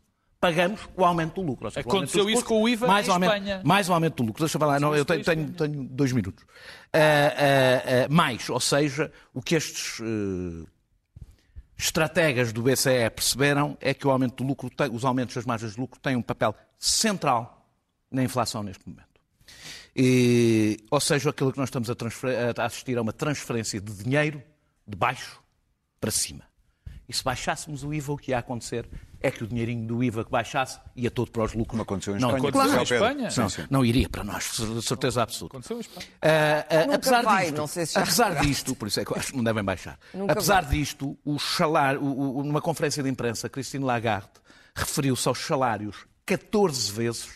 pagamos 0.40 0.80
o 0.96 1.04
aumento 1.04 1.40
do 1.40 1.46
lucro. 1.46 1.70
Seja, 1.70 1.80
Aconteceu 1.80 2.22
isso 2.24 2.42
custos, 2.42 2.48
com 2.48 2.62
o 2.62 2.68
IVA 2.68 2.86
mais 2.86 3.06
em 3.06 3.10
o 3.10 3.12
aumento, 3.14 3.32
Espanha. 3.34 3.60
Mais 3.64 3.88
o 3.88 3.92
aumento 3.92 4.16
do 4.22 4.26
lucro. 4.28 4.42
Deixa 4.44 4.56
eu 4.56 4.60
falar, 4.60 4.80
não, 4.80 4.94
eu 4.94 5.04
tenho, 5.04 5.22
tenho- 5.24 5.52
tenho 5.52 5.84
dois 5.84 6.10
minutos. 6.12 6.42
Ah, 6.92 6.98
ah, 6.98 8.04
ah, 8.04 8.08
mais, 8.08 8.48
ou 8.48 8.60
seja, 8.60 9.12
o 9.34 9.42
que 9.42 9.54
estes 9.54 10.00
eh, 10.00 10.66
estrategas 11.76 12.52
do 12.52 12.62
BCE 12.62 13.10
perceberam 13.14 13.76
é 13.80 13.92
que 13.92 14.06
o 14.06 14.10
aumento 14.10 14.42
do 14.42 14.48
lucro, 14.48 14.70
os 14.92 15.04
aumentos 15.04 15.34
das 15.34 15.44
margens 15.44 15.74
de 15.74 15.80
lucro 15.80 15.98
têm 16.00 16.16
um 16.16 16.22
papel 16.22 16.54
central 16.78 17.66
na 18.10 18.22
inflação 18.22 18.62
neste 18.62 18.88
momento. 18.88 19.13
E, 19.96 20.78
ou 20.90 21.00
seja, 21.00 21.30
aquilo 21.30 21.52
que 21.52 21.58
nós 21.58 21.68
estamos 21.68 21.88
a, 21.88 21.94
transfer- 21.94 22.58
a 22.58 22.64
assistir 22.64 22.98
a 22.98 23.02
uma 23.02 23.12
transferência 23.12 23.80
de 23.80 23.92
dinheiro 23.92 24.42
de 24.86 24.96
baixo 24.96 25.40
para 26.00 26.10
cima. 26.10 26.42
E 27.08 27.12
se 27.12 27.22
baixássemos 27.22 27.84
o 27.84 27.92
IVA, 27.92 28.12
o 28.14 28.16
que 28.16 28.30
ia 28.30 28.38
acontecer 28.38 28.88
é 29.20 29.30
que 29.30 29.44
o 29.44 29.46
dinheirinho 29.46 29.86
do 29.86 30.02
IVA 30.02 30.24
que 30.24 30.30
baixasse 30.30 30.80
ia 30.96 31.10
todo 31.10 31.30
para 31.30 31.44
os 31.44 31.52
lucros. 31.52 31.68
Como 31.70 31.82
aconteceu 31.82 32.16
em 32.16 32.20
Não, 32.20 32.28
Espanha. 32.34 32.48
aconteceu 32.48 32.62
disse 32.64 32.74
em 32.74 32.78
ao 32.78 32.86
Pedro. 32.86 33.22
Espanha. 33.24 33.48
Sim, 33.48 33.62
sim. 33.62 33.66
não 33.70 33.84
iria 33.84 34.08
para 34.08 34.24
nós, 34.24 34.52
de 34.56 34.82
certeza 34.82 35.22
absoluta. 35.22 35.54
Aconteceu 35.56 35.76
em 35.76 35.80
Espanha. 35.80 36.06
Ah, 36.22 36.84
Nunca 36.86 36.94
apesar 36.96 37.22
vai, 37.22 37.44
disto, 37.44 37.56
não 37.58 37.66
sei 37.66 37.86
se 37.86 37.92
já 37.94 38.00
apesar 38.02 38.34
disto, 38.40 38.74
por 38.74 38.88
isso 38.88 39.00
é 39.00 39.04
que 39.04 39.12
eu 39.12 39.16
acho 39.16 39.30
que 39.32 39.36
não 39.36 39.44
devem 39.44 39.62
baixar. 39.62 39.98
Nunca 40.14 40.32
apesar 40.32 40.62
vai. 40.64 40.78
disto, 40.78 41.16
o 41.24 41.38
salário, 41.38 42.02
o- 42.02 42.38
o- 42.38 42.42
numa 42.42 42.62
conferência 42.62 43.02
de 43.02 43.08
imprensa, 43.10 43.50
Christine 43.50 43.84
Lagarde 43.84 44.30
referiu-se 44.74 45.28
aos 45.28 45.38
salários 45.38 46.06
14 46.24 46.90
vezes 46.90 47.28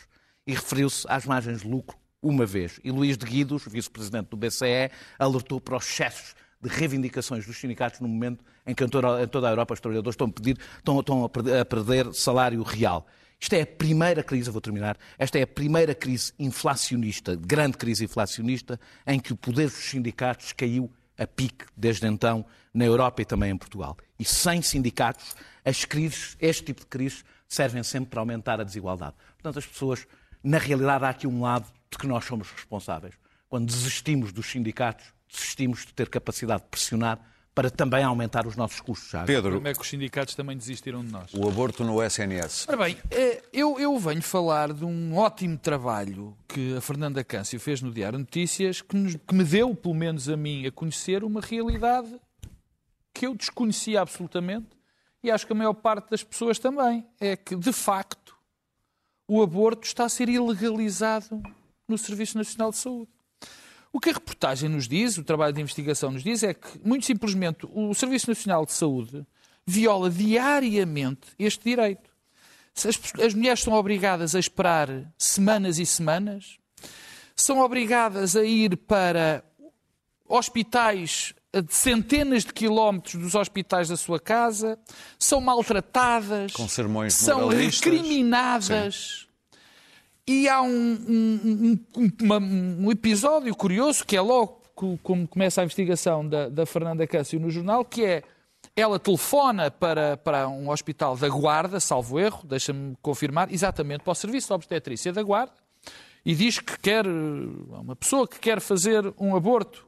e 0.46 0.54
referiu-se 0.54 1.06
às 1.11 1.26
margens 1.26 1.61
de 1.61 1.68
lucro 1.68 1.96
uma 2.23 2.45
vez. 2.47 2.81
E 2.83 2.91
Luís 2.91 3.16
de 3.16 3.27
Guidos, 3.27 3.64
vice-presidente 3.66 4.29
do 4.29 4.37
BCE, 4.37 4.91
alertou 5.19 5.61
para 5.61 5.77
os 5.77 5.85
excessos 5.85 6.35
de 6.61 6.69
reivindicações 6.69 7.47
dos 7.47 7.57
sindicatos 7.57 8.01
no 8.01 8.09
momento 8.09 8.45
em 8.66 8.75
que 8.75 8.83
em 8.85 8.89
toda, 8.89 9.16
a 9.16 9.51
Europa 9.51 9.75
os 9.75 9.81
trabalhadores 9.81 10.14
estão 10.14 10.27
a, 10.27 10.33
pedir, 10.33 10.59
estão, 10.77 11.01
estão 11.01 11.25
a 11.25 11.64
perder- 11.64 12.12
salário 12.12 12.62
real. 12.62 13.07
Isto 13.41 13.55
é 13.55 13.62
a 13.62 13.66
primeira 13.66 14.23
crise, 14.25 14.51
vou 14.51 14.61
terminar, 14.61 14.99
esta 15.16 15.39
é 15.39 15.43
a 15.43 15.47
primeira 15.47 15.95
crise 15.95 16.33
inflacionista, 16.39 17.37
grande 17.37 17.77
crise 17.77 18.05
inflacionista, 18.05 18.81
em 19.07 19.21
que 19.21 19.33
o 19.33 19.37
poder 19.37 19.66
dos 19.66 19.77
sindicatos 19.77 20.53
caiu 20.53 20.91
a 21.16 21.27
pique 21.27 21.64
desde 21.77 22.07
então 22.07 22.45
na 22.75 22.85
Europa 22.85 23.23
e 23.23 23.25
também 23.25 23.53
em 23.53 23.57
Portugal. 23.57 23.97
E 24.19 24.25
sem 24.25 24.61
sindicatos, 24.61 25.37
as 25.64 25.85
crises, 25.85 26.37
este 26.41 26.64
tipo 26.64 26.81
de 26.81 26.87
crises, 26.87 27.25
servem 27.47 27.83
sempre 27.85 28.11
para 28.11 28.21
aumentar 28.21 28.61
a 28.61 28.64
desigualdade. 28.64 29.14
Portanto, 29.35 29.59
as 29.61 29.66
pessoas, 29.66 30.07
na 30.43 30.59
realidade, 30.59 31.05
há 31.05 31.09
aqui 31.09 31.27
um 31.27 31.41
lado 31.41 31.66
de 31.91 31.99
que 31.99 32.07
nós 32.07 32.24
somos 32.24 32.51
responsáveis. 32.51 33.14
Quando 33.49 33.66
desistimos 33.66 34.32
dos 34.32 34.47
sindicatos, 34.47 35.07
desistimos 35.30 35.86
de 35.86 35.95
ter 35.95 36.09
capacidade 36.09 36.62
de 36.62 36.68
pressionar 36.68 37.18
para 37.55 37.70
também 37.70 38.05
aumentar 38.05 38.47
os 38.47 38.55
nossos 38.55 38.80
custos. 38.80 39.11
Já. 39.11 39.24
Pedro, 39.24 39.57
Como 39.57 39.66
é 39.66 39.74
que 39.74 39.80
os 39.80 39.89
sindicatos 39.89 40.34
também 40.36 40.57
desistiram 40.57 41.05
de 41.05 41.11
nós? 41.11 41.32
o 41.34 41.49
aborto 41.49 41.82
no 41.82 42.01
SNS. 42.03 42.66
Ora 42.68 42.76
bem, 42.84 42.97
eh, 43.11 43.43
eu, 43.53 43.80
eu 43.80 43.99
venho 43.99 44.22
falar 44.22 44.72
de 44.72 44.84
um 44.84 45.16
ótimo 45.16 45.59
trabalho 45.59 46.36
que 46.47 46.76
a 46.76 46.80
Fernanda 46.80 47.24
Câncio 47.24 47.59
fez 47.59 47.82
no 47.82 47.91
Diário 47.91 48.16
Notícias, 48.18 48.80
que, 48.80 48.95
nos- 48.97 49.16
que 49.16 49.34
me 49.34 49.43
deu, 49.43 49.74
pelo 49.74 49.95
menos 49.95 50.28
a 50.28 50.36
mim, 50.36 50.66
a 50.66 50.70
conhecer 50.70 51.24
uma 51.24 51.41
realidade 51.41 52.14
que 53.12 53.26
eu 53.26 53.34
desconhecia 53.34 54.01
absolutamente 54.03 54.68
e 55.20 55.28
acho 55.28 55.45
que 55.45 55.53
a 55.53 55.57
maior 55.57 55.74
parte 55.74 56.11
das 56.11 56.22
pessoas 56.22 56.61
também. 56.61 57.05
É 57.18 57.34
que, 57.36 57.57
de 57.57 57.72
facto, 57.72 58.36
o 59.26 59.43
aborto 59.43 59.84
está 59.84 60.05
a 60.05 60.09
ser 60.09 60.28
ilegalizado 60.28 61.43
no 61.89 61.99
Serviço 61.99 62.36
Nacional 62.36 62.70
de 62.70 62.76
Saúde. 62.76 63.11
O 63.93 63.99
que 63.99 64.11
a 64.11 64.12
reportagem 64.12 64.68
nos 64.68 64.86
diz, 64.86 65.16
o 65.16 65.24
trabalho 65.24 65.53
de 65.53 65.61
investigação 65.61 66.11
nos 66.11 66.22
diz, 66.22 66.43
é 66.43 66.53
que, 66.53 66.78
muito 66.84 67.07
simplesmente, 67.07 67.66
o 67.72 67.95
Serviço 67.95 68.28
Nacional 68.28 68.66
de 68.66 68.72
Saúde 68.72 69.26
viola 69.66 70.11
diariamente 70.11 71.28
este 71.39 71.64
direito. 71.64 72.11
As, 72.76 73.01
as 73.20 73.34
mulheres 73.34 73.61
são 73.61 73.72
obrigadas 73.72 74.34
a 74.34 74.39
esperar 74.39 75.11
semanas 75.16 75.78
e 75.78 75.86
semanas, 75.86 76.59
são 77.34 77.61
obrigadas 77.61 78.36
a 78.36 78.45
ir 78.45 78.76
para 78.76 79.43
hospitais 80.28 81.34
a 81.53 81.61
de 81.61 81.74
centenas 81.74 82.45
de 82.45 82.53
quilómetros 82.53 83.14
dos 83.14 83.34
hospitais 83.34 83.89
da 83.89 83.97
sua 83.97 84.20
casa, 84.20 84.78
são 85.18 85.41
maltratadas, 85.41 86.53
são 87.11 87.49
recriminadas. 87.49 89.28
E 90.29 90.47
há 90.47 90.61
um, 90.61 90.68
um- 91.09 91.79
um- 91.97 92.12
uma- 92.20 92.39
um 92.39 92.91
episódio 92.91 93.55
curioso, 93.57 94.05
que 94.05 94.14
é 94.14 94.20
logo 94.20 94.61
co- 94.74 94.99
como 95.03 95.26
começa 95.26 95.62
a 95.62 95.64
investigação 95.64 96.29
da, 96.29 96.51
da 96.51 96.66
Fernanda 96.66 97.07
Câncio 97.07 97.41
no 97.41 97.51
jornal, 97.51 97.83
que 97.83 98.05
é 98.05 98.22
ela 98.76 98.99
telefona 98.99 99.70
para, 99.70 100.18
para 100.18 100.47
um 100.49 100.68
hospital 100.70 101.16
da 101.16 101.29
Guarda, 101.29 101.81
salvo 101.81 102.20
erro, 102.20 102.47
deixa-me 102.47 102.95
confirmar, 103.01 103.51
exatamente 103.53 104.03
para 104.05 104.11
o 104.12 104.14
Serviço 104.14 104.49
de 104.49 104.53
Obstetrícia 104.53 105.12
da 105.12 105.22
Guarda, 105.22 105.55
e 106.24 106.35
diz 106.35 106.59
que 106.59 106.79
quer, 106.79 107.07
uma 107.07 107.97
pessoa 107.97 108.29
que 108.29 108.39
quer 108.39 108.61
fazer 108.61 109.11
um 109.18 109.35
aborto. 109.35 109.87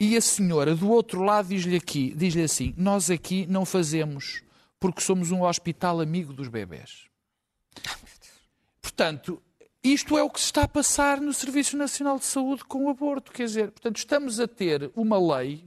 E 0.00 0.16
a 0.16 0.20
senhora 0.20 0.74
do 0.74 0.90
outro 0.90 1.22
lado 1.22 1.48
diz-lhe 1.48 1.76
aqui, 1.76 2.14
diz-lhe 2.16 2.42
assim: 2.42 2.74
Nós 2.76 3.10
aqui 3.10 3.46
não 3.46 3.64
fazemos 3.66 4.42
porque 4.80 5.00
somos 5.00 5.30
um 5.30 5.42
hospital 5.42 6.00
amigo 6.00 6.32
dos 6.32 6.48
bebés. 6.48 7.04
Portanto, 8.80 9.42
isto 9.92 10.16
é 10.16 10.22
o 10.22 10.30
que 10.30 10.40
se 10.40 10.46
está 10.46 10.62
a 10.62 10.68
passar 10.68 11.20
no 11.20 11.32
Serviço 11.32 11.76
Nacional 11.76 12.18
de 12.18 12.24
Saúde 12.24 12.64
com 12.64 12.84
o 12.84 12.90
aborto. 12.90 13.32
Quer 13.32 13.44
dizer, 13.44 13.70
portanto, 13.70 13.96
estamos 13.96 14.40
a 14.40 14.48
ter 14.48 14.90
uma 14.94 15.18
lei 15.36 15.64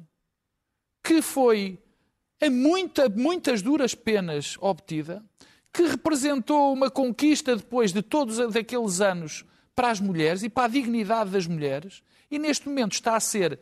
que 1.04 1.22
foi 1.22 1.80
a 2.42 2.50
muita, 2.50 3.10
muitas 3.10 3.62
duras 3.62 3.94
penas 3.96 4.58
obtida, 4.60 5.24
que 5.74 5.84
representou 5.84 6.74
uma 6.74 6.90
conquista 6.90 7.56
depois 7.56 7.94
de 7.94 8.02
todos 8.02 8.40
aqueles 8.40 9.02
anos 9.02 9.46
para 9.76 9.92
as 9.92 10.00
mulheres 10.00 10.44
e 10.44 10.50
para 10.50 10.66
a 10.66 10.70
dignidade 10.70 11.30
das 11.30 11.48
mulheres, 11.48 12.04
e 12.30 12.38
neste 12.38 12.68
momento 12.68 12.94
está 12.94 13.16
a 13.16 13.20
ser 13.20 13.60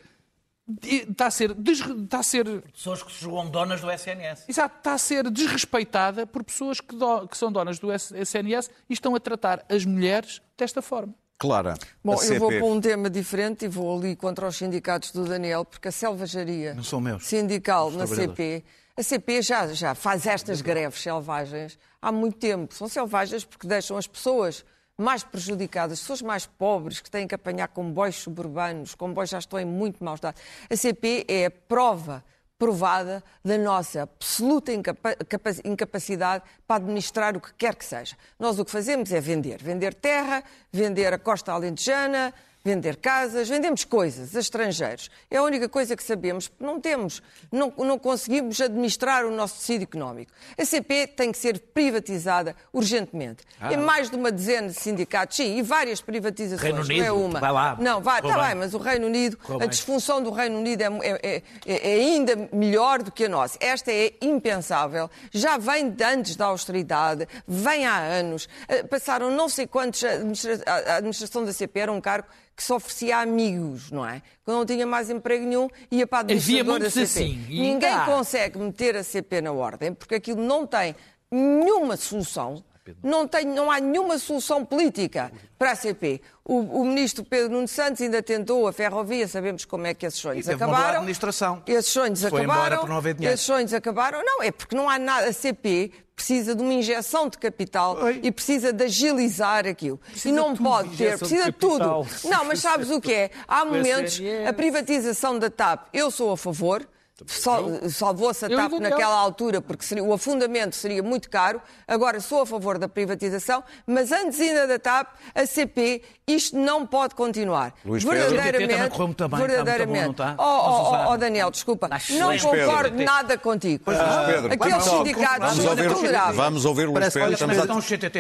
está 0.84 1.28
a 1.28 1.32
ser, 1.32 1.56
está 2.04 2.20
a 2.20 2.24
ser 2.24 2.62
Pessoas 2.74 3.02
que 3.04 3.12
se 3.12 3.22
julgam 3.22 3.50
donas 3.50 3.80
do 3.82 3.90
SNS. 3.92 4.46
Exato, 4.50 4.78
está 4.78 4.94
a 4.94 4.98
ser 4.98 5.30
desrespeitada 5.30 6.28
por 6.28 6.44
pessoas 6.44 6.82
que, 6.82 6.96
do- 6.96 7.28
que 7.28 7.38
são 7.38 7.52
donas 7.52 7.80
do 7.80 7.92
SNS 7.94 8.70
e 8.90 8.94
estão 8.94 9.16
a 9.16 9.20
tratar 9.20 9.66
as 9.70 9.86
mulheres 9.86 10.42
desta 10.58 10.82
forma. 10.82 11.14
Clara, 11.40 11.76
Bom, 12.04 12.20
a 12.20 12.26
eu 12.26 12.40
vou 12.40 12.50
para 12.50 12.66
um 12.66 12.82
tema 12.82 13.10
diferente 13.12 13.66
e 13.66 13.68
vou 13.68 13.96
ali 13.98 14.16
contra 14.16 14.48
os 14.48 14.56
sindicatos 14.58 15.12
do 15.12 15.24
Daniel, 15.24 15.64
porque 15.64 15.88
a 15.88 15.92
selvageria 15.92 16.74
Não 16.74 16.84
são 16.84 17.00
meus. 17.00 17.28
sindical 17.28 17.90
Os 17.90 17.96
na 17.96 18.06
trabalhadores. 18.08 18.36
CP, 18.38 18.66
a 18.98 19.04
CP 19.04 19.42
já, 19.44 19.68
já 19.68 19.94
faz 19.94 20.26
estas 20.26 20.62
greves 20.62 21.00
selvagens 21.00 21.78
há 22.02 22.12
muito 22.12 22.40
tempo. 22.40 22.74
São 22.74 22.88
selvagens 22.90 23.46
porque 23.46 23.68
deixam 23.68 23.96
as 23.98 24.08
pessoas 24.08 24.66
mais 24.98 25.24
prejudicadas, 25.24 25.94
as 25.94 26.00
pessoas 26.00 26.22
mais 26.22 26.46
pobres 26.46 27.00
que 27.00 27.10
têm 27.12 27.28
que 27.28 27.36
apanhar 27.36 27.68
comboios 27.68 28.16
suburbanos, 28.16 28.96
comboios 28.96 29.30
já 29.30 29.38
estão 29.40 29.60
em 29.60 29.66
muito 29.66 30.04
mau 30.04 30.16
estado. 30.16 30.36
A 30.70 30.76
CP 30.76 31.26
é 31.28 31.46
a 31.46 31.52
prova 31.52 32.24
provada 32.58 33.24
da 33.46 33.56
nossa 33.56 34.02
absoluta 34.02 34.74
incapa- 34.74 35.16
capa- 35.30 35.52
incapacidade 35.64 36.44
para 36.66 36.78
administrar 36.78 37.38
o 37.38 37.40
que 37.40 37.54
quer 37.54 37.76
que 37.76 37.86
seja. 37.86 38.16
Nós 38.40 38.58
o 38.58 38.66
que 38.66 38.72
fazemos 38.72 39.12
é 39.12 39.22
vender. 39.22 39.62
Vender 39.62 39.94
terra, 39.94 40.44
vender 40.72 41.14
a 41.14 41.20
costa 41.20 41.52
alentejana, 41.54 42.34
vender 42.68 42.98
casas, 42.98 43.48
vendemos 43.48 43.86
coisas 43.86 44.36
a 44.36 44.40
estrangeiros. 44.42 45.10
É 45.32 45.38
a 45.38 45.44
única 45.44 45.70
coisa 45.70 45.96
que 45.96 46.04
sabemos, 46.04 46.50
porque 46.50 46.66
não 46.66 46.82
temos, 46.82 47.22
não, 47.50 47.72
não 47.78 47.98
conseguimos 47.98 48.60
administrar 48.60 49.26
o 49.26 49.32
nosso 49.32 49.56
tecido 49.60 49.84
económico. 49.84 50.32
A 50.60 50.66
CP 50.66 51.08
tem 51.08 51.32
que 51.32 51.38
ser 51.38 51.60
privatizada 51.74 52.54
urgentemente. 52.74 53.44
é 53.62 53.78
mais 53.78 54.10
de 54.10 54.18
uma 54.18 54.32
dezena 54.32 54.68
de 54.68 54.74
sindicatos, 54.74 55.38
sim, 55.38 55.58
e 55.58 55.62
várias 55.62 56.02
privatizações, 56.02 56.62
Reino 56.62 56.84
não 56.84 57.06
é 57.06 57.12
Unido, 57.12 57.26
uma. 57.26 57.40
vai 57.40 57.52
lá. 57.52 57.78
Não, 57.80 58.02
vai, 58.02 58.20
está 58.20 58.34
bem. 58.38 58.46
bem, 58.48 58.56
mas 58.56 58.74
o 58.74 58.78
Reino 58.78 59.08
Unido, 59.08 59.38
a 59.50 59.58
bem. 59.60 59.70
disfunção 59.70 60.22
do 60.22 60.30
Reino 60.32 60.58
Unido 60.60 60.82
é, 60.82 60.88
é- 61.04 61.44
é- 61.66 61.92
é 61.92 61.94
ainda 61.96 62.50
melhor 62.52 63.02
do 63.02 63.12
que 63.12 63.24
a 63.26 63.30
nossa. 63.30 63.58
Esta 63.62 63.92
é 63.94 64.14
impensável. 64.22 65.10
Já 65.32 65.58
vem 65.58 65.90
de 65.90 66.04
antes 66.04 66.36
da 66.36 66.46
austeridade, 66.48 67.28
vem 67.48 67.86
há 67.86 67.96
anos. 67.98 68.50
Eh, 68.68 68.84
Passaram 68.84 69.32
não 69.32 69.48
sei 69.48 69.66
quantos. 69.68 70.04
A 70.04 70.96
administração 70.98 71.46
da 71.46 71.54
CP 71.54 71.80
era 71.80 71.92
um 71.92 72.02
cargo 72.02 72.28
que 72.58 72.64
se 72.64 72.74
oferecia 72.74 73.18
a 73.18 73.22
amigos, 73.22 73.92
não 73.92 74.04
é? 74.04 74.20
Quando 74.44 74.58
não 74.58 74.66
tinha 74.66 74.88
mais 74.88 75.12
emprego 75.12 75.46
nenhum, 75.46 75.70
ia 75.92 76.08
para 76.08 76.18
a 76.18 76.22
Havia 76.22 76.36
administradora 76.38 76.80
da 76.86 76.90
CP. 76.90 77.04
assim, 77.04 77.46
Ninguém 77.50 78.00
consegue 78.04 78.58
meter 78.58 78.96
a 78.98 79.04
CP 79.04 79.42
na 79.42 79.52
ordem, 79.52 79.94
porque 79.94 80.16
aquilo 80.16 80.42
não 80.42 80.66
tem 80.66 80.96
nenhuma 81.32 81.96
solução. 81.96 82.64
Não, 83.04 83.28
tem, 83.28 83.46
não 83.46 83.70
há 83.72 83.80
nenhuma 83.80 84.18
solução 84.18 84.64
política 84.66 85.32
para 85.58 85.72
a 85.72 85.76
CP. 85.76 86.22
O, 86.44 86.82
o 86.82 86.86
ministro 86.86 87.24
Pedro 87.24 87.50
Nuno 87.52 87.68
Santos 87.68 88.02
ainda 88.02 88.22
tentou 88.22 88.68
a 88.68 88.74
ferrovia, 88.74 89.28
sabemos 89.28 89.66
como 89.66 89.86
é 89.88 89.94
que 89.94 90.06
esses 90.06 90.20
sonhos 90.20 90.48
acabaram. 90.48 91.00
administração. 91.00 91.62
Esses 91.68 91.92
sonhos 91.92 92.22
Foi 92.22 92.44
embora 92.44 92.60
acabaram. 92.60 92.80
por 92.80 92.90
não 92.90 92.98
haver 92.98 93.14
dinheiro. 93.16 93.34
Esses 93.34 93.46
sonhos 93.46 93.74
acabaram. 93.74 94.24
Não, 94.24 94.42
é 94.44 94.52
porque 94.52 94.76
não 94.76 94.90
há 94.90 94.98
nada. 94.98 95.28
A 95.28 95.34
CP 95.34 95.92
precisa 96.16 96.56
de 96.56 96.64
uma 96.64 96.74
injeção 96.74 97.30
de 97.30 97.38
capital 97.38 97.96
Oi. 98.02 98.22
e 98.24 98.32
precisa 98.32 98.74
de 98.74 98.84
agilizar 98.86 99.68
aquilo. 99.68 100.00
e 100.26 100.32
não 100.32 100.56
pode 100.56 100.98
ter, 100.98 101.18
precisa 101.18 101.46
de 101.46 101.52
tudo. 101.52 102.08
Não, 102.24 102.44
mas 102.46 102.60
sabes 102.60 102.90
o 102.90 103.00
que 103.00 103.14
é? 103.14 103.32
Há 103.48 103.64
momentos, 103.66 104.20
a 104.48 104.52
privatização 104.52 105.38
da 105.38 105.50
TAP, 105.50 105.88
eu 105.94 106.10
sou 106.10 106.32
a 106.32 106.38
favor. 106.38 106.88
A 107.20 108.46
Eu 108.52 108.52
e 108.52 108.56
TAP 108.56 108.72
naquela 108.80 109.16
altura 109.18 109.60
porque 109.60 109.84
seria- 109.84 110.04
o 110.04 110.14
afundamento 110.14 110.76
seria 110.76 111.02
muito 111.02 111.30
caro. 111.30 111.60
Agora 111.88 112.20
sou 112.20 112.42
a 112.44 112.46
favor 112.46 112.78
da 112.78 112.88
privatização, 112.88 113.64
mas 113.88 114.12
antes 114.12 114.40
ainda 114.40 114.68
da 114.68 114.78
TAP, 114.78 115.08
a 115.34 115.46
CP, 115.48 116.04
isto 116.28 116.56
não 116.56 116.86
pode 116.86 117.16
continuar. 117.16 117.74
Luís 117.84 118.04
Pedro. 118.06 118.20
Verdadeiramente. 118.36 118.90
correu 118.92 119.08
muito 119.08 119.18
bem, 119.18 119.26
está 119.26 119.38
muito 119.38 119.48
verdadeiramente. 119.52 120.00
bom, 120.00 120.04
não 120.04 120.12
está? 120.12 120.36
Oh, 120.38 120.44
oh, 120.44 120.92
oh, 121.10 121.12
oh, 121.14 121.18
Daniel, 121.18 121.50
desculpa. 121.50 121.90
Está 121.96 122.14
Não 122.20 122.38
concordo 122.38 122.90
Pedro. 122.92 123.06
nada 123.06 123.38
contigo. 123.38 123.84
Pedro, 123.86 124.54
Aqueles 124.54 124.86
vamos- 124.86 125.08
sindicatos 125.08 125.40
Vamos 125.40 125.56
são 125.64 125.70
ouvir, 125.72 126.36
vamos 126.36 126.66
ouvir 126.66 126.86
Luís 126.86 126.94
Parece- 126.94 127.20
Pedro. 127.20 127.34
Estamos 127.34 127.58
a, 127.58 127.62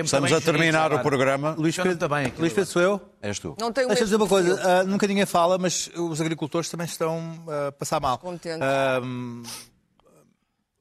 estamos 0.04 0.34
a 0.34 0.42
terminar 0.42 0.92
o 0.94 1.00
programa. 1.00 1.52
Luís 1.58 1.76
Pedro. 1.76 2.10
Luís 2.40 2.54
Pedro 2.54 2.66
sou 2.72 2.82
eu? 2.82 3.02
És 3.22 3.40
tu. 3.40 3.56
Não 3.60 3.72
tenho 3.74 3.88
Deixa-me 3.88 4.06
dizer 4.06 4.16
uma 4.18 4.28
coisa, 4.28 4.62
ah, 4.64 4.84
nunca 4.84 5.08
ninguém 5.08 5.26
fala, 5.26 5.58
mas 5.58 5.90
os 5.96 6.22
agricultores 6.22 6.70
também 6.70 6.86
estão 6.86 7.44
ah, 7.48 7.68
a 7.68 7.72
passar 7.72 8.00
mal. 8.00 8.18
Contentes. 8.20 8.62
Ah, 8.62 9.02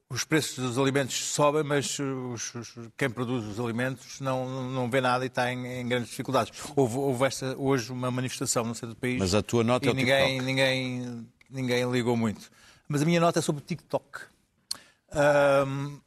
os 0.09 0.23
preços 0.23 0.57
dos 0.63 0.77
alimentos 0.77 1.15
sobem, 1.33 1.63
mas 1.63 1.97
os- 1.99 2.55
os- 2.55 2.73
quem 2.95 3.09
produz 3.09 3.43
os 3.45 3.59
alimentos 3.59 4.21
não, 4.21 4.69
não 4.71 4.89
vê 4.89 5.01
nada 5.01 5.25
e 5.25 5.27
está 5.27 5.51
em, 5.51 5.65
em 5.81 5.87
grandes 5.87 6.09
dificuldades. 6.09 6.57
Houve, 6.75 6.97
houve 6.97 7.25
esta- 7.25 7.55
hoje 7.57 7.91
uma 7.91 8.09
manifestação 8.09 8.63
no 8.63 8.73
centro 8.73 8.89
do 8.89 8.95
país. 8.95 9.19
Mas 9.19 9.33
a 9.35 9.41
tua 9.41 9.63
nota 9.65 9.85
e 9.85 9.89
é 9.89 9.91
o 9.91 9.95
ninguém, 9.95 10.25
TikTok. 10.39 10.45
ninguém, 10.45 11.27
ninguém 11.49 11.91
ligou 11.91 12.15
muito. 12.15 12.49
Mas 12.87 13.01
a 13.01 13.05
minha 13.05 13.19
nota 13.19 13.39
é 13.39 13.41
sobre 13.41 13.61
o 13.61 13.65
TikTok. 13.65 14.19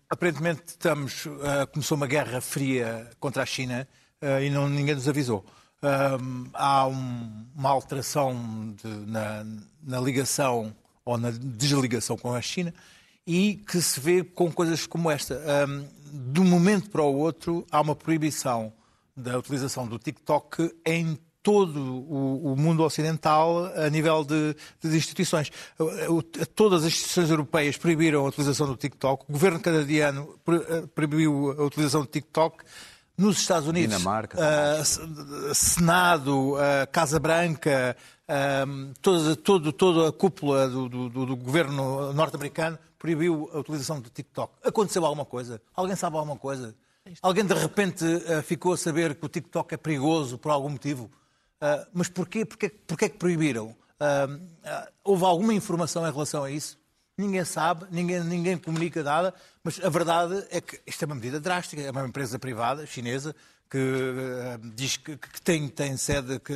Aparentemente 0.09 0.63
estamos, 0.69 1.27
ah, 1.43 1.67
começou 1.67 1.97
uma 1.97 2.07
guerra 2.07 2.41
fria 2.41 3.11
contra 3.21 3.43
a 3.43 3.47
China 3.47 3.87
ah, 4.23 4.41
e 4.41 4.49
não, 4.51 4.69
ninguém 4.69 4.95
nos 4.95 5.09
avisou. 5.09 5.45
Ahm, 5.83 6.45
há 6.53 6.87
um- 6.87 7.47
uma 7.57 7.71
alteração 7.71 8.75
de- 8.83 9.11
na, 9.11 9.47
na 9.83 10.01
ligação 10.01 10.75
ou 11.05 11.17
na 11.17 11.31
desligação 11.31 12.19
com 12.19 12.35
a 12.35 12.41
China 12.43 12.73
e 13.27 13.55
que 13.67 13.81
se 13.81 13.99
vê 13.99 14.23
com 14.23 14.53
coisas 14.53 14.87
como 14.87 15.11
esta. 15.11 15.41
Um, 15.69 15.85
de 16.33 16.41
um 16.41 16.45
momento 16.45 16.91
para 16.91 17.03
o 17.03 17.17
outro, 17.17 17.65
há 17.71 17.81
uma 17.81 17.95
proibição 17.97 18.73
da 19.17 19.39
utilização 19.39 19.87
do 19.87 19.99
TikTok 19.99 20.75
em 20.85 21.19
todo 21.43 21.81
o, 21.81 22.53
o, 22.53 22.57
mundo 22.57 22.83
ocidental 22.83 23.65
a 23.75 23.89
nível 23.89 24.23
de, 24.25 24.55
de 24.83 24.97
instituições. 24.97 25.51
Todas 26.55 26.83
as 26.83 26.89
instituições 26.93 27.31
europeias 27.31 27.77
proibiram 27.79 28.27
a 28.27 28.29
utilização 28.29 28.67
do 28.67 28.77
TikTok. 28.77 29.25
O 29.29 29.33
governo 29.33 29.59
canadiano 29.59 30.39
eh, 30.49 30.85
proibiu 30.95 31.53
a 31.59 31.65
utilização 31.65 32.03
do 32.03 32.07
TikTok. 32.07 32.63
Nos 33.21 33.39
Estados 33.39 33.69
Unidos, 33.69 33.99
Dinamarca, 33.99 34.39
uh, 34.39 35.55
Senado, 35.55 36.55
uh, 36.55 36.59
Casa 36.91 37.21
Branca, 37.21 37.95
uh, 38.27 38.95
toda, 39.03 39.37
todo, 39.37 39.73
toda 39.75 40.09
a 40.09 40.13
cúpula 40.13 40.67
do, 40.67 40.89
do, 40.89 41.27
do 41.27 41.37
governo 41.37 42.15
norte-americano 42.15 42.79
proibiu 42.99 43.51
a 43.53 43.59
utilização 43.59 44.01
do 44.01 44.09
TikTok. 44.09 44.55
Aconteceu 44.65 45.05
alguma 45.05 45.27
coisa? 45.27 45.61
Alguém 45.77 45.97
sabe 45.97 46.17
alguma 46.17 46.39
coisa? 46.39 46.75
Alguém 47.21 47.45
de 47.45 47.53
repente 47.53 48.05
ficou 48.43 48.73
a 48.73 48.79
saber 48.79 49.15
que 49.15 49.27
o 49.27 49.29
TikTok 49.29 49.75
é 49.75 49.77
perigoso 49.77 50.39
por 50.39 50.51
algum 50.51 50.71
motivo? 50.71 51.11
Uh, 51.63 51.87
mas 51.93 52.09
porquê, 52.09 52.47
porquê, 52.47 52.71
porquê 52.71 53.11
que 53.11 53.19
proibiram? 53.19 53.77
Uh, 54.01 54.35
uh, 54.35 54.89
houve 55.05 55.25
alguma 55.27 55.53
informação 55.53 56.09
em 56.09 56.11
relação 56.11 56.43
a 56.43 56.51
isso? 56.51 56.80
Ninguém 57.21 57.45
sabe, 57.45 57.87
ninguém, 57.91 58.25
ninguém 58.25 58.57
comunica 58.57 59.03
nada, 59.03 59.35
mas 59.63 59.79
a 59.85 59.89
verdade 59.89 60.43
é 60.51 60.61
que 60.61 60.81
isto 60.87 61.03
é 61.03 61.07
uma 61.07 61.15
medida 61.15 61.39
drástica. 61.39 61.83
É 61.83 61.91
uma 61.91 62.07
empresa 62.07 62.39
privada 62.39 62.87
chinesa 62.87 63.35
que 63.71 63.79
uh, 63.79 64.71
diz 64.75 64.97
que, 64.97 65.17
que 65.17 65.41
tem, 65.43 65.69
tem, 65.69 65.97
sede 65.97 66.41
que, 66.41 66.53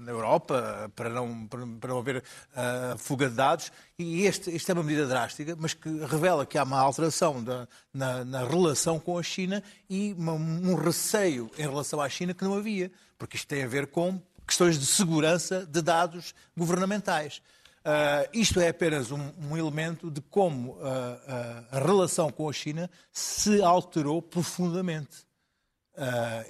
na 0.00 0.10
Europa 0.10 0.90
para 0.96 1.08
não, 1.08 1.46
para, 1.46 1.64
para 1.80 1.90
não 1.90 1.98
haver 1.98 2.16
uh, 2.16 2.98
fuga 2.98 3.28
de 3.28 3.36
dados. 3.36 3.70
E 3.96 4.24
este, 4.24 4.50
isto 4.54 4.68
é 4.70 4.72
uma 4.72 4.82
medida 4.82 5.06
drástica, 5.06 5.56
mas 5.56 5.74
que 5.74 5.88
revela 6.06 6.44
que 6.44 6.58
há 6.58 6.64
uma 6.64 6.80
alteração 6.80 7.42
da, 7.42 7.68
na, 7.94 8.24
na, 8.24 8.44
relação 8.44 8.98
com 8.98 9.16
a 9.16 9.22
China 9.22 9.62
e 9.88 10.12
uma, 10.18 10.32
um 10.32 10.74
receio 10.74 11.48
em 11.56 11.62
relação 11.62 12.00
à 12.00 12.08
China 12.08 12.34
que 12.34 12.42
não 12.42 12.54
havia, 12.54 12.90
porque 13.16 13.36
isto 13.36 13.46
tem 13.46 13.62
a 13.62 13.68
ver 13.68 13.86
com 13.86 14.20
questões 14.44 14.78
de 14.78 14.86
segurança 14.86 15.64
de 15.66 15.82
dados 15.82 16.34
governamentais. 16.56 17.40
Uh, 17.86 18.28
isto 18.32 18.58
é 18.58 18.70
apenas 18.70 19.12
um, 19.12 19.32
um 19.38 19.56
elemento 19.56 20.10
de 20.10 20.20
como 20.20 20.72
uh, 20.72 20.74
uh, 20.74 21.66
a 21.70 21.78
relação 21.78 22.32
com 22.32 22.48
a 22.48 22.52
China 22.52 22.90
se 23.12 23.62
alterou 23.62 24.20
profundamente. 24.20 25.24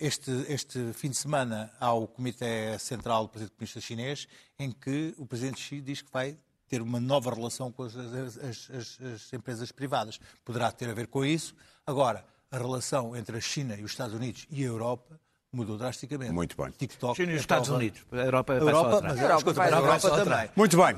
Este, 0.00 0.28
este, 0.48 0.92
fim 0.92 1.08
de 1.08 1.16
semana 1.16 1.70
há 1.78 1.92
o 1.92 2.08
Comitê 2.08 2.76
Central 2.80 3.26
do 3.26 3.28
Partido 3.28 3.52
Comunista 3.52 3.80
Chinês, 3.80 4.26
em 4.58 4.72
que 4.72 5.14
o 5.16 5.24
Presidente 5.24 5.60
Xi 5.60 5.80
diz 5.80 6.02
que 6.02 6.10
vai 6.10 6.36
ter 6.66 6.82
uma 6.82 6.98
nova 6.98 7.32
relação 7.32 7.70
com 7.70 7.84
as, 7.84 7.94
as, 7.94 8.38
as, 8.70 8.98
as 9.00 9.32
empresas 9.32 9.70
privadas. 9.70 10.18
Poderá 10.44 10.72
ter 10.72 10.90
a 10.90 10.94
ver 10.94 11.06
com 11.06 11.24
isso. 11.24 11.54
Agora, 11.86 12.26
a 12.50 12.58
relação 12.58 13.14
entre 13.14 13.36
a 13.36 13.40
China 13.40 13.76
e 13.76 13.84
os 13.84 13.92
Estados 13.92 14.16
Unidos 14.16 14.48
e 14.50 14.64
a 14.64 14.66
Europa 14.66 15.20
mudou 15.56 15.76
drasticamente. 15.76 16.32
Muito 16.32 16.56
bem. 16.56 16.70
TikTok. 16.70 17.16
China 17.16 17.32
e 17.32 17.34
os 17.34 17.40
Estados 17.40 17.68
Unidos. 17.68 18.00
A 18.12 18.16
Europa, 18.16 18.52
a 18.52 18.56
Europa, 18.56 19.00
mas 19.02 19.18
a 19.18 19.22
Europa, 19.22 19.62
a 19.62 19.70
Europa 19.70 20.10
também. 20.10 20.50
Muito 20.54 20.76
bem. 20.76 20.96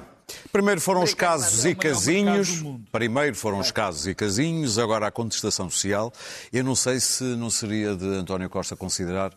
Primeiro 0.53 0.81
foram 0.81 1.03
os 1.03 1.15
casos 1.15 1.65
e 1.65 1.75
casinhos. 1.75 2.63
Primeiro 2.93 3.35
foram 3.35 3.59
os 3.59 3.71
casos 3.71 4.07
e 4.07 4.15
casinhos, 4.15 4.79
agora 4.79 5.07
a 5.07 5.11
contestação 5.11 5.71
social. 5.71 6.13
Eu 6.53 6.65
não 6.65 6.75
sei 6.75 7.01
se 7.01 7.25
não 7.25 7.49
seria 7.49 7.97
de 7.97 8.07
António 8.07 8.51
Costa 8.51 8.77
considerar 8.77 9.33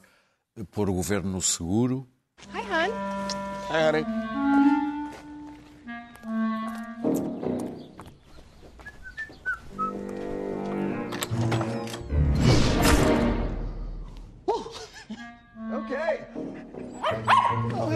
pôr 0.71 0.89
o 0.89 0.93
governo 0.93 1.31
no 1.31 1.41
seguro. 1.41 2.07
Hi, 2.53 2.59
hon. 2.59 2.91
Hi, 3.69 3.89
honey. 3.89 4.40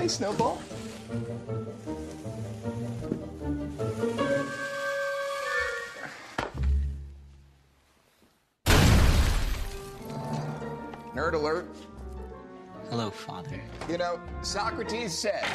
Snowball? 0.07 0.61
Nerd 11.15 11.33
alert. 11.33 11.67
Hello, 12.89 13.09
Father. 13.09 13.61
You 13.89 13.97
know, 13.97 14.19
Socrates 14.41 15.17
said. 15.17 15.45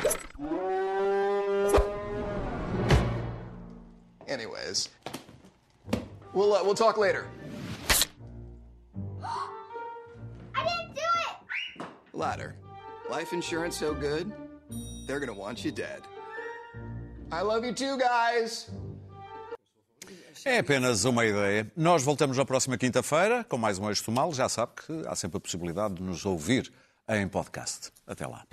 Anyways, 4.27 4.89
we'll 6.33 6.55
uh, 6.55 6.65
we'll 6.65 6.75
talk 6.75 6.97
later. 6.97 7.27
Life 13.11 13.35
insurance 13.35 13.77
so 13.77 13.93
good. 13.93 14.33
They're 15.09 15.19
gonna 15.19 15.35
want 15.37 15.65
you 15.65 15.73
dead. 15.73 16.03
I 17.33 17.43
love 17.43 17.67
you 17.67 17.75
too, 17.75 17.99
guys! 17.99 18.71
É 20.45 20.59
apenas 20.59 21.05
uma 21.05 21.27
ideia. 21.27 21.71
Nós 21.77 22.05
voltamos 22.05 22.37
na 22.37 22.45
próxima 22.45 22.79
quinta-feira 22.79 23.43
com 23.43 23.59
mais 23.59 23.81
um 23.81 23.89
Eixo 23.89 24.13
Mal. 24.13 24.33
Já 24.33 24.49
sabe 24.49 24.73
que 24.87 25.03
há 25.09 25.17
sempre 25.17 25.39
a 25.39 25.41
possibilidade 25.41 25.95
de 25.95 26.03
nos 26.05 26.25
ouvir 26.25 26.73
em 27.09 27.27
podcast. 27.27 27.91
Até 28.07 28.29
lá. 28.29 28.47